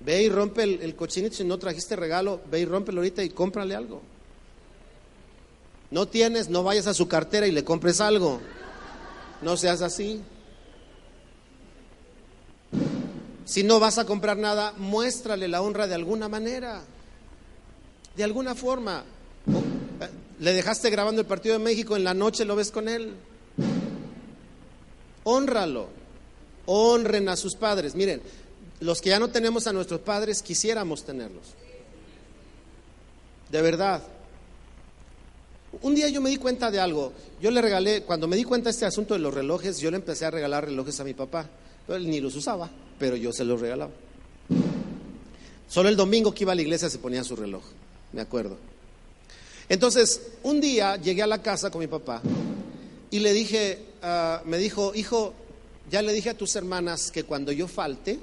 Ve 0.00 0.22
y 0.22 0.28
rompe 0.28 0.62
el, 0.64 0.94
cochinito, 0.94 1.34
si 1.36 1.44
no 1.44 1.58
trajiste 1.58 1.96
regalo, 1.96 2.40
ve 2.50 2.60
y 2.60 2.64
rómpelo 2.66 3.00
ahorita 3.00 3.22
y 3.24 3.30
cómprale 3.30 3.74
algo. 3.74 4.02
No 5.90 6.06
tienes, 6.08 6.50
no 6.50 6.62
vayas 6.62 6.86
a 6.86 6.94
su 6.94 7.08
cartera 7.08 7.46
y 7.46 7.52
le 7.52 7.64
compres 7.64 8.00
algo. 8.00 8.40
No 9.40 9.56
seas 9.56 9.80
así. 9.80 10.20
Si 13.46 13.62
no 13.62 13.80
vas 13.80 13.98
a 13.98 14.04
comprar 14.04 14.36
nada, 14.36 14.74
muéstrale 14.76 15.48
la 15.48 15.62
honra 15.62 15.86
de 15.86 15.94
alguna 15.94 16.28
manera. 16.28 16.82
De 18.16 18.24
alguna 18.24 18.54
forma. 18.54 19.04
Le 20.40 20.52
dejaste 20.52 20.90
grabando 20.90 21.20
el 21.20 21.26
partido 21.26 21.58
de 21.58 21.64
México, 21.64 21.96
en 21.96 22.04
la 22.04 22.14
noche 22.14 22.44
lo 22.44 22.56
ves 22.56 22.70
con 22.70 22.88
él. 22.88 23.14
Honralo. 25.24 25.88
Honren 26.66 27.28
a 27.28 27.36
sus 27.36 27.54
padres. 27.54 27.94
Miren, 27.94 28.20
los 28.80 29.00
que 29.00 29.10
ya 29.10 29.18
no 29.18 29.28
tenemos 29.28 29.66
a 29.66 29.72
nuestros 29.72 30.00
padres 30.00 30.42
quisiéramos 30.42 31.04
tenerlos. 31.04 31.54
De 33.50 33.62
verdad. 33.62 34.02
Un 35.82 35.94
día 35.94 36.08
yo 36.08 36.20
me 36.20 36.30
di 36.30 36.36
cuenta 36.36 36.70
de 36.70 36.80
algo. 36.80 37.12
Yo 37.40 37.50
le 37.50 37.60
regalé, 37.60 38.02
cuando 38.02 38.26
me 38.26 38.36
di 38.36 38.44
cuenta 38.44 38.68
de 38.68 38.72
este 38.72 38.86
asunto 38.86 39.14
de 39.14 39.20
los 39.20 39.34
relojes, 39.34 39.78
yo 39.78 39.90
le 39.90 39.96
empecé 39.96 40.24
a 40.24 40.30
regalar 40.30 40.64
relojes 40.64 40.98
a 41.00 41.04
mi 41.04 41.14
papá. 41.14 41.48
Él 41.88 42.08
ni 42.08 42.20
los 42.20 42.34
usaba, 42.36 42.70
pero 42.98 43.16
yo 43.16 43.32
se 43.32 43.44
los 43.44 43.60
regalaba. 43.60 43.92
Solo 45.68 45.88
el 45.88 45.96
domingo 45.96 46.32
que 46.32 46.44
iba 46.44 46.52
a 46.52 46.54
la 46.54 46.62
iglesia 46.62 46.88
se 46.88 46.98
ponía 46.98 47.24
su 47.24 47.36
reloj, 47.36 47.64
me 48.12 48.20
acuerdo. 48.20 48.56
Entonces, 49.68 50.20
un 50.42 50.60
día 50.60 50.96
llegué 50.96 51.22
a 51.22 51.26
la 51.26 51.42
casa 51.42 51.70
con 51.70 51.80
mi 51.80 51.86
papá 51.86 52.20
y 53.10 53.20
le 53.20 53.32
dije, 53.32 53.84
ah, 54.02 54.42
me 54.44 54.58
dijo, 54.58 54.94
hijo, 54.94 55.34
ya 55.90 56.02
le 56.02 56.12
dije 56.12 56.30
a 56.30 56.36
tus 56.36 56.56
hermanas 56.56 57.10
que 57.10 57.24
cuando 57.24 57.52
yo 57.52 57.68
falte, 57.68 58.18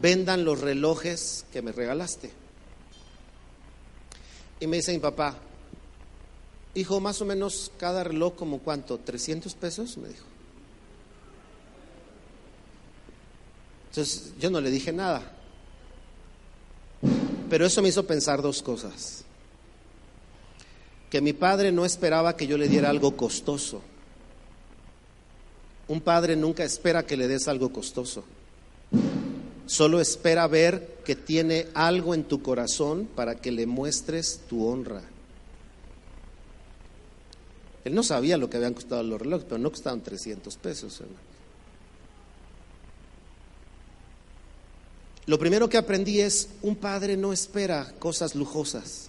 vendan 0.00 0.44
los 0.44 0.60
relojes 0.60 1.44
que 1.52 1.62
me 1.62 1.72
regalaste. 1.72 2.30
Y 4.60 4.66
me 4.66 4.76
dice 4.76 4.92
mi 4.92 4.98
papá, 4.98 5.36
hijo, 6.74 7.00
más 7.00 7.20
o 7.20 7.24
menos 7.24 7.72
cada 7.78 8.04
reloj 8.04 8.34
como 8.36 8.60
cuánto, 8.60 8.98
300 8.98 9.54
pesos, 9.54 9.96
me 9.96 10.08
dijo. 10.08 10.26
Entonces 13.88 14.32
yo 14.38 14.50
no 14.50 14.60
le 14.60 14.70
dije 14.70 14.92
nada. 14.92 15.32
Pero 17.48 17.66
eso 17.66 17.82
me 17.82 17.88
hizo 17.88 18.06
pensar 18.06 18.40
dos 18.42 18.62
cosas. 18.62 19.24
Que 21.10 21.20
mi 21.20 21.32
padre 21.32 21.72
no 21.72 21.84
esperaba 21.84 22.36
que 22.36 22.46
yo 22.46 22.56
le 22.56 22.68
diera 22.68 22.88
algo 22.88 23.16
costoso. 23.16 23.82
Un 25.88 26.00
padre 26.00 26.36
nunca 26.36 26.62
espera 26.62 27.04
que 27.04 27.16
le 27.16 27.26
des 27.26 27.48
algo 27.48 27.72
costoso. 27.72 28.24
Solo 29.66 30.00
espera 30.00 30.46
ver 30.46 30.98
que 31.04 31.16
tiene 31.16 31.66
algo 31.74 32.14
en 32.14 32.24
tu 32.24 32.42
corazón 32.42 33.08
para 33.14 33.34
que 33.36 33.50
le 33.50 33.66
muestres 33.66 34.40
tu 34.48 34.66
honra. 34.66 35.02
Él 37.84 37.94
no 37.94 38.02
sabía 38.02 38.36
lo 38.36 38.50
que 38.50 38.58
habían 38.58 38.74
costado 38.74 39.02
los 39.02 39.20
relojes, 39.20 39.46
pero 39.48 39.58
no 39.58 39.70
costaban 39.70 40.00
300 40.02 40.56
pesos. 40.56 41.02
Lo 45.26 45.38
primero 45.38 45.68
que 45.68 45.78
aprendí 45.78 46.20
es, 46.20 46.50
un 46.62 46.76
padre 46.76 47.16
no 47.16 47.32
espera 47.32 47.92
cosas 47.98 48.34
lujosas. 48.34 49.08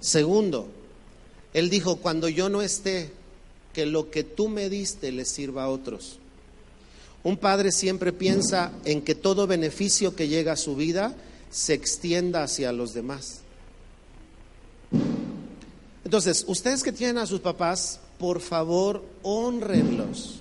Segundo, 0.00 0.68
él 1.52 1.70
dijo, 1.70 1.96
cuando 1.96 2.28
yo 2.28 2.48
no 2.48 2.62
esté, 2.62 3.12
que 3.72 3.86
lo 3.86 4.10
que 4.10 4.24
tú 4.24 4.48
me 4.48 4.68
diste 4.68 5.12
le 5.12 5.24
sirva 5.24 5.64
a 5.64 5.68
otros. 5.68 6.18
Un 7.22 7.36
padre 7.36 7.70
siempre 7.70 8.12
piensa 8.12 8.72
en 8.84 9.02
que 9.02 9.14
todo 9.14 9.46
beneficio 9.46 10.16
que 10.16 10.28
llega 10.28 10.52
a 10.52 10.56
su 10.56 10.74
vida 10.74 11.14
se 11.50 11.74
extienda 11.74 12.42
hacia 12.42 12.72
los 12.72 12.94
demás. 12.94 13.40
Entonces, 16.04 16.44
ustedes 16.48 16.82
que 16.82 16.92
tienen 16.92 17.18
a 17.18 17.26
sus 17.26 17.40
papás, 17.40 18.00
por 18.18 18.40
favor, 18.40 19.04
honrenlos. 19.22 20.40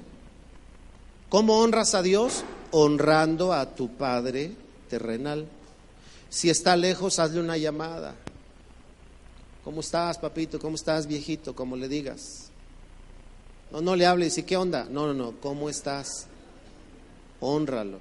¿Cómo 1.28 1.60
honras 1.60 1.94
a 1.94 2.02
Dios? 2.02 2.44
Honrando 2.72 3.54
a 3.54 3.76
tu 3.76 3.90
Padre 3.90 4.52
terrenal. 4.90 5.46
Si 6.30 6.50
está 6.50 6.76
lejos, 6.76 7.20
hazle 7.20 7.40
una 7.40 7.58
llamada. 7.58 8.16
¿Cómo 9.70 9.82
estás, 9.82 10.18
papito? 10.18 10.58
¿Cómo 10.58 10.74
estás, 10.74 11.06
viejito? 11.06 11.56
Como 11.56 11.76
le 11.76 11.88
digas. 11.88 12.50
No, 13.72 13.82
no 13.82 13.96
le 13.96 14.08
hables 14.08 14.36
y 14.40 14.42
qué 14.42 14.58
onda. 14.58 14.88
No, 14.90 15.06
no, 15.06 15.14
no. 15.14 15.34
¿Cómo 15.40 15.70
estás? 15.70 16.26
Honralo. 17.40 18.00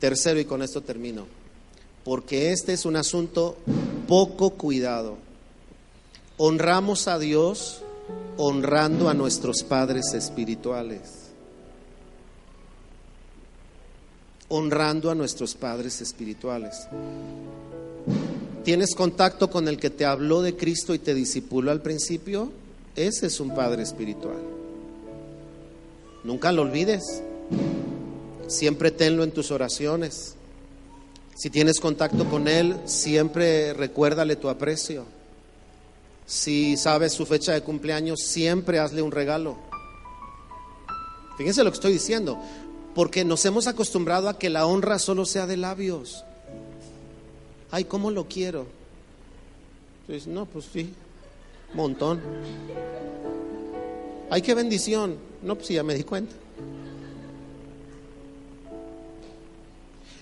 Tercero, 0.00 0.40
y 0.40 0.44
con 0.46 0.62
esto 0.62 0.80
termino. 0.80 1.28
Porque 2.02 2.50
este 2.50 2.72
es 2.72 2.86
un 2.86 2.96
asunto 2.96 3.56
poco 4.08 4.50
cuidado. 4.50 5.16
Honramos 6.38 7.06
a 7.06 7.20
Dios 7.20 7.82
honrando 8.36 9.08
a 9.08 9.14
nuestros 9.14 9.62
padres 9.62 10.12
espirituales. 10.12 11.30
Honrando 14.48 15.12
a 15.12 15.14
nuestros 15.14 15.54
padres 15.54 16.00
espirituales. 16.00 16.88
¿Tienes 18.64 18.94
contacto 18.94 19.50
con 19.50 19.68
el 19.68 19.76
que 19.78 19.90
te 19.90 20.06
habló 20.06 20.40
de 20.40 20.56
Cristo 20.56 20.94
y 20.94 20.98
te 20.98 21.12
discipuló 21.12 21.70
al 21.70 21.82
principio? 21.82 22.50
Ese 22.96 23.26
es 23.26 23.38
un 23.38 23.54
padre 23.54 23.82
espiritual. 23.82 24.38
Nunca 26.24 26.50
lo 26.50 26.62
olvides. 26.62 27.22
Siempre 28.46 28.90
tenlo 28.90 29.22
en 29.22 29.32
tus 29.32 29.50
oraciones. 29.50 30.36
Si 31.34 31.50
tienes 31.50 31.78
contacto 31.78 32.24
con 32.30 32.48
Él, 32.48 32.74
siempre 32.86 33.74
recuérdale 33.74 34.36
tu 34.36 34.48
aprecio. 34.48 35.04
Si 36.24 36.78
sabes 36.78 37.12
su 37.12 37.26
fecha 37.26 37.52
de 37.52 37.60
cumpleaños, 37.60 38.20
siempre 38.20 38.78
hazle 38.78 39.02
un 39.02 39.12
regalo. 39.12 39.58
Fíjense 41.36 41.64
lo 41.64 41.70
que 41.70 41.76
estoy 41.76 41.92
diciendo, 41.92 42.38
porque 42.94 43.26
nos 43.26 43.44
hemos 43.44 43.66
acostumbrado 43.66 44.30
a 44.30 44.38
que 44.38 44.48
la 44.48 44.64
honra 44.64 44.98
solo 44.98 45.26
sea 45.26 45.46
de 45.46 45.58
labios. 45.58 46.24
Ay, 47.74 47.86
¿cómo 47.86 48.12
lo 48.12 48.28
quiero? 48.28 48.66
Pues 50.06 50.28
no, 50.28 50.46
pues 50.46 50.66
sí, 50.72 50.92
montón. 51.74 52.20
Ay, 54.30 54.42
qué 54.42 54.54
bendición. 54.54 55.16
No, 55.42 55.56
pues 55.56 55.70
ya 55.70 55.82
me 55.82 55.94
di 55.94 56.04
cuenta. 56.04 56.36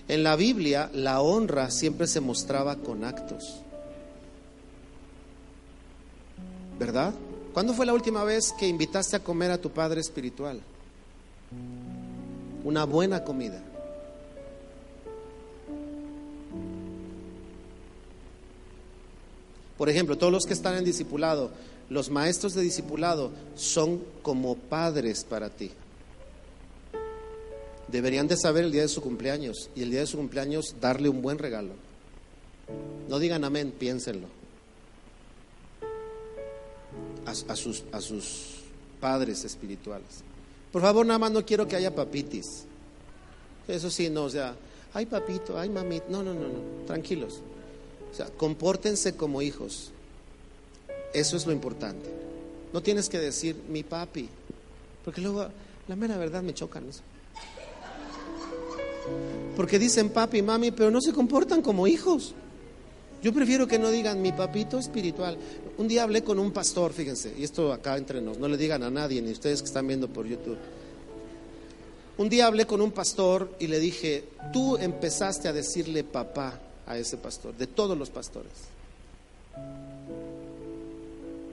En 0.07 0.23
la 0.23 0.35
Biblia 0.35 0.89
la 0.95 1.21
honra 1.21 1.69
siempre 1.69 2.07
se 2.07 2.21
mostraba 2.21 2.77
con 2.77 3.03
actos. 3.03 3.61
¿verdad? 6.79 7.13
¿Cuándo 7.53 7.75
fue 7.75 7.85
la 7.85 7.93
última 7.93 8.23
vez 8.23 8.51
que 8.57 8.67
invitaste 8.67 9.17
a 9.17 9.23
comer 9.23 9.51
a 9.51 9.59
tu 9.59 9.69
padre 9.69 10.01
espiritual? 10.01 10.59
Una 12.63 12.85
buena 12.85 13.23
comida. 13.23 13.61
Por 19.77 19.89
ejemplo, 19.89 20.17
todos 20.17 20.31
los 20.31 20.45
que 20.45 20.53
están 20.53 20.77
en 20.77 20.85
discipulado, 20.85 21.51
los 21.89 22.09
maestros 22.09 22.53
de 22.53 22.61
discipulado 22.61 23.31
son 23.55 24.01
como 24.21 24.55
padres 24.55 25.23
para 25.23 25.49
ti. 25.49 25.71
Deberían 27.87 28.27
de 28.27 28.37
saber 28.37 28.65
el 28.65 28.71
día 28.71 28.83
de 28.83 28.87
su 28.87 29.01
cumpleaños 29.01 29.69
y 29.75 29.83
el 29.83 29.91
día 29.91 30.01
de 30.01 30.07
su 30.07 30.17
cumpleaños 30.17 30.75
darle 30.79 31.09
un 31.09 31.21
buen 31.21 31.37
regalo. 31.37 31.73
No 33.09 33.19
digan 33.19 33.43
amén, 33.43 33.73
piénsenlo 33.77 34.27
a, 37.25 37.55
sus, 37.55 37.83
a 37.91 38.01
sus 38.01 38.55
padres 38.99 39.43
espirituales. 39.43 40.23
Por 40.71 40.81
favor, 40.81 41.05
nada 41.05 41.19
más 41.19 41.31
no 41.31 41.45
quiero 41.45 41.67
que 41.67 41.75
haya 41.75 41.93
papitis. 41.93 42.65
Eso 43.67 43.89
sí, 43.89 44.09
no, 44.09 44.25
o 44.25 44.29
sea, 44.29 44.55
ay 44.93 45.05
papito, 45.05 45.57
ay 45.57 45.69
mamita, 45.69 46.05
no, 46.09 46.23
no, 46.23 46.33
no, 46.33 46.47
no, 46.47 46.85
tranquilos. 46.85 47.41
O 48.13 48.15
sea, 48.15 48.27
compórtense 48.27 49.15
como 49.15 49.41
hijos. 49.41 49.89
Eso 51.13 51.35
es 51.35 51.47
lo 51.47 51.51
importante. 51.51 52.09
No 52.71 52.81
tienes 52.81 53.09
que 53.09 53.19
decir 53.19 53.55
mi 53.69 53.81
papi, 53.81 54.29
porque 55.03 55.19
luego 55.19 55.47
la 55.87 55.95
mera 55.95 56.17
verdad 56.17 56.43
me 56.43 56.53
chocan 56.53 56.87
eso. 56.87 57.01
Porque 59.55 59.79
dicen 59.79 60.09
papi, 60.09 60.43
mami, 60.43 60.71
pero 60.71 60.91
no 60.91 61.01
se 61.01 61.11
comportan 61.11 61.63
como 61.63 61.87
hijos. 61.87 62.35
Yo 63.23 63.33
prefiero 63.33 63.67
que 63.67 63.79
no 63.79 63.89
digan 63.89 64.21
mi 64.21 64.31
papito 64.31 64.77
espiritual. 64.77 65.37
Un 65.77 65.87
día 65.87 66.03
hablé 66.03 66.23
con 66.23 66.37
un 66.37 66.51
pastor, 66.51 66.93
fíjense, 66.93 67.33
y 67.37 67.43
esto 67.43 67.73
acá 67.73 67.97
entre 67.97 68.21
nos, 68.21 68.37
no 68.37 68.47
le 68.47 68.57
digan 68.57 68.83
a 68.83 68.91
nadie, 68.91 69.21
ni 69.21 69.31
ustedes 69.31 69.61
que 69.61 69.67
están 69.67 69.87
viendo 69.87 70.07
por 70.07 70.27
YouTube. 70.27 70.57
Un 72.17 72.29
día 72.29 72.45
hablé 72.45 72.67
con 72.67 72.79
un 72.79 72.91
pastor 72.91 73.55
y 73.59 73.67
le 73.67 73.79
dije, 73.79 74.25
tú 74.51 74.77
empezaste 74.77 75.47
a 75.47 75.53
decirle 75.53 76.03
papá 76.03 76.59
a 76.87 76.97
ese 76.97 77.17
pastor, 77.17 77.55
de 77.55 77.67
todos 77.67 77.97
los 77.97 78.09
pastores. 78.09 78.51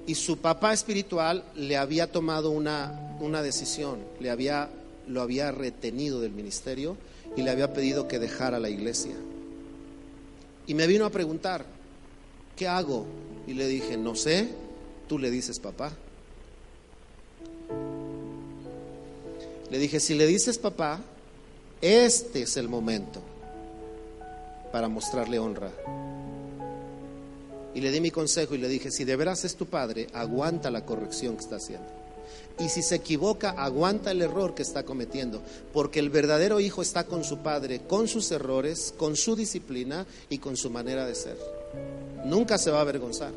Y 0.06 0.14
su 0.14 0.38
papá 0.38 0.72
espiritual 0.72 1.44
le 1.54 1.76
había 1.76 2.10
tomado 2.10 2.50
una, 2.50 3.16
una 3.20 3.42
decisión, 3.42 3.98
le 4.18 4.30
había, 4.30 4.68
lo 5.06 5.20
había 5.20 5.52
retenido 5.52 6.20
del 6.20 6.32
ministerio 6.32 6.96
y 7.36 7.42
le 7.42 7.50
había 7.50 7.72
pedido 7.72 8.08
que 8.08 8.18
dejara 8.18 8.58
la 8.58 8.70
iglesia. 8.70 9.14
Y 10.66 10.74
me 10.74 10.86
vino 10.86 11.04
a 11.04 11.10
preguntar, 11.10 11.64
¿qué 12.56 12.66
hago? 12.66 13.06
Y 13.46 13.54
le 13.54 13.66
dije, 13.68 13.96
no 13.96 14.16
sé, 14.16 14.48
tú 15.08 15.18
le 15.18 15.30
dices 15.30 15.60
papá. 15.60 15.92
Le 19.70 19.78
dije, 19.78 20.00
si 20.00 20.14
le 20.14 20.26
dices 20.26 20.58
papá, 20.58 21.00
este 21.80 22.42
es 22.42 22.56
el 22.56 22.68
momento 22.68 23.22
para 24.72 24.88
mostrarle 24.88 25.38
honra. 25.38 25.70
Y 27.74 27.80
le 27.80 27.90
di 27.90 28.00
mi 28.00 28.10
consejo 28.10 28.54
y 28.54 28.58
le 28.58 28.68
dije, 28.68 28.90
si 28.90 29.04
de 29.04 29.16
veras 29.16 29.44
es 29.44 29.54
tu 29.54 29.66
padre, 29.66 30.08
aguanta 30.12 30.70
la 30.70 30.84
corrección 30.84 31.36
que 31.36 31.42
está 31.42 31.56
haciendo. 31.56 31.88
Y 32.58 32.68
si 32.68 32.82
se 32.82 32.96
equivoca, 32.96 33.50
aguanta 33.50 34.10
el 34.10 34.20
error 34.20 34.54
que 34.54 34.62
está 34.62 34.82
cometiendo, 34.84 35.40
porque 35.72 35.98
el 35.98 36.10
verdadero 36.10 36.60
hijo 36.60 36.82
está 36.82 37.04
con 37.04 37.24
su 37.24 37.38
padre, 37.38 37.80
con 37.88 38.06
sus 38.06 38.30
errores, 38.32 38.92
con 38.96 39.16
su 39.16 39.34
disciplina 39.34 40.04
y 40.28 40.38
con 40.38 40.56
su 40.56 40.68
manera 40.68 41.06
de 41.06 41.14
ser. 41.14 41.38
Nunca 42.24 42.58
se 42.58 42.70
va 42.70 42.78
a 42.78 42.82
avergonzar. 42.82 43.32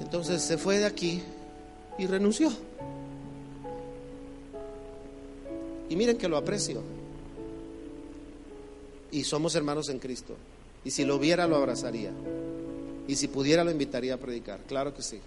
Entonces 0.00 0.42
se 0.42 0.56
fue 0.56 0.78
de 0.78 0.86
aquí 0.86 1.20
y 1.98 2.06
renunció. 2.06 2.52
Y 5.88 5.96
miren 5.96 6.16
que 6.16 6.28
lo 6.28 6.36
aprecio. 6.36 6.97
Y 9.10 9.24
somos 9.24 9.54
hermanos 9.54 9.88
en 9.88 9.98
Cristo. 9.98 10.34
Y 10.84 10.90
si 10.90 11.04
lo 11.04 11.18
viera, 11.18 11.46
lo 11.46 11.56
abrazaría. 11.56 12.12
Y 13.06 13.16
si 13.16 13.28
pudiera 13.28 13.64
lo 13.64 13.70
invitaría 13.70 14.14
a 14.14 14.18
predicar, 14.18 14.60
claro 14.66 14.94
que 14.94 15.02
sí. 15.02 15.20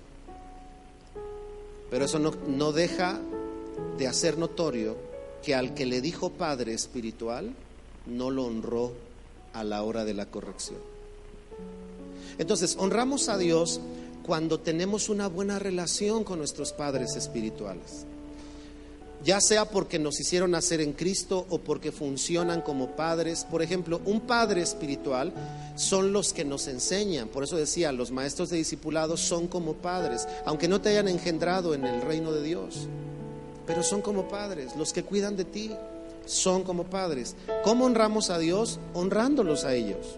Pero 1.90 2.06
eso 2.06 2.20
no, 2.20 2.32
no 2.48 2.72
deja 2.72 3.20
de 3.98 4.08
hacer 4.08 4.38
notorio 4.38 4.96
que 5.44 5.56
al 5.56 5.74
que 5.74 5.86
le 5.86 6.02
dijo 6.02 6.30
padre 6.30 6.74
espiritual 6.74 7.54
no 8.06 8.30
lo 8.30 8.46
honró 8.46 8.94
a 9.54 9.64
la 9.64 9.84
hora 9.84 10.06
de 10.06 10.14
la 10.14 10.28
corrección. 10.28 10.80
Entonces, 12.38 12.76
honramos 12.80 13.30
a 13.30 13.38
Dios 13.38 13.82
cuando 14.24 14.60
tenemos 14.60 15.10
una 15.10 15.28
buena 15.28 15.60
relación 15.60 16.24
con 16.24 16.40
nuestros 16.40 16.74
padres 16.74 17.16
espirituales. 17.16 18.06
Ya 19.24 19.40
sea 19.40 19.66
porque 19.66 20.00
nos 20.00 20.20
hicieron 20.20 20.52
nacer 20.52 20.82
en 20.82 20.94
Cristo 20.94 21.46
o 21.50 21.60
porque 21.60 21.92
funcionan 21.92 22.62
como 22.62 22.96
padres. 22.96 23.46
Por 23.50 23.62
ejemplo, 23.62 24.02
un 24.06 24.22
padre 24.22 24.62
espiritual 24.62 25.32
son 25.76 26.12
los 26.12 26.34
que 26.34 26.44
nos 26.44 26.68
enseñan. 26.68 27.28
Por 27.28 27.44
eso 27.44 27.56
decía, 27.56 27.92
los 27.92 28.12
maestros 28.12 28.50
de 28.50 28.58
discipulado 28.58 29.18
son 29.18 29.48
como 29.48 29.74
padres, 29.74 30.28
aunque 30.46 30.68
no 30.68 30.82
te 30.82 30.90
hayan 30.90 31.08
engendrado 31.08 31.74
en 31.76 31.86
el 31.86 32.02
reino 32.02 32.32
de 32.32 32.42
Dios. 32.42 32.88
Pero 33.68 33.84
son 33.84 34.02
como 34.02 34.28
padres, 34.28 34.76
los 34.76 34.92
que 34.92 35.04
cuidan 35.04 35.38
de 35.38 35.46
ti 35.46 35.72
son 36.26 36.64
como 36.64 36.86
padres. 36.86 37.36
¿Cómo 37.64 37.86
honramos 37.86 38.30
a 38.30 38.40
Dios? 38.40 38.80
Honrándolos 38.94 39.66
a 39.66 39.76
ellos 39.76 40.18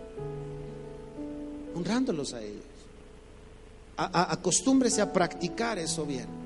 honrándolos 1.76 2.34
a 2.34 2.41
ellos. 2.41 2.64
acostúmbrese 3.95 5.01
a 5.01 5.14
practicar 5.14 5.78
eso 5.78 6.06
bien. 6.06 6.43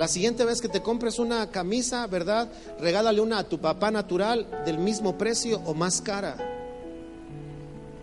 La 0.00 0.08
siguiente 0.08 0.46
vez 0.46 0.62
que 0.62 0.70
te 0.70 0.80
compres 0.80 1.18
una 1.18 1.50
camisa, 1.50 2.06
¿verdad? 2.06 2.48
Regálale 2.80 3.20
una 3.20 3.40
a 3.40 3.44
tu 3.44 3.58
papá 3.58 3.90
natural 3.90 4.46
del 4.64 4.78
mismo 4.78 5.18
precio 5.18 5.60
o 5.66 5.74
más 5.74 6.00
cara. 6.00 6.38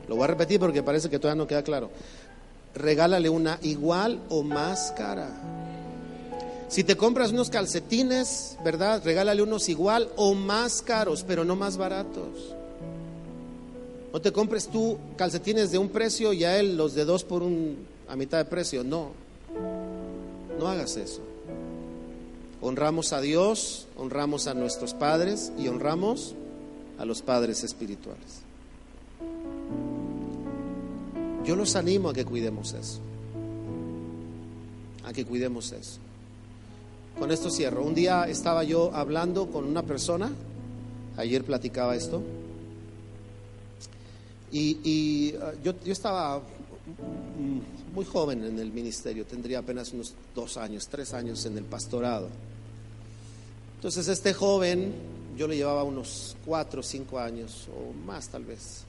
Lo 0.07 0.15
voy 0.15 0.25
a 0.25 0.27
repetir 0.27 0.59
porque 0.59 0.83
parece 0.83 1.09
que 1.09 1.17
todavía 1.17 1.41
no 1.41 1.47
queda 1.47 1.63
claro. 1.63 1.89
Regálale 2.75 3.29
una 3.29 3.57
igual 3.63 4.19
o 4.29 4.43
más 4.43 4.93
cara. 4.95 5.27
Si 6.67 6.83
te 6.83 6.95
compras 6.95 7.31
unos 7.31 7.49
calcetines, 7.49 8.59
¿verdad? 8.63 9.01
Regálale 9.03 9.41
unos 9.41 9.67
igual 9.67 10.07
o 10.17 10.35
más 10.35 10.83
caros, 10.83 11.25
pero 11.27 11.45
no 11.45 11.55
más 11.55 11.77
baratos. 11.77 12.53
No 14.13 14.21
te 14.21 14.31
compres 14.31 14.67
tú 14.67 14.99
calcetines 15.17 15.71
de 15.71 15.79
un 15.79 15.89
precio 15.89 16.31
y 16.31 16.43
a 16.43 16.59
él 16.59 16.77
los 16.77 16.93
de 16.93 17.05
dos 17.05 17.23
por 17.23 17.41
un 17.41 17.87
a 18.07 18.15
mitad 18.15 18.37
de 18.37 18.45
precio. 18.45 18.83
No, 18.83 19.13
no 20.59 20.67
hagas 20.67 20.95
eso. 20.95 21.26
Honramos 22.67 23.13
a 23.13 23.21
Dios, 23.21 23.87
honramos 23.95 24.45
a 24.47 24.53
nuestros 24.53 24.93
padres 24.93 25.53
y 25.57 25.69
honramos 25.69 26.35
a 26.97 27.05
los 27.05 27.21
padres 27.21 27.63
espirituales. 27.63 28.41
Yo 31.45 31.55
los 31.55 31.77
animo 31.77 32.09
a 32.09 32.13
que 32.13 32.25
cuidemos 32.25 32.73
eso. 32.73 32.99
A 35.05 35.13
que 35.13 35.23
cuidemos 35.23 35.71
eso. 35.71 35.99
Con 37.17 37.31
esto 37.31 37.49
cierro. 37.49 37.85
Un 37.85 37.95
día 37.95 38.25
estaba 38.27 38.65
yo 38.65 38.93
hablando 38.93 39.49
con 39.49 39.63
una 39.63 39.83
persona, 39.83 40.29
ayer 41.15 41.45
platicaba 41.45 41.95
esto, 41.95 42.21
y, 44.51 45.33
ah, 45.41 45.53
yo, 45.63 45.73
estaba 45.85 46.41
muy 47.95 48.03
joven 48.03 48.43
en 48.43 48.59
el 48.59 48.73
ministerio, 48.73 49.23
tendría 49.23 49.59
apenas 49.59 49.93
unos 49.93 50.15
dos 50.35 50.57
años, 50.57 50.89
tres 50.89 51.13
años 51.13 51.45
en 51.45 51.57
el 51.57 51.63
pastorado. 51.63 52.27
Entonces 53.77 54.07
este 54.07 54.33
joven, 54.33 54.93
yo 55.37 55.47
le 55.47 55.55
llevaba 55.55 55.83
unos 55.83 56.35
cuatro 56.45 56.81
o 56.81 56.83
cinco 56.83 57.19
años 57.19 57.67
o 57.69 57.93
más 57.93 58.27
tal 58.27 58.43
vez. 58.43 58.83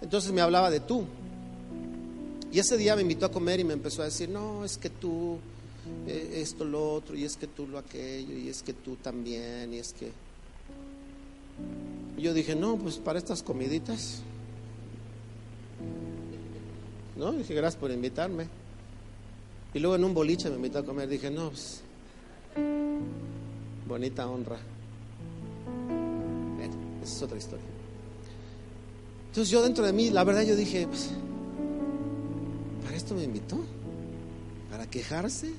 Entonces 0.00 0.32
me 0.32 0.40
hablaba 0.40 0.70
de 0.70 0.80
tú. 0.80 1.04
Y 2.52 2.58
ese 2.58 2.76
día 2.76 2.96
me 2.96 3.02
invitó 3.02 3.26
a 3.26 3.30
comer 3.30 3.60
y 3.60 3.64
me 3.64 3.72
empezó 3.72 4.02
a 4.02 4.06
decir, 4.06 4.28
no, 4.28 4.64
es 4.64 4.78
que 4.78 4.90
tú, 4.90 5.38
eh, 6.06 6.34
esto, 6.36 6.64
lo 6.64 6.92
otro, 6.92 7.16
y 7.16 7.24
es 7.24 7.36
que 7.36 7.46
tú 7.46 7.66
lo 7.66 7.78
aquello, 7.78 8.36
y 8.36 8.48
es 8.48 8.62
que 8.62 8.74
tú 8.74 8.96
también, 8.96 9.72
y 9.74 9.78
es 9.78 9.92
que 9.92 10.12
yo 12.18 12.32
dije, 12.32 12.54
no, 12.54 12.76
pues 12.76 12.96
para 12.96 13.18
estas 13.18 13.42
comiditas. 13.42 14.20
No, 17.16 17.32
dije, 17.32 17.54
gracias 17.54 17.80
por 17.80 17.90
invitarme. 17.90 18.46
Y 19.74 19.80
luego 19.80 19.96
en 19.96 20.04
un 20.04 20.14
boliche 20.14 20.48
me 20.48 20.56
invitó 20.56 20.78
a 20.78 20.84
comer. 20.84 21.08
Dije, 21.08 21.30
no, 21.30 21.50
pues, 21.50 21.80
bonita 23.86 24.26
honra. 24.26 24.58
Bueno, 26.56 26.74
esa 27.02 27.16
es 27.16 27.22
otra 27.22 27.38
historia. 27.38 27.66
Entonces 29.28 29.50
yo 29.50 29.62
dentro 29.62 29.84
de 29.84 29.92
mí, 29.92 30.10
la 30.10 30.24
verdad 30.24 30.42
yo 30.42 30.56
dije, 30.56 30.86
pues, 30.86 31.10
¿para 32.84 32.96
esto 32.96 33.14
me 33.14 33.24
invitó? 33.24 33.58
¿Para 34.70 34.86
quejarse? 34.86 35.52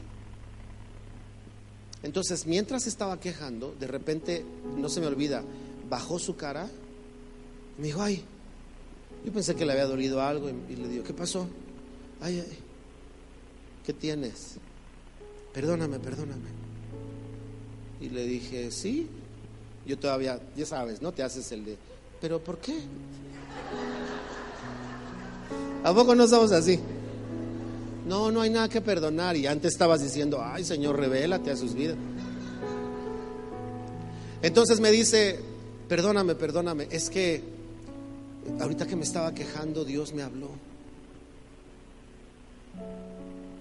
Entonces, 2.03 2.45
mientras 2.45 2.85
estaba 2.85 3.19
quejando, 3.19 3.73
de 3.79 3.87
repente, 3.87 4.45
no 4.77 4.89
se 4.89 4.99
me 4.99 5.07
olvida, 5.07 5.41
bajó 5.89 6.19
su 6.19 6.35
cara 6.35 6.69
y 7.77 7.81
me 7.81 7.87
dijo, 7.87 8.01
ay, 8.01 8.23
yo 9.25 9.31
pensé 9.31 9.55
que 9.55 9.65
le 9.65 9.71
había 9.71 9.85
dolido 9.85 10.21
algo 10.21 10.49
y, 10.49 10.75
le 10.75 10.87
digo, 10.89 11.03
¿qué 11.03 11.13
pasó? 11.13 11.47
Ay, 12.19 12.39
ay, 12.39 12.57
¿qué 13.85 13.93
tienes? 13.93 14.57
Perdóname, 15.53 15.99
perdóname. 15.99 16.62
Y 18.01 18.09
le 18.09 18.25
dije, 18.25 18.71
sí, 18.71 19.07
yo 19.85 19.97
todavía, 19.97 20.39
ya 20.55 20.65
sabes, 20.65 21.01
¿no? 21.01 21.11
Te 21.11 21.23
haces 21.23 21.51
el 21.51 21.65
de, 21.65 21.77
pero 22.21 22.39
¿por 22.39 22.57
qué? 22.57 22.79
¿A 25.83 25.93
poco 25.93 26.15
no 26.15 26.27
somos 26.27 26.51
así? 26.51 26.79
No, 28.07 28.31
no 28.31 28.41
hay 28.41 28.49
nada 28.49 28.69
que 28.69 28.81
perdonar. 28.81 29.35
Y 29.35 29.47
antes 29.47 29.73
estabas 29.73 30.01
diciendo, 30.01 30.41
ay 30.41 30.63
Señor, 30.63 30.97
revélate 30.97 31.51
a 31.51 31.57
sus 31.57 31.73
vidas. 31.73 31.97
Entonces 34.41 34.79
me 34.79 34.91
dice, 34.91 35.39
perdóname, 35.87 36.35
perdóname, 36.35 36.87
es 36.91 37.09
que 37.09 37.41
ahorita 38.59 38.85
que 38.85 38.95
me 38.95 39.03
estaba 39.03 39.33
quejando, 39.33 39.85
Dios 39.85 40.13
me 40.13 40.21
habló. 40.21 40.49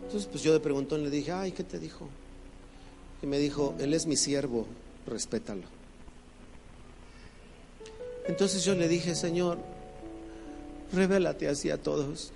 Entonces, 0.04 0.28
pues 0.30 0.42
yo 0.42 0.52
le 0.52 0.60
preguntó 0.60 0.98
y 0.98 1.04
le 1.04 1.10
dije, 1.10 1.32
ay, 1.32 1.52
¿qué 1.52 1.62
te 1.62 1.78
dijo? 1.78 2.08
Y 3.22 3.26
me 3.26 3.38
dijo, 3.38 3.74
Él 3.78 3.94
es 3.94 4.06
mi 4.06 4.16
siervo, 4.16 4.66
respétalo. 5.06 5.62
Entonces 8.26 8.64
yo 8.64 8.74
le 8.74 8.88
dije, 8.88 9.14
Señor, 9.14 9.58
revélate 10.92 11.48
así 11.48 11.70
a 11.70 11.78
todos. 11.78 12.32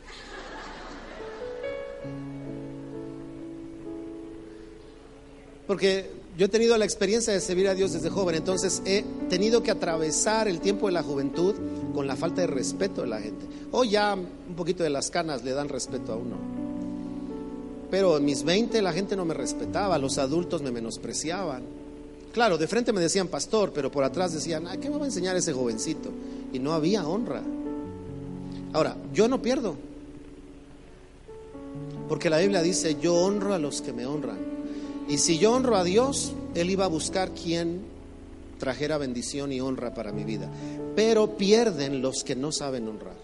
Porque 5.67 6.11
yo 6.37 6.47
he 6.47 6.49
tenido 6.49 6.77
la 6.79 6.85
experiencia 6.85 7.33
de 7.33 7.41
servir 7.41 7.69
a 7.69 7.75
Dios 7.75 7.93
desde 7.93 8.11
joven, 8.11 8.37
entonces 8.37 8.83
he 8.85 9.05
tenido 9.29 9.63
que 9.63 9.71
atravesar 9.71 10.49
el 10.49 10.61
tiempo 10.61 10.87
de 10.87 10.93
la 10.93 11.03
juventud 11.03 11.55
con 11.95 12.07
la 12.07 12.15
falta 12.15 12.43
de 12.43 12.47
respeto 12.47 13.03
de 13.03 13.09
la 13.09 13.21
gente. 13.21 13.47
O 13.73 13.83
ya 13.85 14.15
un 14.15 14.55
poquito 14.55 14.85
de 14.85 14.91
las 14.91 15.11
canas 15.11 15.43
le 15.43 15.53
dan 15.53 15.69
respeto 15.69 16.13
a 16.13 16.17
uno. 16.17 16.56
Pero 17.91 18.17
en 18.17 18.25
mis 18.25 18.43
20 18.43 18.83
la 18.83 18.93
gente 18.93 19.17
no 19.17 19.25
me 19.25 19.35
respetaba, 19.35 19.99
los 19.99 20.19
adultos 20.19 20.63
me 20.63 20.71
menospreciaban. 20.71 21.63
Claro, 22.33 22.59
de 22.59 22.69
frente 22.69 22.93
me 22.93 23.01
decían 23.01 23.29
pastor, 23.29 23.73
pero 23.73 23.91
por 23.91 24.05
atrás 24.05 24.33
decían, 24.33 24.67
¿qué 24.81 24.91
me 24.91 24.97
va 24.99 25.05
a 25.05 25.07
enseñar 25.07 25.37
ese 25.37 25.53
jovencito? 25.53 26.11
Y 26.53 26.59
no 26.59 26.73
había 26.73 27.07
honra. 27.07 27.43
Ahora, 28.73 28.97
yo 29.15 29.27
no 29.27 29.41
pierdo. 29.41 29.77
Porque 32.09 32.29
la 32.29 32.39
Biblia 32.39 32.63
dice, 32.63 32.97
yo 33.01 33.15
honro 33.15 33.55
a 33.55 33.59
los 33.59 33.81
que 33.81 33.93
me 33.93 34.05
honran. 34.05 34.39
Y 35.09 35.19
si 35.19 35.39
yo 35.39 35.53
honro 35.53 35.77
a 35.77 35.85
Dios, 35.85 36.33
Él 36.55 36.71
iba 36.71 36.85
a 36.85 36.89
buscar 36.89 37.31
quien 37.31 37.81
trajera 38.59 38.99
bendición 38.99 39.53
y 39.53 39.61
honra 39.61 39.95
para 39.95 40.13
mi 40.13 40.25
vida. 40.25 40.49
Pero 40.95 41.37
pierden 41.37 42.03
los 42.03 42.23
que 42.23 42.37
no 42.37 42.53
saben 42.53 42.89
honrar. 42.89 43.17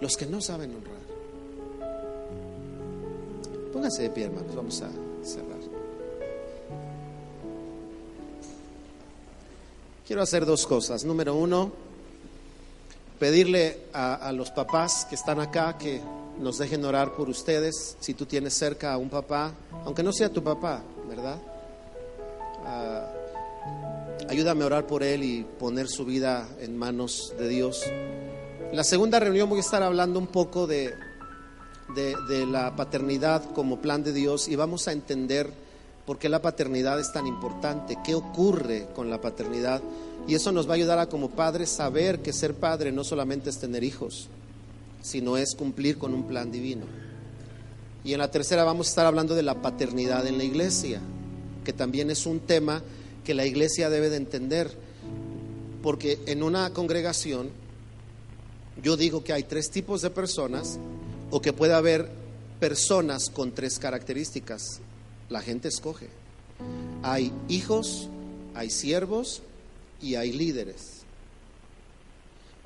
Los 0.00 0.16
que 0.16 0.26
no 0.26 0.40
saben 0.40 0.74
honrar. 0.74 0.91
Póngase 3.72 4.02
de 4.02 4.10
pie, 4.10 4.24
hermanos. 4.24 4.54
Vamos 4.54 4.82
a 4.82 4.90
cerrar. 5.24 5.58
Quiero 10.06 10.22
hacer 10.22 10.44
dos 10.44 10.66
cosas. 10.66 11.04
Número 11.04 11.34
uno, 11.34 11.72
pedirle 13.18 13.78
a, 13.94 14.30
los 14.32 14.50
papás 14.50 15.06
que 15.08 15.14
están 15.14 15.40
acá 15.40 15.78
que 15.78 16.00
nos 16.38 16.58
dejen 16.58 16.84
orar 16.84 17.12
por 17.14 17.30
ustedes. 17.30 17.96
Si 18.00 18.12
tú 18.12 18.26
tienes 18.26 18.52
cerca 18.52 18.92
a 18.92 18.98
un 18.98 19.08
papá, 19.08 19.54
aunque 19.84 20.02
no 20.02 20.12
sea 20.12 20.28
tu 20.28 20.42
papá, 20.42 20.82
¿verdad? 21.08 21.38
Ah, 22.66 23.08
ayúdame 24.28 24.64
a 24.64 24.66
orar 24.66 24.86
por 24.86 25.02
él 25.02 25.22
y 25.22 25.44
poner 25.44 25.88
su 25.88 26.04
vida 26.04 26.46
en 26.60 26.76
manos 26.76 27.32
de 27.38 27.48
Dios. 27.48 27.82
La 28.72 28.84
segunda 28.84 29.18
reunión 29.20 29.48
voy 29.48 29.58
a 29.58 29.62
estar 29.62 29.82
hablando 29.82 30.18
un 30.18 30.26
poco 30.26 30.66
de, 30.66 30.94
de, 31.94 32.46
la 32.46 32.74
paternidad 32.76 33.44
como 33.52 33.78
plan 33.78 34.02
de 34.02 34.12
Dios 34.12 34.48
y 34.48 34.56
vamos 34.56 34.88
a 34.88 34.92
entender 34.92 35.50
por 36.06 36.18
qué 36.18 36.28
la 36.28 36.42
paternidad 36.42 36.98
es 36.98 37.12
tan 37.12 37.26
importante, 37.26 37.98
qué 38.04 38.14
ocurre 38.14 38.88
con 38.94 39.10
la 39.10 39.20
paternidad. 39.20 39.82
Y 40.26 40.34
eso 40.34 40.52
nos 40.52 40.68
va 40.68 40.72
a 40.72 40.76
ayudar 40.76 40.98
a 40.98 41.08
como 41.08 41.30
padres 41.30 41.70
saber 41.70 42.20
que 42.20 42.32
ser 42.32 42.54
padre 42.54 42.92
no 42.92 43.04
solamente 43.04 43.50
es 43.50 43.58
tener 43.58 43.84
hijos, 43.84 44.28
sino 45.00 45.36
es 45.36 45.54
cumplir 45.54 45.98
con 45.98 46.14
un 46.14 46.24
plan 46.24 46.50
divino. 46.50 46.86
Y 48.04 48.12
en 48.12 48.18
la 48.18 48.30
tercera 48.30 48.64
vamos 48.64 48.88
a 48.88 48.90
estar 48.90 49.06
hablando 49.06 49.34
de 49.34 49.42
la 49.42 49.62
paternidad 49.62 50.26
en 50.26 50.38
la 50.38 50.44
iglesia, 50.44 51.00
que 51.64 51.72
también 51.72 52.10
es 52.10 52.26
un 52.26 52.40
tema 52.40 52.82
que 53.24 53.34
la 53.34 53.46
iglesia 53.46 53.90
debe 53.90 54.10
de 54.10 54.16
entender, 54.16 54.70
porque 55.82 56.18
en 56.26 56.42
una 56.42 56.70
congregación 56.72 57.50
yo 58.82 58.96
digo 58.96 59.22
que 59.22 59.32
hay 59.32 59.44
tres 59.44 59.70
tipos 59.70 60.02
de 60.02 60.10
personas 60.10 60.78
o 61.32 61.40
que 61.40 61.54
puede 61.54 61.72
haber 61.72 62.10
personas 62.60 63.30
con 63.30 63.52
tres 63.52 63.78
características. 63.78 64.80
La 65.30 65.40
gente 65.40 65.68
escoge. 65.68 66.10
Hay 67.02 67.32
hijos, 67.48 68.08
hay 68.54 68.68
siervos 68.68 69.40
y 70.00 70.14
hay 70.14 70.32
líderes. 70.32 71.00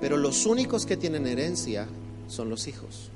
Pero 0.01 0.17
los 0.17 0.45
únicos 0.45 0.85
que 0.85 0.97
tienen 0.97 1.25
herencia 1.25 1.87
son 2.27 2.49
los 2.49 2.67
hijos. 2.67 3.09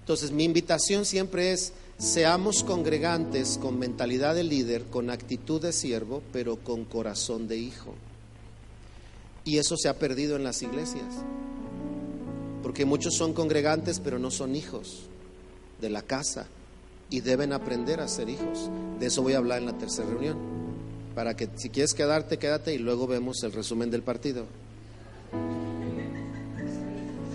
Entonces 0.00 0.30
mi 0.30 0.44
invitación 0.44 1.04
siempre 1.04 1.52
es, 1.52 1.74
seamos 1.98 2.64
congregantes 2.64 3.58
con 3.58 3.78
mentalidad 3.78 4.34
de 4.34 4.44
líder, 4.44 4.84
con 4.84 5.10
actitud 5.10 5.60
de 5.60 5.74
siervo, 5.74 6.22
pero 6.32 6.56
con 6.56 6.86
corazón 6.86 7.46
de 7.46 7.58
hijo. 7.58 7.94
Y 9.44 9.58
eso 9.58 9.76
se 9.76 9.90
ha 9.90 9.98
perdido 9.98 10.36
en 10.36 10.44
las 10.44 10.62
iglesias, 10.62 11.04
porque 12.66 12.84
muchos 12.84 13.14
son 13.14 13.32
congregantes, 13.32 14.00
pero 14.00 14.18
no 14.18 14.32
son 14.32 14.56
hijos 14.56 15.04
de 15.80 15.88
la 15.88 16.02
casa 16.02 16.48
y 17.08 17.20
deben 17.20 17.52
aprender 17.52 18.00
a 18.00 18.08
ser 18.08 18.28
hijos. 18.28 18.68
De 18.98 19.06
eso 19.06 19.22
voy 19.22 19.34
a 19.34 19.38
hablar 19.38 19.60
en 19.60 19.66
la 19.66 19.78
tercera 19.78 20.08
reunión, 20.08 20.36
para 21.14 21.36
que 21.36 21.48
si 21.54 21.70
quieres 21.70 21.94
quedarte, 21.94 22.40
quédate 22.40 22.74
y 22.74 22.78
luego 22.78 23.06
vemos 23.06 23.40
el 23.44 23.52
resumen 23.52 23.88
del 23.88 24.02
partido. 24.02 24.46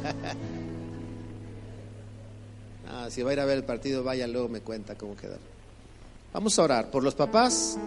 ah, 2.89 3.07
si 3.09 3.21
va 3.21 3.29
a 3.29 3.33
ir 3.33 3.39
a 3.39 3.45
ver 3.45 3.59
el 3.59 3.63
partido, 3.63 4.03
vaya, 4.03 4.27
luego 4.27 4.49
me 4.49 4.59
cuenta 4.59 4.97
cómo 4.97 5.15
quedar. 5.15 5.39
Vamos 6.33 6.59
a 6.59 6.63
orar 6.63 6.91
por 6.91 7.05
los 7.05 7.15
papás 7.15 7.77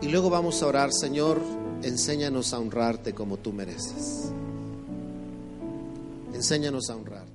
y 0.00 0.06
luego 0.06 0.30
vamos 0.30 0.62
a 0.62 0.68
orar, 0.68 0.92
Señor, 0.92 1.40
enséñanos 1.82 2.52
a 2.52 2.60
honrarte 2.60 3.14
como 3.14 3.36
tú 3.36 3.52
mereces. 3.52 4.32
Enséñanos 6.38 6.88
a 6.88 6.94
honrar. 6.94 7.27